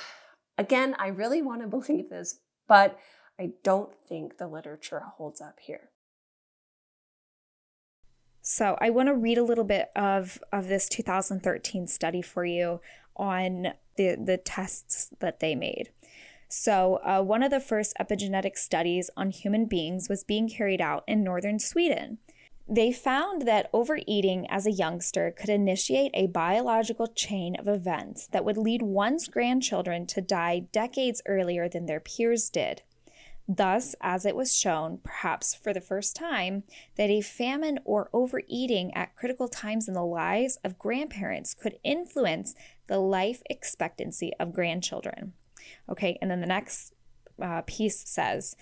again, 0.58 0.94
I 0.98 1.08
really 1.08 1.42
want 1.42 1.62
to 1.62 1.68
believe 1.78 2.10
this, 2.10 2.40
but 2.68 2.98
I 3.38 3.50
don't 3.62 3.94
think 4.08 4.38
the 4.38 4.46
literature 4.46 5.02
holds 5.16 5.40
up 5.40 5.58
here. 5.60 5.90
So, 8.44 8.76
I 8.80 8.90
want 8.90 9.08
to 9.08 9.14
read 9.14 9.38
a 9.38 9.44
little 9.44 9.64
bit 9.64 9.90
of, 9.94 10.42
of 10.52 10.66
this 10.66 10.88
2013 10.88 11.86
study 11.86 12.22
for 12.22 12.44
you 12.44 12.80
on 13.16 13.74
the, 13.96 14.16
the 14.16 14.36
tests 14.36 15.10
that 15.20 15.38
they 15.38 15.54
made. 15.54 15.90
So, 16.48 17.00
uh, 17.04 17.22
one 17.22 17.42
of 17.42 17.50
the 17.50 17.60
first 17.60 17.94
epigenetic 18.00 18.58
studies 18.58 19.10
on 19.16 19.30
human 19.30 19.66
beings 19.66 20.08
was 20.08 20.24
being 20.24 20.48
carried 20.48 20.80
out 20.80 21.04
in 21.06 21.22
northern 21.22 21.58
Sweden. 21.58 22.18
They 22.68 22.92
found 22.92 23.42
that 23.42 23.70
overeating 23.72 24.46
as 24.50 24.66
a 24.66 24.72
youngster 24.72 25.30
could 25.30 25.48
initiate 25.48 26.10
a 26.14 26.26
biological 26.26 27.06
chain 27.06 27.56
of 27.56 27.68
events 27.68 28.26
that 28.28 28.44
would 28.44 28.56
lead 28.56 28.82
one's 28.82 29.28
grandchildren 29.28 30.06
to 30.08 30.20
die 30.20 30.60
decades 30.72 31.22
earlier 31.26 31.68
than 31.68 31.86
their 31.86 32.00
peers 32.00 32.50
did. 32.50 32.82
Thus, 33.54 33.94
as 34.00 34.24
it 34.24 34.34
was 34.34 34.56
shown, 34.56 34.98
perhaps 35.02 35.54
for 35.54 35.74
the 35.74 35.80
first 35.80 36.16
time, 36.16 36.62
that 36.96 37.10
a 37.10 37.20
famine 37.20 37.80
or 37.84 38.08
overeating 38.14 38.94
at 38.94 39.14
critical 39.14 39.46
times 39.46 39.88
in 39.88 39.94
the 39.94 40.04
lives 40.04 40.56
of 40.64 40.78
grandparents 40.78 41.52
could 41.52 41.78
influence 41.84 42.54
the 42.86 42.98
life 42.98 43.42
expectancy 43.50 44.32
of 44.40 44.54
grandchildren. 44.54 45.34
Okay, 45.86 46.16
and 46.22 46.30
then 46.30 46.40
the 46.40 46.46
next 46.46 46.94
uh, 47.42 47.60
piece 47.66 48.08
says 48.08 48.56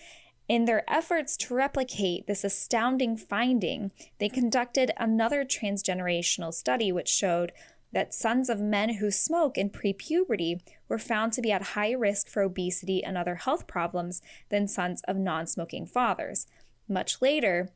in 0.49 0.65
their 0.65 0.83
efforts 0.91 1.37
to 1.37 1.55
replicate 1.55 2.27
this 2.27 2.43
astounding 2.43 3.17
finding, 3.17 3.93
they 4.19 4.29
conducted 4.29 4.91
another 4.97 5.45
transgenerational 5.45 6.53
study 6.53 6.91
which 6.91 7.09
showed 7.09 7.53
that 7.93 8.15
sons 8.15 8.49
of 8.49 8.61
men 8.61 8.95
who 8.95 9.11
smoke 9.11 9.59
in 9.59 9.71
prepuberty 9.71 10.61
were 10.89 10.99
found 10.99 11.33
to 11.33 11.43
be 11.43 11.53
at 11.53 11.63
higher 11.63 11.99
risk 11.99 12.29
for 12.29 12.43
obesity 12.43 13.03
and 13.03 13.17
other 13.17 13.37
health 13.37 13.67
problems 13.67 14.23
than 14.49 14.69
sons 14.69 15.03
of 15.09 15.17
non 15.17 15.47
smoking 15.47 15.87
fathers. 15.87 16.47
Much 16.89 17.21
later, 17.21 17.71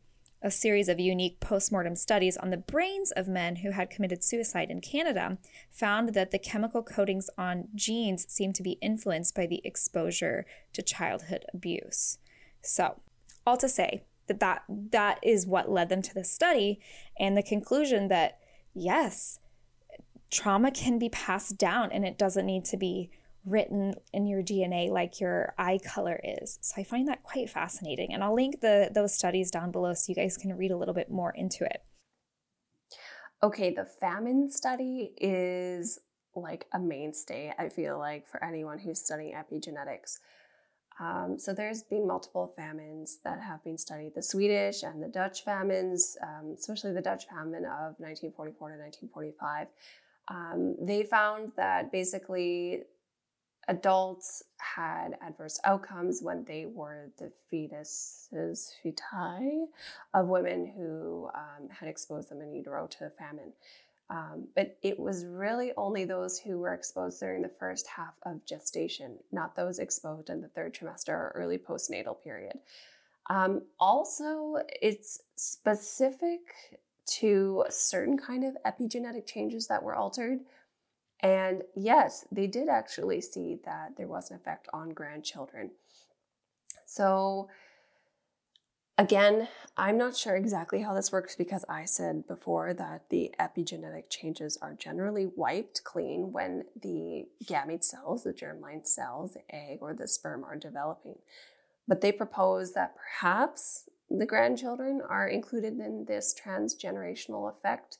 a 0.44 0.50
series 0.50 0.90
of 0.90 1.00
unique 1.00 1.40
postmortem 1.40 1.96
studies 1.96 2.36
on 2.36 2.50
the 2.50 2.58
brains 2.58 3.10
of 3.12 3.26
men 3.26 3.56
who 3.56 3.70
had 3.70 3.88
committed 3.88 4.22
suicide 4.22 4.70
in 4.70 4.82
Canada 4.82 5.38
found 5.70 6.10
that 6.10 6.32
the 6.32 6.38
chemical 6.38 6.82
coatings 6.82 7.30
on 7.38 7.68
genes 7.74 8.26
seemed 8.30 8.54
to 8.54 8.62
be 8.62 8.78
influenced 8.82 9.34
by 9.34 9.46
the 9.46 9.62
exposure 9.64 10.44
to 10.74 10.82
childhood 10.82 11.46
abuse. 11.54 12.18
So, 12.60 13.00
all 13.46 13.56
to 13.56 13.70
say 13.70 14.04
that 14.26 14.40
that, 14.40 14.64
that 14.68 15.18
is 15.22 15.46
what 15.46 15.70
led 15.70 15.88
them 15.88 16.02
to 16.02 16.14
the 16.14 16.24
study 16.24 16.78
and 17.18 17.36
the 17.36 17.42
conclusion 17.42 18.08
that 18.08 18.38
yes, 18.74 19.38
trauma 20.34 20.70
can 20.70 20.98
be 20.98 21.08
passed 21.08 21.56
down 21.56 21.92
and 21.92 22.04
it 22.04 22.18
doesn't 22.18 22.44
need 22.44 22.64
to 22.66 22.76
be 22.76 23.10
written 23.46 23.94
in 24.12 24.26
your 24.26 24.42
DNA 24.42 24.90
like 24.90 25.20
your 25.20 25.54
eye 25.58 25.78
color 25.84 26.18
is. 26.24 26.58
So 26.60 26.74
I 26.80 26.84
find 26.84 27.06
that 27.08 27.22
quite 27.22 27.48
fascinating. 27.48 28.12
And 28.12 28.24
I'll 28.24 28.34
link 28.34 28.60
the 28.60 28.90
those 28.92 29.14
studies 29.14 29.50
down 29.50 29.70
below 29.70 29.94
so 29.94 30.06
you 30.08 30.14
guys 30.14 30.36
can 30.36 30.56
read 30.56 30.70
a 30.70 30.76
little 30.76 30.94
bit 30.94 31.10
more 31.10 31.30
into 31.30 31.64
it. 31.64 31.82
Okay, 33.42 33.72
the 33.74 33.84
famine 33.84 34.50
study 34.50 35.12
is 35.18 36.00
like 36.34 36.66
a 36.72 36.80
mainstay, 36.80 37.52
I 37.58 37.68
feel 37.68 37.98
like, 37.98 38.26
for 38.26 38.42
anyone 38.42 38.78
who's 38.78 39.00
studying 39.00 39.34
epigenetics. 39.34 40.18
Um, 40.98 41.38
so 41.38 41.52
there's 41.52 41.82
been 41.82 42.06
multiple 42.06 42.54
famines 42.56 43.18
that 43.24 43.40
have 43.40 43.62
been 43.62 43.76
studied, 43.76 44.12
the 44.14 44.22
Swedish 44.22 44.82
and 44.82 45.02
the 45.02 45.08
Dutch 45.08 45.44
famines, 45.44 46.16
um, 46.22 46.54
especially 46.58 46.92
the 46.92 47.02
Dutch 47.02 47.26
famine 47.26 47.64
of 47.64 47.98
1944 47.98 48.68
to 48.70 48.76
1945. 48.78 49.68
Um, 50.28 50.76
they 50.80 51.02
found 51.02 51.52
that 51.56 51.92
basically 51.92 52.82
adults 53.68 54.42
had 54.58 55.16
adverse 55.22 55.58
outcomes 55.64 56.20
when 56.22 56.44
they 56.44 56.66
were 56.66 57.10
the 57.18 57.32
fetuses, 57.52 58.72
feti 58.84 59.64
of 60.12 60.28
women 60.28 60.66
who 60.76 61.28
um, 61.34 61.68
had 61.70 61.88
exposed 61.88 62.28
them 62.30 62.42
in 62.42 62.54
utero 62.54 62.86
to 62.86 62.98
the 63.00 63.10
famine. 63.10 63.52
Um, 64.10 64.48
but 64.54 64.76
it 64.82 64.98
was 64.98 65.24
really 65.24 65.72
only 65.78 66.04
those 66.04 66.38
who 66.38 66.58
were 66.58 66.74
exposed 66.74 67.20
during 67.20 67.40
the 67.40 67.48
first 67.48 67.86
half 67.86 68.14
of 68.24 68.44
gestation, 68.44 69.16
not 69.32 69.56
those 69.56 69.78
exposed 69.78 70.28
in 70.28 70.42
the 70.42 70.48
third 70.48 70.74
trimester 70.74 71.08
or 71.08 71.32
early 71.34 71.56
postnatal 71.56 72.22
period. 72.22 72.58
Um, 73.30 73.62
also, 73.80 74.56
it's 74.82 75.22
specific 75.36 76.40
to 77.06 77.64
certain 77.68 78.18
kind 78.18 78.44
of 78.44 78.56
epigenetic 78.64 79.26
changes 79.26 79.66
that 79.68 79.82
were 79.82 79.94
altered. 79.94 80.40
And 81.20 81.62
yes, 81.74 82.26
they 82.30 82.46
did 82.46 82.68
actually 82.68 83.20
see 83.20 83.58
that 83.64 83.96
there 83.96 84.08
was 84.08 84.30
an 84.30 84.36
effect 84.36 84.68
on 84.72 84.90
grandchildren. 84.90 85.70
So, 86.86 87.48
Again, 88.96 89.48
I'm 89.76 89.98
not 89.98 90.16
sure 90.16 90.36
exactly 90.36 90.82
how 90.82 90.94
this 90.94 91.10
works 91.10 91.34
because 91.34 91.64
I 91.68 91.84
said 91.84 92.28
before 92.28 92.72
that 92.74 93.08
the 93.10 93.32
epigenetic 93.40 94.04
changes 94.08 94.56
are 94.62 94.74
generally 94.74 95.26
wiped 95.34 95.82
clean 95.82 96.30
when 96.30 96.66
the 96.80 97.26
gamete 97.44 97.82
cells, 97.82 98.22
the 98.22 98.32
germline 98.32 98.86
cells, 98.86 99.34
the 99.34 99.52
egg, 99.52 99.78
or 99.80 99.94
the 99.94 100.06
sperm 100.06 100.44
are 100.44 100.54
developing. 100.54 101.16
But 101.88 102.02
they 102.02 102.12
propose 102.12 102.72
that 102.74 102.94
perhaps 102.94 103.88
the 104.10 104.26
grandchildren 104.26 105.00
are 105.08 105.28
included 105.28 105.78
in 105.78 106.04
this 106.06 106.34
transgenerational 106.34 107.50
effect 107.50 107.98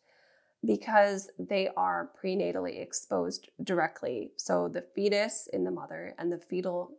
because 0.65 1.31
they 1.39 1.69
are 1.77 2.11
prenatally 2.23 2.81
exposed 2.81 3.51
directly. 3.63 4.33
So 4.37 4.69
the 4.69 4.85
fetus 4.95 5.49
in 5.53 5.65
the 5.65 5.71
mother 5.71 6.15
and 6.19 6.33
the 6.33 6.39
fetal 6.39 6.93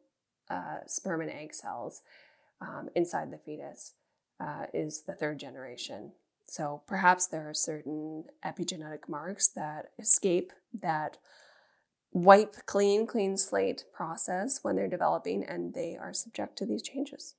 uh, 0.49 0.79
sperm 0.85 1.21
and 1.21 1.31
egg 1.31 1.53
cells 1.53 2.01
um, 2.61 2.89
inside 2.95 3.31
the 3.31 3.37
fetus 3.37 3.93
uh, 4.39 4.65
is 4.73 5.03
the 5.03 5.13
third 5.13 5.39
generation. 5.39 6.11
So 6.47 6.83
perhaps 6.87 7.27
there 7.27 7.49
are 7.49 7.53
certain 7.53 8.25
epigenetic 8.45 9.09
marks 9.09 9.47
that 9.49 9.91
escape 9.97 10.53
that 10.73 11.17
wipe 12.11 12.65
clean, 12.65 13.07
clean 13.07 13.35
slate 13.35 13.85
process 13.93 14.59
when 14.61 14.75
they're 14.75 14.87
developing 14.87 15.43
and 15.43 15.73
they 15.73 15.97
are 15.99 16.13
subject 16.13 16.57
to 16.57 16.65
these 16.65 16.83
changes. 16.83 17.35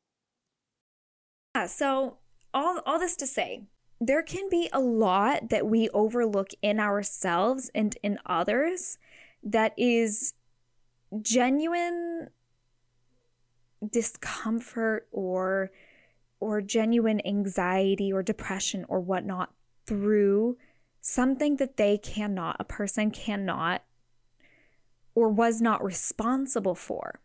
Yeah, 1.57 1.65
so 1.69 2.19
all, 2.53 2.81
all 2.85 2.99
this 2.99 3.17
to 3.17 3.27
say, 3.27 3.63
there 3.99 4.23
can 4.23 4.51
be 4.51 4.69
a 4.75 4.81
lot 4.81 5.49
that 5.49 5.67
we 5.67 5.89
overlook 5.89 6.51
in 6.61 6.79
ourselves 6.79 7.71
and 7.75 7.97
in 8.03 8.19
others 8.27 8.99
that 9.43 9.73
is 9.79 10.35
genuine 11.23 12.29
discomfort 13.91 15.09
or 15.13 15.71
or 16.41 16.61
genuine 16.61 17.27
anxiety 17.27 18.13
or 18.13 18.23
depression 18.23 18.85
or 18.87 19.01
whatnot 19.01 19.55
through 19.87 20.59
something 21.01 21.57
that 21.57 21.79
they 21.79 21.97
cannot, 21.97 22.57
a 22.61 22.65
person 22.65 23.11
cannot 23.11 23.83
or 25.15 25.31
was 25.31 25.63
not 25.63 25.83
responsible 25.83 26.75
for. 26.75 27.19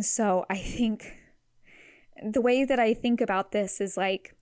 So 0.00 0.46
I 0.50 0.56
think 0.56 1.12
the 2.22 2.40
way 2.40 2.64
that 2.64 2.78
I 2.78 2.94
think 2.94 3.20
about 3.20 3.52
this 3.52 3.80
is 3.80 3.96
like, 3.96 4.34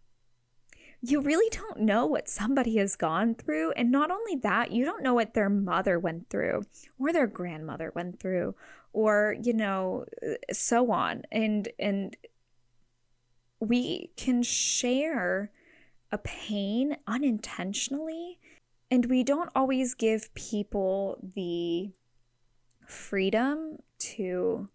you 1.01 1.21
really 1.21 1.51
don't 1.51 1.81
know 1.81 2.07
what 2.07 2.29
somebody 2.29 2.77
has 2.77 2.97
gone 2.97 3.35
through. 3.35 3.73
And 3.73 3.91
not 3.91 4.11
only 4.11 4.37
that, 4.37 4.73
you 4.73 4.85
don't 4.85 5.03
know 5.03 5.15
what 5.15 5.35
their 5.35 5.51
mother 5.51 5.99
went 5.99 6.31
through 6.31 6.65
or 6.99 7.13
their 7.13 7.27
grandmother 7.27 7.93
went 7.95 8.21
through 8.21 8.55
or, 8.93 9.37
you 9.43 9.53
know, 9.53 10.07
so 10.51 10.91
on. 10.91 11.25
And, 11.31 11.69
and 11.79 12.17
we 13.61 14.13
can 14.17 14.43
share 14.43 15.51
a 16.11 16.17
pain 16.19 16.97
unintentionally. 17.07 18.39
And 18.91 19.07
we 19.07 19.25
don't 19.25 19.51
always 19.55 19.95
give 19.95 20.33
people 20.35 21.19
the 21.35 21.93
freedom 22.87 23.79
to 23.99 24.69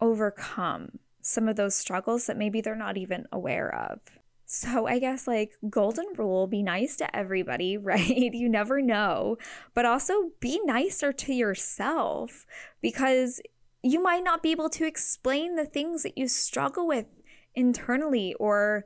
overcome 0.00 0.98
some 1.26 1.48
of 1.48 1.56
those 1.56 1.74
struggles 1.74 2.26
that 2.26 2.36
maybe 2.36 2.60
they're 2.60 2.76
not 2.76 2.98
even 2.98 3.26
aware 3.32 3.74
of. 3.74 4.00
So 4.46 4.86
I 4.86 4.98
guess 4.98 5.26
like 5.26 5.52
golden 5.70 6.04
rule 6.16 6.46
be 6.46 6.62
nice 6.62 6.96
to 6.96 7.16
everybody, 7.16 7.76
right? 7.78 8.32
You 8.32 8.48
never 8.48 8.82
know, 8.82 9.38
but 9.72 9.86
also 9.86 10.30
be 10.38 10.60
nicer 10.64 11.12
to 11.12 11.32
yourself 11.32 12.46
because 12.82 13.40
you 13.82 14.02
might 14.02 14.22
not 14.22 14.42
be 14.42 14.50
able 14.50 14.68
to 14.70 14.86
explain 14.86 15.56
the 15.56 15.64
things 15.64 16.02
that 16.02 16.18
you 16.18 16.28
struggle 16.28 16.86
with 16.86 17.06
internally 17.54 18.34
or 18.34 18.84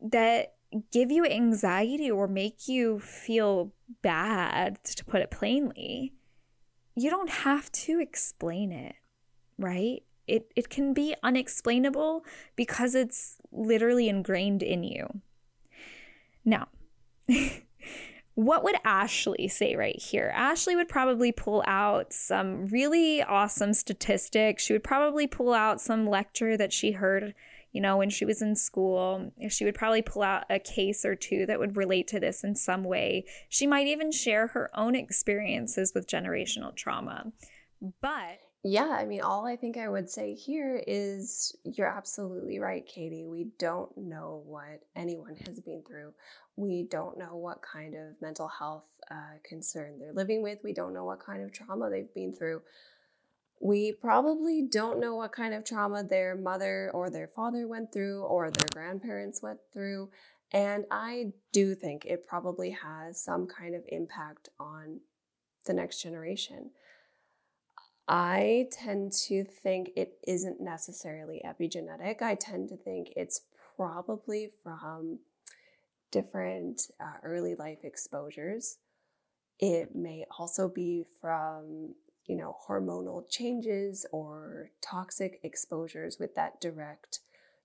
that 0.00 0.54
give 0.90 1.10
you 1.10 1.26
anxiety 1.26 2.10
or 2.10 2.26
make 2.26 2.66
you 2.66 2.98
feel 2.98 3.72
bad 4.02 4.82
to 4.84 5.04
put 5.04 5.20
it 5.20 5.30
plainly. 5.30 6.14
You 6.94 7.10
don't 7.10 7.30
have 7.30 7.70
to 7.72 8.00
explain 8.00 8.72
it, 8.72 8.94
right? 9.58 10.02
It, 10.26 10.52
it 10.56 10.68
can 10.68 10.92
be 10.92 11.14
unexplainable 11.22 12.24
because 12.56 12.94
it's 12.94 13.36
literally 13.52 14.08
ingrained 14.08 14.62
in 14.62 14.82
you. 14.82 15.20
Now, 16.44 16.68
what 18.34 18.62
would 18.62 18.76
Ashleigh 18.84 19.50
say 19.50 19.76
right 19.76 20.00
here? 20.00 20.32
Ashleigh 20.36 20.76
would 20.76 20.88
probably 20.88 21.32
pull 21.32 21.64
out 21.66 22.12
some 22.12 22.66
really 22.66 23.22
awesome 23.22 23.72
statistics. 23.72 24.62
She 24.62 24.72
would 24.72 24.84
probably 24.84 25.26
pull 25.26 25.54
out 25.54 25.80
some 25.80 26.06
lecture 26.06 26.56
that 26.56 26.72
she 26.72 26.92
heard, 26.92 27.34
you 27.72 27.80
know, 27.80 27.96
when 27.96 28.10
she 28.10 28.24
was 28.24 28.42
in 28.42 28.54
school. 28.54 29.32
She 29.48 29.64
would 29.64 29.74
probably 29.74 30.02
pull 30.02 30.22
out 30.22 30.44
a 30.50 30.58
case 30.58 31.04
or 31.04 31.14
two 31.14 31.46
that 31.46 31.58
would 31.58 31.76
relate 31.76 32.06
to 32.08 32.20
this 32.20 32.44
in 32.44 32.54
some 32.54 32.84
way. 32.84 33.24
She 33.48 33.66
might 33.66 33.86
even 33.86 34.12
share 34.12 34.48
her 34.48 34.70
own 34.74 34.94
experiences 34.94 35.92
with 35.94 36.06
generational 36.06 36.76
trauma. 36.76 37.32
But 38.00 38.38
yeah, 38.62 38.96
I 38.98 39.04
mean, 39.04 39.20
all 39.20 39.46
I 39.46 39.56
think 39.56 39.76
I 39.76 39.88
would 39.88 40.10
say 40.10 40.34
here 40.34 40.82
is 40.86 41.54
you're 41.64 41.86
absolutely 41.86 42.58
right, 42.58 42.84
Katie. 42.86 43.24
We 43.24 43.48
don't 43.58 43.96
know 43.96 44.42
what 44.44 44.82
anyone 44.96 45.36
has 45.46 45.60
been 45.60 45.82
through. 45.86 46.14
We 46.56 46.88
don't 46.90 47.18
know 47.18 47.36
what 47.36 47.62
kind 47.62 47.94
of 47.94 48.20
mental 48.20 48.48
health 48.48 48.88
uh, 49.10 49.38
concern 49.44 49.98
they're 49.98 50.12
living 50.12 50.42
with. 50.42 50.58
We 50.64 50.72
don't 50.72 50.94
know 50.94 51.04
what 51.04 51.20
kind 51.20 51.42
of 51.44 51.52
trauma 51.52 51.90
they've 51.90 52.12
been 52.12 52.34
through. 52.34 52.62
We 53.60 53.92
probably 53.92 54.66
don't 54.70 55.00
know 55.00 55.14
what 55.14 55.32
kind 55.32 55.54
of 55.54 55.64
trauma 55.64 56.02
their 56.02 56.34
mother 56.34 56.90
or 56.92 57.08
their 57.08 57.28
father 57.28 57.68
went 57.68 57.92
through 57.92 58.22
or 58.22 58.50
their 58.50 58.68
grandparents 58.72 59.42
went 59.42 59.60
through. 59.72 60.10
And 60.52 60.84
I 60.90 61.32
do 61.52 61.74
think 61.74 62.04
it 62.04 62.26
probably 62.26 62.70
has 62.70 63.22
some 63.22 63.46
kind 63.46 63.74
of 63.74 63.82
impact 63.88 64.48
on 64.58 65.00
the 65.66 65.74
next 65.74 66.02
generation. 66.02 66.70
I 68.08 68.68
tend 68.70 69.12
to 69.26 69.44
think 69.44 69.90
it 69.96 70.18
isn't 70.26 70.60
necessarily 70.60 71.42
epigenetic. 71.44 72.22
I 72.22 72.36
tend 72.36 72.68
to 72.68 72.76
think 72.76 73.12
it's 73.16 73.42
probably 73.76 74.50
from 74.62 75.18
different 76.12 76.82
uh, 77.00 77.18
early 77.24 77.54
life 77.56 77.80
exposures. 77.82 78.78
It 79.58 79.94
may 79.94 80.24
also 80.38 80.68
be 80.68 81.04
from, 81.20 81.94
you 82.26 82.36
know, 82.36 82.56
hormonal 82.68 83.28
changes 83.28 84.06
or 84.12 84.70
toxic 84.80 85.40
exposures 85.42 86.18
with 86.20 86.34
that 86.36 86.60
direct 86.60 87.20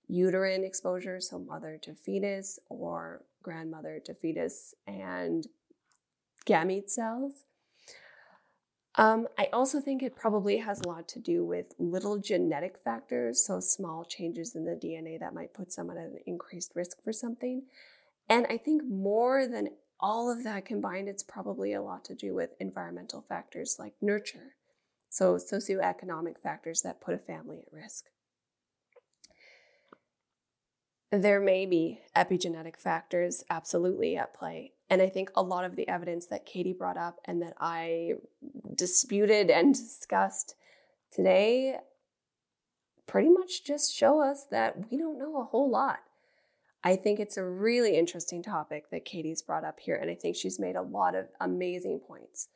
uterine 0.08 0.64
exposure, 0.64 1.20
so 1.20 1.38
mother 1.38 1.78
to 1.82 1.94
fetus 1.94 2.58
or 2.68 3.22
grandmother 3.42 4.00
to 4.04 4.14
fetus 4.14 4.74
and 4.86 5.46
gamete 6.46 6.90
cells. 6.90 7.44
Um, 8.96 9.26
I 9.38 9.48
also 9.52 9.80
think 9.80 10.02
it 10.02 10.14
probably 10.14 10.58
has 10.58 10.80
a 10.80 10.88
lot 10.88 11.08
to 11.08 11.18
do 11.18 11.44
with 11.44 11.74
little 11.78 12.18
genetic 12.18 12.78
factors, 12.78 13.44
so 13.44 13.58
small 13.58 14.04
changes 14.04 14.54
in 14.54 14.64
the 14.64 14.72
DNA 14.72 15.18
that 15.18 15.34
might 15.34 15.54
put 15.54 15.72
someone 15.72 15.96
at 15.96 16.06
an 16.06 16.18
increased 16.26 16.72
risk 16.74 17.02
for 17.02 17.12
something. 17.12 17.62
And 18.28 18.46
I 18.50 18.58
think 18.58 18.82
more 18.84 19.46
than 19.46 19.70
all 19.98 20.30
of 20.30 20.44
that 20.44 20.66
combined, 20.66 21.08
it's 21.08 21.22
probably 21.22 21.72
a 21.72 21.82
lot 21.82 22.04
to 22.06 22.14
do 22.14 22.34
with 22.34 22.50
environmental 22.60 23.24
factors 23.26 23.76
like 23.78 23.94
nurture, 24.02 24.56
so 25.08 25.36
socioeconomic 25.36 26.38
factors 26.42 26.82
that 26.82 27.00
put 27.00 27.14
a 27.14 27.18
family 27.18 27.60
at 27.60 27.72
risk. 27.72 28.06
There 31.12 31.40
may 31.40 31.66
be 31.66 32.00
epigenetic 32.16 32.78
factors 32.78 33.44
absolutely 33.50 34.16
at 34.16 34.32
play. 34.32 34.72
And 34.88 35.02
I 35.02 35.10
think 35.10 35.30
a 35.34 35.42
lot 35.42 35.66
of 35.66 35.76
the 35.76 35.86
evidence 35.86 36.26
that 36.28 36.46
Katie 36.46 36.72
brought 36.72 36.96
up 36.96 37.20
and 37.26 37.42
that 37.42 37.52
I 37.60 38.14
disputed 38.74 39.50
and 39.50 39.74
discussed 39.74 40.54
today 41.10 41.76
pretty 43.06 43.28
much 43.28 43.62
just 43.62 43.94
show 43.94 44.22
us 44.22 44.46
that 44.50 44.90
we 44.90 44.96
don't 44.96 45.18
know 45.18 45.38
a 45.38 45.44
whole 45.44 45.70
lot. 45.70 45.98
I 46.82 46.96
think 46.96 47.20
it's 47.20 47.36
a 47.36 47.44
really 47.44 47.96
interesting 47.98 48.42
topic 48.42 48.88
that 48.90 49.04
Katie's 49.04 49.42
brought 49.42 49.64
up 49.64 49.80
here, 49.80 49.96
and 49.96 50.10
I 50.10 50.14
think 50.14 50.34
she's 50.34 50.58
made 50.58 50.76
a 50.76 50.82
lot 50.82 51.14
of 51.14 51.26
amazing 51.40 52.00
points. 52.00 52.48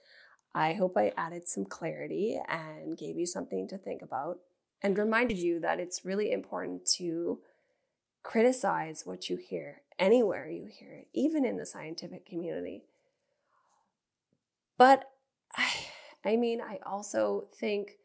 I 0.54 0.72
hope 0.72 0.96
I 0.96 1.12
added 1.14 1.46
some 1.46 1.66
clarity 1.66 2.40
and 2.48 2.96
gave 2.96 3.18
you 3.18 3.26
something 3.26 3.68
to 3.68 3.76
think 3.76 4.00
about 4.00 4.38
and 4.82 4.96
reminded 4.96 5.36
you 5.36 5.60
that 5.60 5.78
it's 5.78 6.06
really 6.06 6.32
important 6.32 6.86
to 6.96 7.40
criticize 8.26 9.06
what 9.06 9.30
you 9.30 9.36
hear 9.36 9.82
anywhere 10.00 10.50
you 10.50 10.66
hear 10.66 10.92
it, 10.92 11.06
even 11.14 11.44
in 11.44 11.56
the 11.56 11.64
scientific 11.64 12.26
community. 12.26 12.82
But 14.76 15.04
I, 15.56 15.70
I 16.24 16.36
mean, 16.36 16.60
I 16.60 16.80
also 16.84 17.46
think 17.54 17.98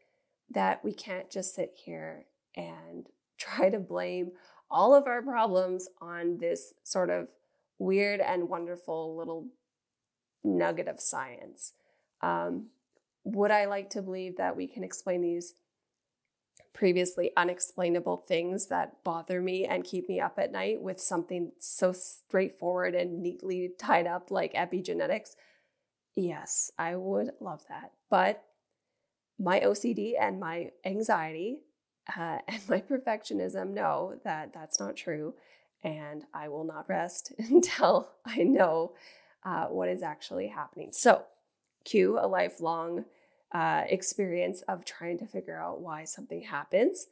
that 0.51 0.85
we 0.85 0.93
can't 0.93 1.31
just 1.31 1.55
sit 1.55 1.73
here 1.73 2.25
and 2.55 3.07
try 3.39 3.69
to 3.71 3.79
blame 3.79 4.33
all 4.69 4.93
of 4.93 5.07
our 5.07 5.23
problems 5.23 5.89
on 5.99 6.37
this 6.37 6.75
sort 6.83 7.09
of 7.09 7.29
weird 7.79 8.19
and 8.19 8.47
wonderful 8.47 9.17
little 9.17 9.47
nugget 10.43 10.87
of 10.87 10.99
science. 10.99 11.73
Um, 12.21 12.67
would 13.23 13.49
I 13.49 13.65
like 13.65 13.89
to 13.91 14.03
believe 14.03 14.37
that 14.37 14.55
we 14.55 14.67
can 14.67 14.83
explain 14.83 15.21
these 15.21 15.55
previously 16.73 17.31
unexplainable 17.35 18.17
things 18.17 18.67
that 18.67 19.03
bother 19.03 19.41
me 19.41 19.65
and 19.65 19.83
keep 19.83 20.07
me 20.07 20.19
up 20.19 20.39
at 20.39 20.51
night 20.51 20.81
with 20.81 20.99
something 20.99 21.51
so 21.59 21.91
straightforward 21.91 22.95
and 22.95 23.21
neatly 23.21 23.71
tied 23.77 24.07
up 24.07 24.31
like 24.31 24.53
epigenetics, 24.53 25.35
yes, 26.15 26.71
I 26.77 26.95
would 26.95 27.31
love 27.39 27.63
that. 27.69 27.91
But 28.09 28.43
my 29.37 29.59
OCD 29.59 30.13
and 30.19 30.39
my 30.39 30.71
anxiety 30.85 31.59
uh, 32.17 32.39
and 32.47 32.61
my 32.69 32.81
perfectionism 32.81 33.71
know 33.71 34.19
that 34.23 34.53
that's 34.53 34.79
not 34.79 34.95
true. 34.95 35.35
And 35.83 36.25
I 36.33 36.47
will 36.47 36.63
not 36.63 36.87
rest 36.87 37.33
until 37.37 38.11
I 38.25 38.43
know 38.43 38.93
uh, 39.43 39.65
what 39.65 39.89
is 39.89 40.03
actually 40.03 40.47
happening. 40.47 40.89
So, 40.91 41.23
cue 41.83 42.19
a 42.19 42.27
lifelong 42.27 43.05
uh, 43.53 43.83
experience 43.87 44.61
of 44.67 44.85
trying 44.85 45.17
to 45.19 45.25
figure 45.25 45.59
out 45.59 45.81
why 45.81 46.03
something 46.05 46.41
happens. 46.41 47.07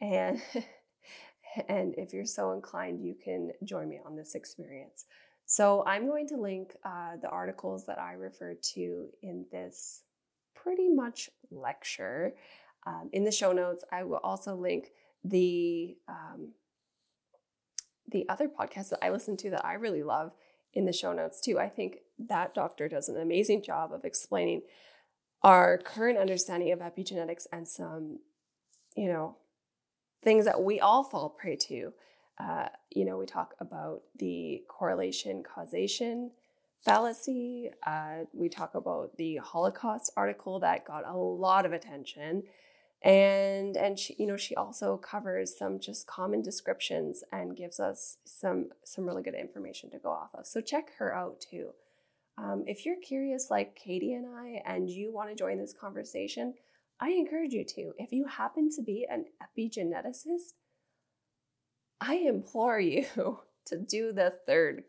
And 0.00 0.40
and 1.68 1.94
if 1.96 2.12
you're 2.12 2.24
so 2.24 2.52
inclined, 2.52 3.04
you 3.04 3.14
can 3.14 3.52
join 3.62 3.88
me 3.88 4.00
on 4.04 4.16
this 4.16 4.34
experience. 4.34 5.04
So 5.46 5.84
I'm 5.86 6.06
going 6.06 6.26
to 6.28 6.36
link 6.36 6.74
uh, 6.84 7.16
the 7.20 7.28
articles 7.28 7.86
that 7.86 8.00
I 8.00 8.14
refer 8.14 8.54
to 8.54 9.08
in 9.22 9.44
this 9.52 10.02
pretty 10.54 10.88
much 10.88 11.28
lecture 11.50 12.34
um, 12.86 13.10
in 13.12 13.24
the 13.24 13.30
show 13.30 13.52
notes. 13.52 13.84
I 13.92 14.04
will 14.04 14.20
also 14.24 14.54
link 14.54 14.88
the 15.22 15.96
um, 16.08 16.52
the 18.10 18.28
other 18.28 18.48
podcast 18.48 18.90
that 18.90 19.02
I 19.02 19.10
listen 19.10 19.36
to 19.38 19.50
that 19.50 19.64
I 19.64 19.74
really 19.74 20.02
love 20.02 20.32
in 20.74 20.84
the 20.84 20.92
show 20.92 21.12
notes 21.12 21.40
too. 21.40 21.58
I 21.58 21.68
think 21.68 21.98
that 22.18 22.54
doctor 22.54 22.88
does 22.88 23.08
an 23.08 23.20
amazing 23.20 23.62
job 23.62 23.92
of 23.92 24.04
explaining 24.04 24.62
our 25.44 25.78
current 25.78 26.18
understanding 26.18 26.72
of 26.72 26.80
epigenetics 26.80 27.46
and 27.52 27.68
some, 27.68 28.18
you 28.96 29.06
know, 29.06 29.36
things 30.22 30.46
that 30.46 30.62
we 30.62 30.80
all 30.80 31.04
fall 31.04 31.28
prey 31.28 31.54
to. 31.54 31.92
Uh, 32.40 32.66
you 32.90 33.04
know, 33.04 33.18
we 33.18 33.26
talk 33.26 33.54
about 33.60 34.02
the 34.18 34.62
correlation 34.68 35.44
causation 35.44 36.32
fallacy. 36.84 37.70
Uh, 37.86 38.24
we 38.32 38.48
talk 38.48 38.74
about 38.74 39.16
the 39.16 39.36
Holocaust 39.36 40.12
article 40.16 40.58
that 40.60 40.86
got 40.86 41.06
a 41.06 41.16
lot 41.16 41.64
of 41.66 41.72
attention. 41.72 42.42
And 43.02 43.76
and 43.76 43.98
she, 43.98 44.16
you 44.18 44.26
know, 44.26 44.38
she 44.38 44.54
also 44.54 44.96
covers 44.96 45.56
some 45.56 45.78
just 45.78 46.06
common 46.06 46.40
descriptions 46.40 47.22
and 47.30 47.54
gives 47.54 47.78
us 47.78 48.16
some 48.24 48.70
some 48.82 49.06
really 49.06 49.22
good 49.22 49.34
information 49.34 49.90
to 49.90 49.98
go 49.98 50.08
off 50.08 50.30
of. 50.34 50.46
So 50.46 50.62
check 50.62 50.92
her 50.98 51.14
out 51.14 51.38
too. 51.38 51.74
Um, 52.36 52.64
if 52.66 52.84
you're 52.84 53.00
curious 53.00 53.48
like 53.50 53.76
Katie 53.76 54.14
and 54.14 54.26
I, 54.26 54.62
and 54.66 54.90
you 54.90 55.12
want 55.12 55.30
to 55.30 55.36
join 55.36 55.58
this 55.58 55.74
conversation, 55.78 56.54
I 57.00 57.10
encourage 57.10 57.52
you 57.52 57.64
to. 57.64 57.92
If 57.98 58.12
you 58.12 58.26
happen 58.26 58.70
to 58.76 58.82
be 58.82 59.06
an 59.08 59.26
epigeneticist, 59.42 60.54
I 62.00 62.14
implore 62.14 62.80
you 62.80 63.06
to 63.66 63.76
do 63.78 64.12
the 64.12 64.32
third 64.46 64.84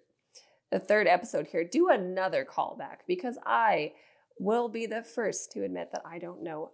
the 0.72 0.80
third 0.80 1.08
episode 1.08 1.48
here. 1.48 1.64
Do 1.64 1.90
another 1.90 2.44
callback 2.44 2.98
because 3.08 3.38
I 3.46 3.94
will 4.40 4.68
be 4.68 4.88
the 4.88 5.04
first 5.04 5.52
to 5.52 5.64
admit 5.64 5.90
that 5.92 6.02
I 6.04 6.18
don't 6.18 6.44
know 6.44 6.72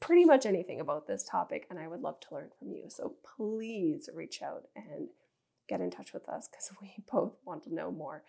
pretty 0.00 0.24
much 0.24 0.44
anything 0.46 0.80
about 0.80 1.06
this 1.06 1.24
topic 1.24 1.66
and 1.70 1.78
I 1.78 1.88
would 1.88 2.00
love 2.00 2.20
to 2.20 2.34
learn 2.34 2.50
from 2.58 2.72
you. 2.72 2.86
So 2.88 3.14
please 3.36 4.08
reach 4.12 4.42
out 4.42 4.64
and 4.74 5.08
get 5.68 5.80
in 5.80 5.90
touch 5.90 6.12
with 6.12 6.28
us 6.28 6.48
because 6.48 6.70
we 6.80 6.92
both 7.12 7.34
want 7.44 7.62
to 7.64 7.74
know 7.74 7.90
more. 7.90 8.22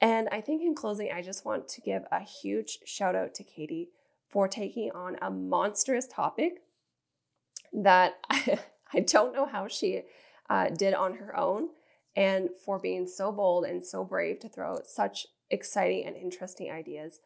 And 0.00 0.28
I 0.30 0.40
think 0.40 0.62
in 0.62 0.74
closing, 0.74 1.10
I 1.12 1.22
just 1.22 1.44
want 1.44 1.68
to 1.68 1.80
give 1.80 2.02
a 2.10 2.20
huge 2.20 2.78
shout 2.84 3.14
out 3.14 3.34
to 3.34 3.44
Katie 3.44 3.90
for 4.28 4.48
taking 4.48 4.90
on 4.92 5.16
a 5.22 5.30
monstrous 5.30 6.06
topic 6.06 6.62
that 7.72 8.14
I, 8.28 8.58
I 8.92 9.00
don't 9.00 9.34
know 9.34 9.46
how 9.46 9.68
she 9.68 10.02
uh, 10.50 10.68
did 10.68 10.94
on 10.94 11.14
her 11.14 11.36
own, 11.36 11.68
and 12.16 12.50
for 12.64 12.78
being 12.78 13.06
so 13.06 13.32
bold 13.32 13.64
and 13.64 13.84
so 13.84 14.04
brave 14.04 14.40
to 14.40 14.48
throw 14.48 14.72
out 14.72 14.86
such 14.86 15.26
exciting 15.50 16.04
and 16.06 16.16
interesting 16.16 16.70
ideas. 16.70 17.20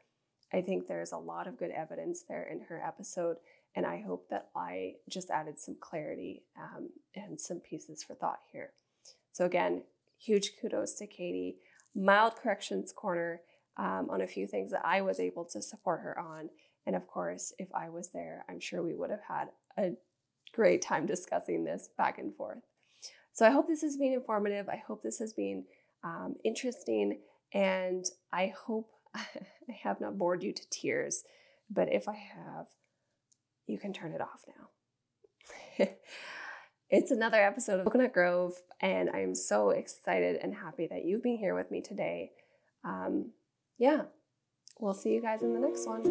I 0.53 0.63
think 0.63 0.87
there's 0.87 1.13
a 1.13 1.19
lot 1.19 1.47
of 1.47 1.59
good 1.59 1.71
evidence 1.71 2.23
there 2.27 2.43
in 2.43 2.61
her 2.69 2.83
episode, 2.83 3.37
and 3.75 3.85
I 3.85 4.03
hope 4.07 4.29
that 4.31 4.49
I 4.57 4.95
just 5.09 5.31
added 5.31 5.59
some 5.59 5.77
clarity 5.81 6.45
um, 6.57 6.91
and 7.15 7.39
some 7.39 7.61
pieces 7.61 8.03
for 8.03 8.15
thought 8.15 8.41
here. 8.51 8.73
So, 9.33 9.45
again, 9.45 9.83
huge 10.19 10.53
kudos 10.61 10.95
to 10.95 11.07
Katie 11.07 11.59
mild 11.95 12.37
corrections 12.37 12.93
corner 12.93 13.41
um, 13.77 14.09
on 14.11 14.21
a 14.21 14.27
few 14.27 14.47
things 14.47 14.71
that 14.73 14.85
I 14.85 15.01
was 15.01 15.21
able 15.21 15.45
to 15.47 15.63
support 15.63 16.01
her 16.01 16.19
on. 16.19 16.51
And 16.87 16.97
of 16.97 17.07
course, 17.07 17.53
if 17.59 17.69
I 17.75 17.89
was 17.91 18.11
there, 18.13 18.45
I'm 18.49 18.61
sure 18.61 18.83
we 18.83 18.95
would 18.95 19.11
have 19.11 19.23
had 19.29 19.49
a 19.77 19.93
great 20.53 20.83
time 20.83 21.07
discussing 21.07 21.65
this 21.65 21.91
back 21.97 22.19
and 22.19 22.35
forth. 22.35 22.59
So 23.33 23.47
I 23.47 23.51
hope 23.51 23.69
this 23.69 23.83
has 23.83 23.97
been 23.97 24.13
informative. 24.13 24.69
I 24.69 24.83
hope 24.85 25.03
this 25.03 25.19
has 25.19 25.33
been 25.33 25.65
um, 26.03 26.35
interesting. 26.45 27.21
And 27.53 28.05
I 28.33 28.53
hope 28.67 28.91
I 29.15 29.25
have 29.83 30.01
not 30.01 30.19
bored 30.19 30.43
you 30.43 30.53
to 30.53 30.71
tears. 30.71 31.25
But 31.71 31.93
if 31.93 32.09
I 32.09 32.15
have, 32.15 32.67
you 33.67 33.79
can 33.79 33.93
turn 33.93 34.13
it 34.13 34.21
off 34.21 34.45
now. 34.49 35.87
It's 36.91 37.11
another 37.11 37.37
episode 37.37 37.81
of 37.81 37.85
Coconut 37.85 38.15
Grove, 38.15 38.55
and 38.81 39.11
I'm 39.11 39.35
so 39.35 39.69
excited 39.71 40.41
and 40.43 40.55
happy 40.55 40.87
that 40.87 41.05
you've 41.05 41.23
been 41.23 41.37
here 41.37 41.55
with 41.55 41.71
me 41.71 41.83
today. 41.83 42.31
Um, 42.83 43.33
yeah, 43.77 44.05
we'll 44.81 44.95
see 44.95 45.11
you 45.11 45.21
guys 45.21 45.43
in 45.43 45.53
the 45.53 45.61
next 45.61 45.87
one. 45.87 46.03